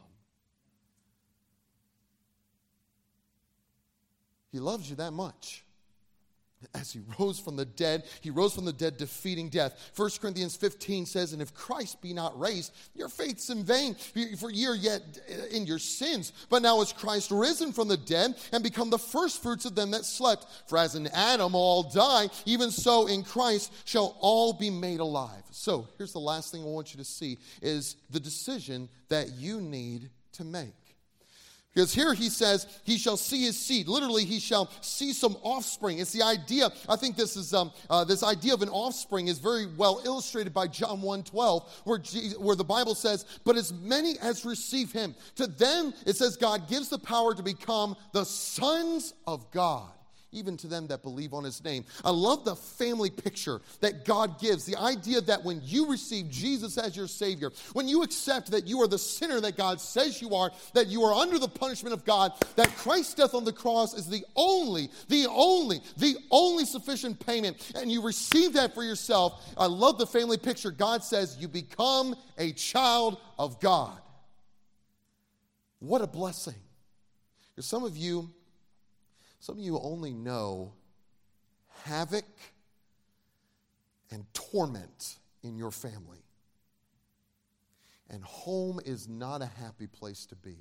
He 4.51 4.59
loves 4.59 4.89
you 4.89 4.95
that 4.95 5.11
much 5.11 5.63
as 6.73 6.91
he 6.91 6.99
rose 7.17 7.39
from 7.39 7.55
the 7.55 7.65
dead, 7.65 8.03
he 8.21 8.29
rose 8.29 8.53
from 8.53 8.65
the 8.65 8.73
dead, 8.73 8.97
defeating 8.97 9.49
death. 9.49 9.91
1 9.95 10.09
Corinthians 10.21 10.55
15 10.55 11.05
says, 11.05 11.31
And 11.31 11.41
if 11.41 11.53
Christ 11.53 12.01
be 12.01 12.13
not 12.13 12.37
raised, 12.39 12.73
your 12.95 13.07
faith's 13.07 13.49
in 13.49 13.63
vain, 13.63 13.95
for 14.37 14.51
ye 14.51 14.67
are 14.67 14.75
yet 14.75 15.01
uh, 15.29 15.45
in 15.55 15.65
your 15.65 15.79
sins. 15.79 16.33
But 16.49 16.61
now 16.61 16.81
is 16.81 16.91
Christ 16.91 17.31
risen 17.31 17.71
from 17.71 17.87
the 17.87 17.97
dead 17.97 18.35
and 18.51 18.61
become 18.61 18.89
the 18.89 18.99
firstfruits 18.99 19.65
of 19.65 19.75
them 19.75 19.91
that 19.91 20.03
slept. 20.03 20.47
For 20.67 20.77
as 20.77 20.95
in 20.95 21.07
Adam 21.07 21.55
all 21.55 21.83
die, 21.83 22.27
even 22.45 22.71
so 22.71 23.07
in 23.07 23.23
Christ 23.23 23.71
shall 23.85 24.17
all 24.19 24.51
be 24.51 24.69
made 24.69 24.99
alive. 24.99 25.43
So 25.51 25.87
here's 25.97 26.13
the 26.13 26.19
last 26.19 26.51
thing 26.51 26.63
I 26.63 26.67
want 26.67 26.93
you 26.93 26.97
to 26.97 27.05
see 27.05 27.37
is 27.61 27.95
the 28.09 28.19
decision 28.19 28.89
that 29.07 29.31
you 29.31 29.61
need 29.61 30.09
to 30.33 30.43
make. 30.43 30.73
Because 31.73 31.93
here 31.93 32.13
he 32.13 32.29
says, 32.29 32.65
he 32.83 32.97
shall 32.97 33.15
see 33.15 33.43
his 33.43 33.57
seed. 33.57 33.87
Literally, 33.87 34.25
he 34.25 34.39
shall 34.39 34.71
see 34.81 35.13
some 35.13 35.37
offspring. 35.43 35.99
It's 35.99 36.11
the 36.11 36.23
idea, 36.23 36.69
I 36.87 36.95
think 36.95 37.15
this 37.15 37.37
is 37.37 37.53
um, 37.53 37.71
uh, 37.89 38.03
this 38.03 38.23
idea 38.23 38.55
of 38.55 38.63
an 38.63 38.69
offspring 38.69 39.27
is 39.27 39.37
very 39.37 39.67
well 39.77 40.01
illustrated 40.03 40.51
by 40.51 40.67
John 40.67 41.01
1 41.01 41.23
12, 41.23 41.81
where, 41.83 41.99
Jesus, 41.99 42.39
where 42.39 42.55
the 42.55 42.63
Bible 42.63 42.95
says, 42.95 43.25
But 43.43 43.55
as 43.55 43.71
many 43.71 44.15
as 44.19 44.45
receive 44.45 44.91
him, 44.91 45.13
to 45.35 45.45
them 45.45 45.93
it 46.07 46.15
says 46.15 46.37
God 46.37 46.67
gives 46.67 46.89
the 46.89 46.99
power 46.99 47.35
to 47.35 47.43
become 47.43 47.95
the 48.13 48.25
sons 48.25 49.13
of 49.27 49.49
God 49.51 49.91
even 50.31 50.57
to 50.57 50.67
them 50.67 50.87
that 50.87 51.01
believe 51.01 51.33
on 51.33 51.43
his 51.43 51.63
name. 51.63 51.85
I 52.03 52.11
love 52.11 52.45
the 52.45 52.55
family 52.55 53.09
picture 53.09 53.61
that 53.81 54.05
God 54.05 54.39
gives. 54.39 54.65
The 54.65 54.75
idea 54.75 55.21
that 55.21 55.43
when 55.43 55.61
you 55.63 55.89
receive 55.89 56.29
Jesus 56.29 56.77
as 56.77 56.95
your 56.95 57.07
Savior, 57.07 57.51
when 57.73 57.87
you 57.87 58.03
accept 58.03 58.51
that 58.51 58.67
you 58.67 58.81
are 58.81 58.87
the 58.87 58.97
sinner 58.97 59.39
that 59.41 59.57
God 59.57 59.81
says 59.81 60.21
you 60.21 60.35
are, 60.35 60.51
that 60.73 60.87
you 60.87 61.03
are 61.03 61.13
under 61.13 61.39
the 61.39 61.47
punishment 61.47 61.93
of 61.93 62.05
God, 62.05 62.33
that 62.55 62.69
Christ's 62.75 63.15
death 63.15 63.33
on 63.33 63.43
the 63.43 63.53
cross 63.53 63.93
is 63.93 64.07
the 64.07 64.23
only, 64.35 64.89
the 65.07 65.27
only, 65.29 65.81
the 65.97 66.15
only 66.31 66.65
sufficient 66.65 67.25
payment, 67.25 67.71
and 67.75 67.91
you 67.91 68.01
receive 68.01 68.53
that 68.53 68.73
for 68.73 68.83
yourself. 68.83 69.43
I 69.57 69.65
love 69.65 69.97
the 69.97 70.07
family 70.07 70.37
picture. 70.37 70.71
God 70.71 71.03
says 71.03 71.37
you 71.39 71.47
become 71.47 72.15
a 72.37 72.51
child 72.53 73.17
of 73.37 73.59
God. 73.59 73.97
What 75.79 76.01
a 76.01 76.07
blessing. 76.07 76.55
Some 77.59 77.83
of 77.83 77.97
you, 77.97 78.29
some 79.39 79.57
of 79.57 79.63
you 79.63 79.79
only 79.79 80.13
know 80.13 80.73
havoc 81.83 82.25
and 84.11 84.25
torment 84.33 85.17
in 85.43 85.57
your 85.57 85.71
family. 85.71 86.23
And 88.09 88.23
home 88.23 88.79
is 88.85 89.07
not 89.07 89.41
a 89.41 89.45
happy 89.45 89.87
place 89.87 90.25
to 90.27 90.35
be. 90.35 90.57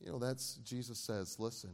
You 0.00 0.12
know, 0.12 0.18
that's, 0.18 0.54
Jesus 0.64 0.98
says, 0.98 1.38
listen, 1.38 1.70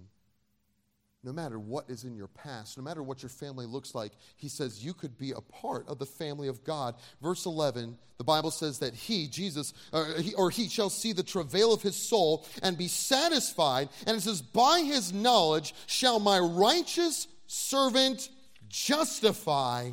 no 1.28 1.34
matter 1.34 1.58
what 1.58 1.90
is 1.90 2.04
in 2.04 2.16
your 2.16 2.28
past, 2.28 2.78
no 2.78 2.82
matter 2.82 3.02
what 3.02 3.22
your 3.22 3.28
family 3.28 3.66
looks 3.66 3.94
like, 3.94 4.12
he 4.38 4.48
says 4.48 4.82
you 4.82 4.94
could 4.94 5.18
be 5.18 5.32
a 5.32 5.42
part 5.42 5.86
of 5.86 5.98
the 5.98 6.06
family 6.06 6.48
of 6.48 6.64
God. 6.64 6.94
Verse 7.20 7.44
11, 7.44 7.98
the 8.16 8.24
Bible 8.24 8.50
says 8.50 8.78
that 8.78 8.94
he, 8.94 9.28
Jesus, 9.28 9.74
or 9.92 10.06
he, 10.18 10.32
or 10.32 10.48
he 10.48 10.70
shall 10.70 10.88
see 10.88 11.12
the 11.12 11.22
travail 11.22 11.74
of 11.74 11.82
his 11.82 11.96
soul 11.96 12.46
and 12.62 12.78
be 12.78 12.88
satisfied. 12.88 13.90
And 14.06 14.16
it 14.16 14.22
says, 14.22 14.40
by 14.40 14.80
his 14.80 15.12
knowledge 15.12 15.74
shall 15.86 16.18
my 16.18 16.38
righteous 16.38 17.28
servant 17.46 18.30
justify 18.70 19.90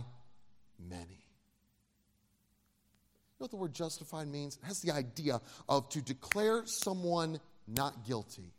many. 0.79 1.25
You 3.33 3.41
know 3.41 3.43
what 3.43 3.51
the 3.51 3.57
word 3.57 3.73
justified 3.73 4.29
means? 4.29 4.55
It 4.55 4.67
has 4.67 4.81
the 4.81 4.93
idea 4.93 5.41
of 5.67 5.89
to 5.89 6.01
declare 6.01 6.65
someone 6.65 7.41
not 7.67 8.05
guilty. 8.05 8.43
You 8.43 8.51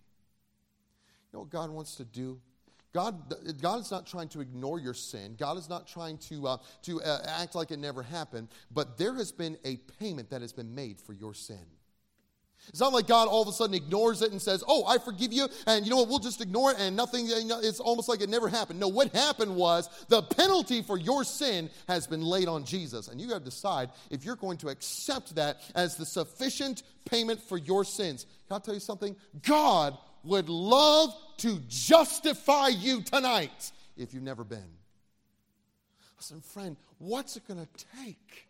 know 1.33 1.39
what 1.39 1.49
God 1.49 1.71
wants 1.71 1.95
to 1.95 2.05
do? 2.05 2.39
God, 2.97 3.35
God 3.61 3.83
is 3.83 3.91
not 3.91 4.07
trying 4.07 4.29
to 4.29 4.41
ignore 4.41 4.81
your 4.81 4.95
sin. 4.95 5.37
God 5.39 5.59
is 5.59 5.69
not 5.69 5.87
trying 5.87 6.17
to, 6.31 6.47
uh, 6.47 6.57
to 6.85 7.03
uh, 7.03 7.27
act 7.27 7.55
like 7.55 7.71
it 7.71 7.79
never 7.79 8.03
happened. 8.03 8.49
But 8.71 8.97
there 8.97 9.13
has 9.17 9.33
been 9.33 9.59
a 9.67 9.77
payment 10.01 10.31
that 10.31 10.41
has 10.41 10.55
been 10.55 10.75
made 10.75 10.99
for 10.99 11.13
your 11.13 11.35
sin. 11.35 11.61
It's 12.71 12.81
not 12.81 12.95
like 12.95 13.07
God 13.07 13.29
all 13.29 13.43
of 13.43 13.49
a 13.49 13.53
sudden 13.53 13.75
ignores 13.75 14.23
it 14.23 14.33
and 14.33 14.41
says, 14.41 14.65
Oh, 14.67 14.87
I 14.87 14.97
forgive 14.97 15.31
you, 15.31 15.47
and 15.67 15.85
you 15.85 15.91
know 15.91 15.99
what, 15.99 16.09
we'll 16.09 16.19
just 16.21 16.41
ignore 16.41 16.73
it 16.73 16.79
and 16.81 16.97
nothing, 16.97 17.27
it's 17.29 17.81
almost 17.81 18.09
like 18.09 18.23
it 18.23 18.31
never 18.31 18.49
happened. 18.49 18.81
No, 18.81 18.89
what 18.89 19.15
happened 19.15 19.55
was 19.55 19.91
the 20.09 20.23
penalty 20.23 20.81
for 20.81 20.99
your 20.99 21.23
sin 21.23 21.69
has 21.89 22.07
been 22.07 22.23
laid 22.23 22.49
on 22.49 22.65
Jesus. 22.65 23.09
And 23.09 23.21
you 23.21 23.29
got 23.29 23.41
to 23.41 23.45
decide 23.45 23.91
if 24.11 24.25
you're 24.25 24.37
going 24.37 24.57
to 24.59 24.69
accept 24.69 25.35
that 25.35 25.61
as 25.75 25.97
the 25.97 26.07
sufficient 26.07 26.83
payment 27.05 27.43
for 27.43 27.59
your 27.59 27.85
sins. 27.85 28.25
Can 28.49 28.57
I 28.57 28.61
tell 28.61 28.75
you 28.75 28.81
something? 28.81 29.17
God 29.43 29.99
would 30.27 30.49
love 30.49 31.15
to 31.39 31.59
justify 31.69 32.69
you 32.69 33.03
tonight 33.03 33.73
if 33.97 34.13
you've 34.13 34.23
never 34.23 34.45
been. 34.45 34.77
Listen, 36.17 36.41
friend, 36.41 36.77
what's 36.99 37.37
it 37.37 37.47
going 37.47 37.61
to 37.61 37.87
take 38.03 38.46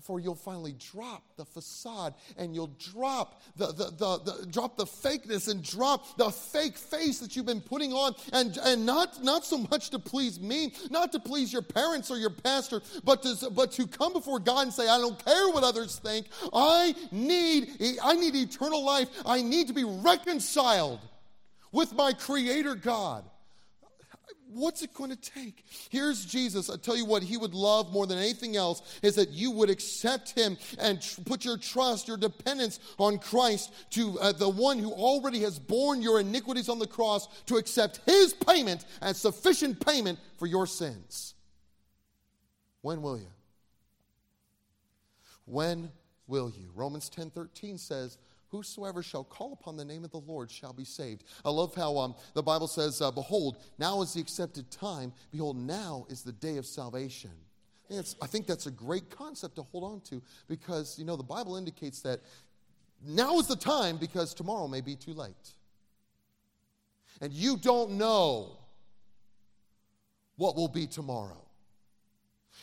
before 0.00 0.18
you'll 0.18 0.34
finally 0.34 0.74
drop 0.92 1.22
the 1.36 1.44
facade 1.44 2.14
and 2.38 2.54
you'll 2.54 2.74
drop 2.92 3.42
the, 3.56 3.66
the, 3.66 3.84
the, 3.90 4.18
the, 4.24 4.46
drop 4.46 4.78
the 4.78 4.86
fakeness 4.86 5.46
and 5.46 5.62
drop 5.62 6.16
the 6.16 6.30
fake 6.30 6.78
face 6.78 7.18
that 7.18 7.36
you've 7.36 7.44
been 7.44 7.60
putting 7.60 7.92
on 7.92 8.14
and, 8.32 8.56
and 8.64 8.86
not, 8.86 9.22
not 9.22 9.44
so 9.44 9.58
much 9.70 9.90
to 9.90 9.98
please 9.98 10.40
me, 10.40 10.72
not 10.88 11.12
to 11.12 11.20
please 11.20 11.52
your 11.52 11.60
parents 11.60 12.10
or 12.10 12.16
your 12.16 12.30
pastor, 12.30 12.80
but 13.04 13.22
to, 13.22 13.50
but 13.50 13.72
to 13.72 13.86
come 13.86 14.14
before 14.14 14.40
God 14.40 14.62
and 14.62 14.72
say, 14.72 14.88
I 14.88 14.96
don't 14.96 15.22
care 15.22 15.50
what 15.50 15.64
others 15.64 15.98
think. 15.98 16.28
I 16.50 16.94
need, 17.12 17.68
I 18.02 18.14
need 18.14 18.34
eternal 18.34 18.82
life. 18.82 19.08
I 19.26 19.42
need 19.42 19.66
to 19.66 19.74
be 19.74 19.84
reconciled 19.84 21.00
with 21.72 21.92
my 21.92 22.14
creator 22.14 22.74
God. 22.74 23.24
What's 24.52 24.82
it 24.82 24.92
going 24.94 25.10
to 25.10 25.16
take? 25.16 25.64
Here's 25.90 26.24
Jesus. 26.24 26.70
I 26.70 26.76
tell 26.76 26.96
you 26.96 27.04
what, 27.04 27.22
he 27.22 27.36
would 27.36 27.54
love 27.54 27.92
more 27.92 28.06
than 28.06 28.18
anything 28.18 28.56
else 28.56 28.82
is 29.02 29.14
that 29.14 29.30
you 29.30 29.50
would 29.52 29.70
accept 29.70 30.30
him 30.30 30.56
and 30.78 31.00
tr- 31.00 31.20
put 31.22 31.44
your 31.44 31.56
trust, 31.56 32.08
your 32.08 32.16
dependence 32.16 32.80
on 32.98 33.18
Christ, 33.18 33.72
to 33.90 34.18
uh, 34.18 34.32
the 34.32 34.48
one 34.48 34.78
who 34.78 34.90
already 34.90 35.40
has 35.40 35.58
borne 35.58 36.02
your 36.02 36.20
iniquities 36.20 36.68
on 36.68 36.78
the 36.78 36.86
cross, 36.86 37.28
to 37.46 37.56
accept 37.56 38.00
his 38.06 38.32
payment 38.34 38.84
as 39.00 39.18
sufficient 39.18 39.84
payment 39.84 40.18
for 40.36 40.46
your 40.46 40.66
sins. 40.66 41.34
When 42.82 43.02
will 43.02 43.18
you? 43.18 43.30
When 45.44 45.90
will 46.26 46.50
you? 46.50 46.70
Romans 46.74 47.08
10 47.08 47.30
13 47.30 47.78
says, 47.78 48.18
Whosoever 48.50 49.02
shall 49.02 49.22
call 49.22 49.52
upon 49.52 49.76
the 49.76 49.84
name 49.84 50.04
of 50.04 50.10
the 50.10 50.18
Lord 50.18 50.50
shall 50.50 50.72
be 50.72 50.84
saved. 50.84 51.24
I 51.44 51.50
love 51.50 51.74
how 51.74 51.96
um, 51.98 52.14
the 52.34 52.42
Bible 52.42 52.66
says, 52.66 53.00
uh, 53.00 53.10
Behold, 53.10 53.58
now 53.78 54.02
is 54.02 54.14
the 54.14 54.20
accepted 54.20 54.70
time. 54.70 55.12
Behold, 55.30 55.56
now 55.56 56.04
is 56.08 56.22
the 56.22 56.32
day 56.32 56.56
of 56.56 56.66
salvation. 56.66 57.30
I 57.90 58.26
think 58.26 58.46
that's 58.46 58.66
a 58.66 58.70
great 58.70 59.10
concept 59.10 59.56
to 59.56 59.62
hold 59.62 59.84
on 59.84 60.00
to 60.02 60.22
because, 60.48 60.98
you 60.98 61.04
know, 61.04 61.16
the 61.16 61.24
Bible 61.24 61.56
indicates 61.56 62.02
that 62.02 62.20
now 63.04 63.38
is 63.38 63.46
the 63.46 63.56
time 63.56 63.96
because 63.96 64.32
tomorrow 64.32 64.68
may 64.68 64.80
be 64.80 64.94
too 64.94 65.12
late. 65.12 65.54
And 67.20 67.32
you 67.32 67.56
don't 67.56 67.92
know 67.92 68.58
what 70.36 70.56
will 70.56 70.68
be 70.68 70.86
tomorrow. 70.86 71.44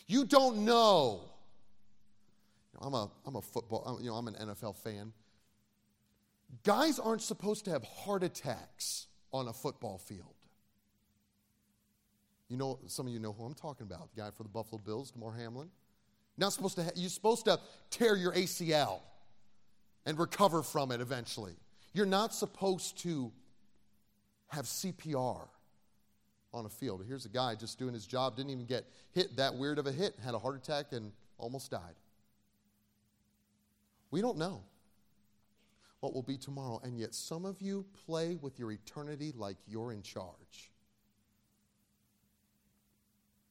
You 0.08 0.26
don't 0.26 0.66
know. 0.66 1.22
I'm 2.80 2.94
a, 2.94 3.10
I'm 3.26 3.36
a 3.36 3.42
football, 3.42 4.00
you 4.02 4.10
know, 4.10 4.16
I'm 4.16 4.28
an 4.28 4.36
NFL 4.36 4.76
fan. 4.78 5.12
Guys 6.64 7.00
aren't 7.00 7.22
supposed 7.22 7.66
to 7.66 7.72
have 7.72 7.84
heart 7.84 8.24
attacks 8.24 9.08
on 9.34 9.48
a 9.48 9.54
football 9.54 9.98
field. 9.98 10.34
You 12.50 12.58
know, 12.58 12.80
some 12.88 13.08
of 13.08 13.14
you 13.14 13.20
know 13.20 13.34
who 13.34 13.44
I'm 13.44 13.54
talking 13.54 13.86
about. 13.86 14.16
The 14.16 14.22
guy 14.22 14.30
for 14.32 14.44
the 14.44 14.50
Buffalo 14.50 14.82
Bills, 14.84 15.12
Damar 15.12 15.34
Hamlin. 15.34 15.70
Not 16.38 16.54
supposed 16.54 16.76
to. 16.78 16.84
Ha- 16.84 16.92
you're 16.96 17.10
supposed 17.10 17.46
to 17.46 17.60
tear 17.90 18.16
your 18.16 18.32
ACL 18.34 19.02
and 20.06 20.18
recover 20.18 20.64
from 20.64 20.92
it 20.92 21.02
eventually. 21.02 21.56
You're 21.94 22.06
not 22.06 22.34
supposed 22.34 23.00
to 23.00 23.32
have 24.48 24.66
CPR 24.66 25.48
on 26.54 26.66
a 26.66 26.70
field. 26.70 27.04
Here's 27.06 27.26
a 27.26 27.30
guy 27.30 27.56
just 27.56 27.78
doing 27.78 27.94
his 27.94 28.06
job, 28.06 28.38
didn't 28.38 28.52
even 28.52 28.66
get 28.66 28.86
hit 29.12 29.36
that 29.38 29.56
weird 29.56 29.80
of 29.80 29.88
a 29.88 29.92
hit, 29.92 30.16
had 30.24 30.34
a 30.34 30.40
heart 30.40 30.56
attack, 30.56 30.94
and 30.94 31.12
almost 31.38 31.72
died. 31.72 31.96
We 34.10 34.22
don't 34.22 34.38
know 34.38 34.64
what 36.08 36.14
will 36.14 36.22
be 36.22 36.38
tomorrow, 36.38 36.80
and 36.86 36.98
yet 36.98 37.14
some 37.14 37.44
of 37.44 37.62
you 37.62 37.86
play 38.06 38.38
with 38.42 38.58
your 38.58 38.72
eternity 38.72 39.34
like 39.36 39.58
you're 39.68 39.92
in 39.92 40.02
charge. 40.02 40.72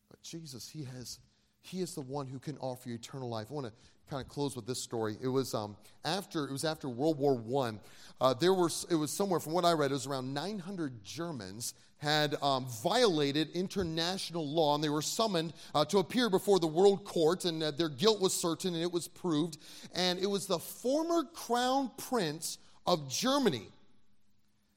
But 0.08 0.22
Jesus, 0.22 0.70
He 0.70 0.84
has. 0.84 1.18
He 1.60 1.80
is 1.80 1.94
the 1.94 2.00
one 2.00 2.26
who 2.26 2.38
can 2.38 2.56
offer 2.58 2.88
you 2.88 2.94
eternal 2.94 3.28
life. 3.28 3.48
I 3.50 3.54
want 3.54 3.66
to 3.66 3.72
kind 4.08 4.22
of 4.22 4.28
close 4.28 4.56
with 4.56 4.66
this 4.66 4.82
story. 4.82 5.18
It 5.20 5.28
was 5.28 5.52
um, 5.52 5.76
after 6.02 6.46
it 6.46 6.52
was 6.52 6.64
after 6.64 6.88
World 6.88 7.18
War 7.18 7.34
One. 7.34 7.78
Uh, 8.22 8.32
there 8.32 8.54
were 8.54 8.70
it 8.88 8.94
was 8.94 9.14
somewhere 9.14 9.40
from 9.40 9.52
what 9.52 9.66
I 9.66 9.72
read, 9.72 9.90
it 9.90 9.94
was 9.94 10.06
around 10.06 10.32
900 10.32 11.04
Germans 11.04 11.74
had 11.98 12.36
um, 12.42 12.66
violated 12.82 13.50
international 13.50 14.46
law, 14.46 14.74
and 14.74 14.84
they 14.84 14.88
were 14.88 15.02
summoned 15.02 15.52
uh, 15.74 15.84
to 15.86 15.98
appear 15.98 16.28
before 16.28 16.58
the 16.58 16.66
World 16.66 17.04
Court, 17.04 17.44
and 17.44 17.62
uh, 17.62 17.70
their 17.70 17.88
guilt 17.88 18.20
was 18.20 18.34
certain, 18.34 18.74
and 18.74 18.82
it 18.82 18.92
was 18.92 19.08
proved. 19.08 19.58
And 19.94 20.18
it 20.18 20.26
was 20.26 20.46
the 20.46 20.58
former 20.58 21.24
crown 21.24 21.90
prince 21.96 22.58
of 22.86 23.08
Germany 23.08 23.68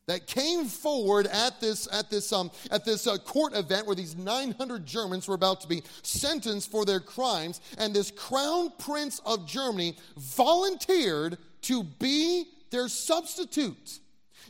that 0.09 0.25
came 0.25 0.65
forward 0.65 1.27
at 1.27 1.61
this, 1.61 1.87
at 1.93 2.09
this, 2.09 2.33
um, 2.33 2.49
at 2.71 2.83
this 2.83 3.05
uh, 3.05 3.15
court 3.19 3.55
event 3.55 3.85
where 3.85 3.95
these 3.95 4.17
900 4.17 4.83
Germans 4.83 5.27
were 5.27 5.35
about 5.35 5.61
to 5.61 5.67
be 5.67 5.83
sentenced 6.01 6.71
for 6.71 6.83
their 6.83 6.99
crimes. 6.99 7.61
And 7.77 7.93
this 7.93 8.09
crown 8.09 8.71
prince 8.79 9.21
of 9.23 9.45
Germany 9.45 9.95
volunteered 10.17 11.37
to 11.61 11.83
be 11.83 12.45
their 12.71 12.87
substitute. 12.87 13.99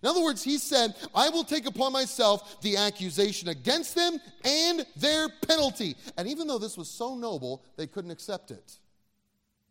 In 0.01 0.07
other 0.07 0.21
words, 0.23 0.43
he 0.43 0.57
said, 0.57 0.95
I 1.13 1.29
will 1.29 1.43
take 1.43 1.65
upon 1.65 1.91
myself 1.91 2.61
the 2.61 2.77
accusation 2.77 3.49
against 3.49 3.95
them 3.95 4.17
and 4.45 4.85
their 4.95 5.27
penalty. 5.47 5.95
And 6.17 6.27
even 6.27 6.47
though 6.47 6.57
this 6.57 6.77
was 6.77 6.89
so 6.89 7.15
noble, 7.15 7.63
they 7.75 7.87
couldn't 7.87 8.11
accept 8.11 8.51
it. 8.51 8.77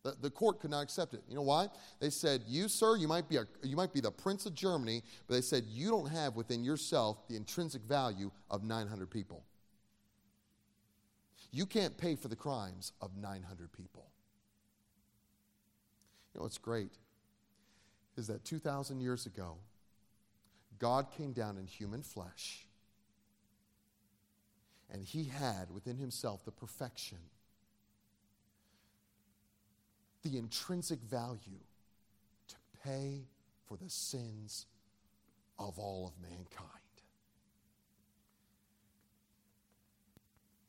The, 0.02 0.16
the 0.20 0.30
court 0.30 0.60
could 0.60 0.70
not 0.70 0.82
accept 0.82 1.14
it. 1.14 1.22
You 1.28 1.36
know 1.36 1.42
why? 1.42 1.68
They 1.98 2.10
said, 2.10 2.42
You, 2.46 2.68
sir, 2.68 2.96
you 2.96 3.08
might, 3.08 3.28
be 3.28 3.36
a, 3.36 3.46
you 3.62 3.76
might 3.76 3.92
be 3.92 4.00
the 4.00 4.10
prince 4.10 4.46
of 4.46 4.54
Germany, 4.54 5.02
but 5.26 5.34
they 5.34 5.40
said, 5.40 5.64
You 5.66 5.90
don't 5.90 6.08
have 6.10 6.36
within 6.36 6.62
yourself 6.62 7.26
the 7.28 7.36
intrinsic 7.36 7.82
value 7.82 8.30
of 8.50 8.62
900 8.62 9.10
people. 9.10 9.44
You 11.50 11.66
can't 11.66 11.96
pay 11.96 12.14
for 12.14 12.28
the 12.28 12.36
crimes 12.36 12.92
of 13.00 13.16
900 13.16 13.72
people. 13.72 14.06
You 16.32 16.40
know 16.40 16.44
what's 16.44 16.58
great 16.58 16.92
is 18.16 18.26
that 18.26 18.44
2,000 18.44 19.00
years 19.00 19.26
ago, 19.26 19.56
God 20.78 21.06
came 21.16 21.32
down 21.32 21.58
in 21.58 21.66
human 21.66 22.02
flesh, 22.02 22.66
and 24.90 25.02
he 25.02 25.24
had 25.24 25.70
within 25.70 25.96
himself 25.96 26.44
the 26.44 26.52
perfection 26.52 27.18
the 30.22 30.38
intrinsic 30.38 31.00
value 31.00 31.60
to 32.48 32.54
pay 32.84 33.22
for 33.66 33.76
the 33.76 33.88
sins 33.88 34.66
of 35.58 35.78
all 35.78 36.06
of 36.06 36.22
mankind. 36.22 36.68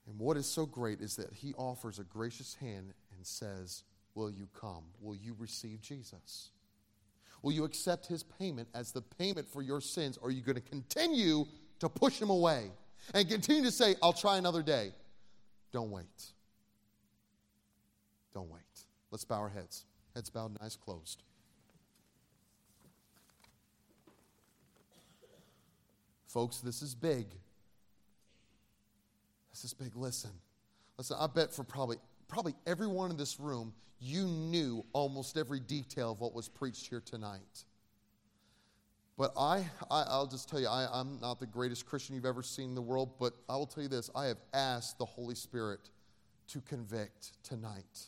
And 0.07 0.18
what 0.18 0.38
is 0.38 0.47
so 0.47 0.66
great 0.66 1.01
is 1.01 1.16
that 1.18 1.32
he 1.34 1.53
offers 1.53 1.99
a 1.99 2.03
gracious 2.03 2.55
hand 2.55 2.93
and 3.16 3.26
says, 3.26 3.84
Will 4.16 4.32
you 4.32 4.47
come? 4.60 4.84
Will 4.99 5.16
you 5.16 5.36
receive 5.38 5.82
Jesus? 5.82 6.49
Will 7.42 7.52
you 7.52 7.64
accept 7.64 8.06
his 8.08 8.24
payment 8.24 8.68
as 8.74 8.92
the 8.92 9.02
payment 9.02 9.48
for 9.48 9.62
your 9.62 9.82
sins? 9.82 10.18
Or 10.18 10.30
are 10.30 10.32
you 10.32 10.42
going 10.42 10.56
to 10.56 10.62
continue 10.62 11.46
to 11.80 11.90
push 11.90 12.20
him 12.20 12.30
away 12.30 12.72
and 13.14 13.28
continue 13.30 13.64
to 13.64 13.72
say, 13.72 13.96
I'll 14.04 14.14
try 14.14 14.38
another 14.38 14.62
day? 14.62 14.92
Don't 15.72 15.92
wait. 15.92 16.06
Don't 18.34 18.50
wait. 18.50 18.62
Let's 19.12 19.26
bow 19.26 19.38
our 19.38 19.50
heads. 19.50 19.86
Heads 20.16 20.30
bowed 20.30 20.52
and 20.52 20.58
eyes 20.62 20.76
closed. 20.76 21.24
Folks, 26.28 26.58
this 26.60 26.82
is 26.82 26.94
big. 26.94 27.26
This 29.52 29.64
is 29.64 29.74
big. 29.74 29.96
Listen. 29.96 30.32
Listen, 30.98 31.18
I 31.20 31.28
bet 31.28 31.54
for 31.54 31.64
probably 31.64 31.98
probably 32.30 32.56
everyone 32.66 33.12
in 33.12 33.18
this 33.18 33.40
room, 33.40 33.74
you 34.00 34.26
knew 34.26 34.86
almost 34.94 35.36
every 35.36 35.60
detail 35.60 36.12
of 36.12 36.22
what 36.22 36.34
was 36.34 36.48
preached 36.48 36.88
here 36.88 37.02
tonight. 37.02 37.66
But 39.18 39.34
I, 39.38 39.66
I 39.92 40.18
will 40.18 40.28
just 40.28 40.48
tell 40.48 40.62
you, 40.62 40.68
I, 40.68 40.88
I'm 40.94 41.20
not 41.20 41.42
the 41.42 41.46
greatest 41.46 41.86
Christian 41.86 42.16
you've 42.16 42.26
ever 42.26 42.42
seen 42.42 42.70
in 42.70 42.76
the 42.76 42.82
world, 42.82 43.16
but 43.20 43.34
I 43.50 43.58
will 43.58 43.66
tell 43.66 43.84
you 43.84 43.90
this 43.90 44.10
I 44.16 44.28
have 44.28 44.38
asked 44.54 44.98
the 44.98 45.06
Holy 45.06 45.36
Spirit 45.36 45.90
to 46.48 46.62
convict 46.62 47.44
tonight. 47.44 48.08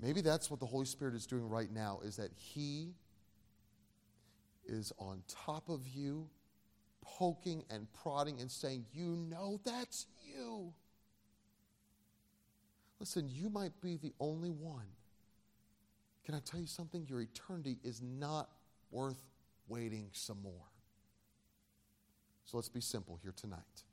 Maybe 0.00 0.20
that's 0.20 0.50
what 0.50 0.60
the 0.60 0.66
Holy 0.66 0.86
Spirit 0.86 1.14
is 1.16 1.26
doing 1.26 1.48
right 1.48 1.70
now 1.70 1.98
is 2.04 2.16
that 2.16 2.30
he 2.36 2.94
is 4.64 4.92
on 4.98 5.22
top 5.26 5.68
of 5.68 5.88
you, 5.88 6.28
poking 7.02 7.64
and 7.70 7.88
prodding 7.92 8.40
and 8.40 8.48
saying, 8.48 8.86
"You 8.92 9.16
know 9.16 9.60
that's 9.64 10.06
you." 10.24 10.72
Listen, 13.00 13.28
you 13.30 13.48
might 13.48 13.72
be 13.80 13.96
the 13.96 14.12
only 14.20 14.50
one. 14.50 14.86
Can 16.24 16.34
I 16.34 16.40
tell 16.40 16.60
you 16.60 16.66
something? 16.66 17.06
Your 17.08 17.22
eternity 17.22 17.78
is 17.82 18.02
not 18.02 18.50
worth 18.90 19.22
waiting 19.68 20.10
some 20.12 20.40
more. 20.42 20.52
So 22.44 22.58
let's 22.58 22.68
be 22.68 22.80
simple 22.80 23.18
here 23.22 23.32
tonight. 23.34 23.84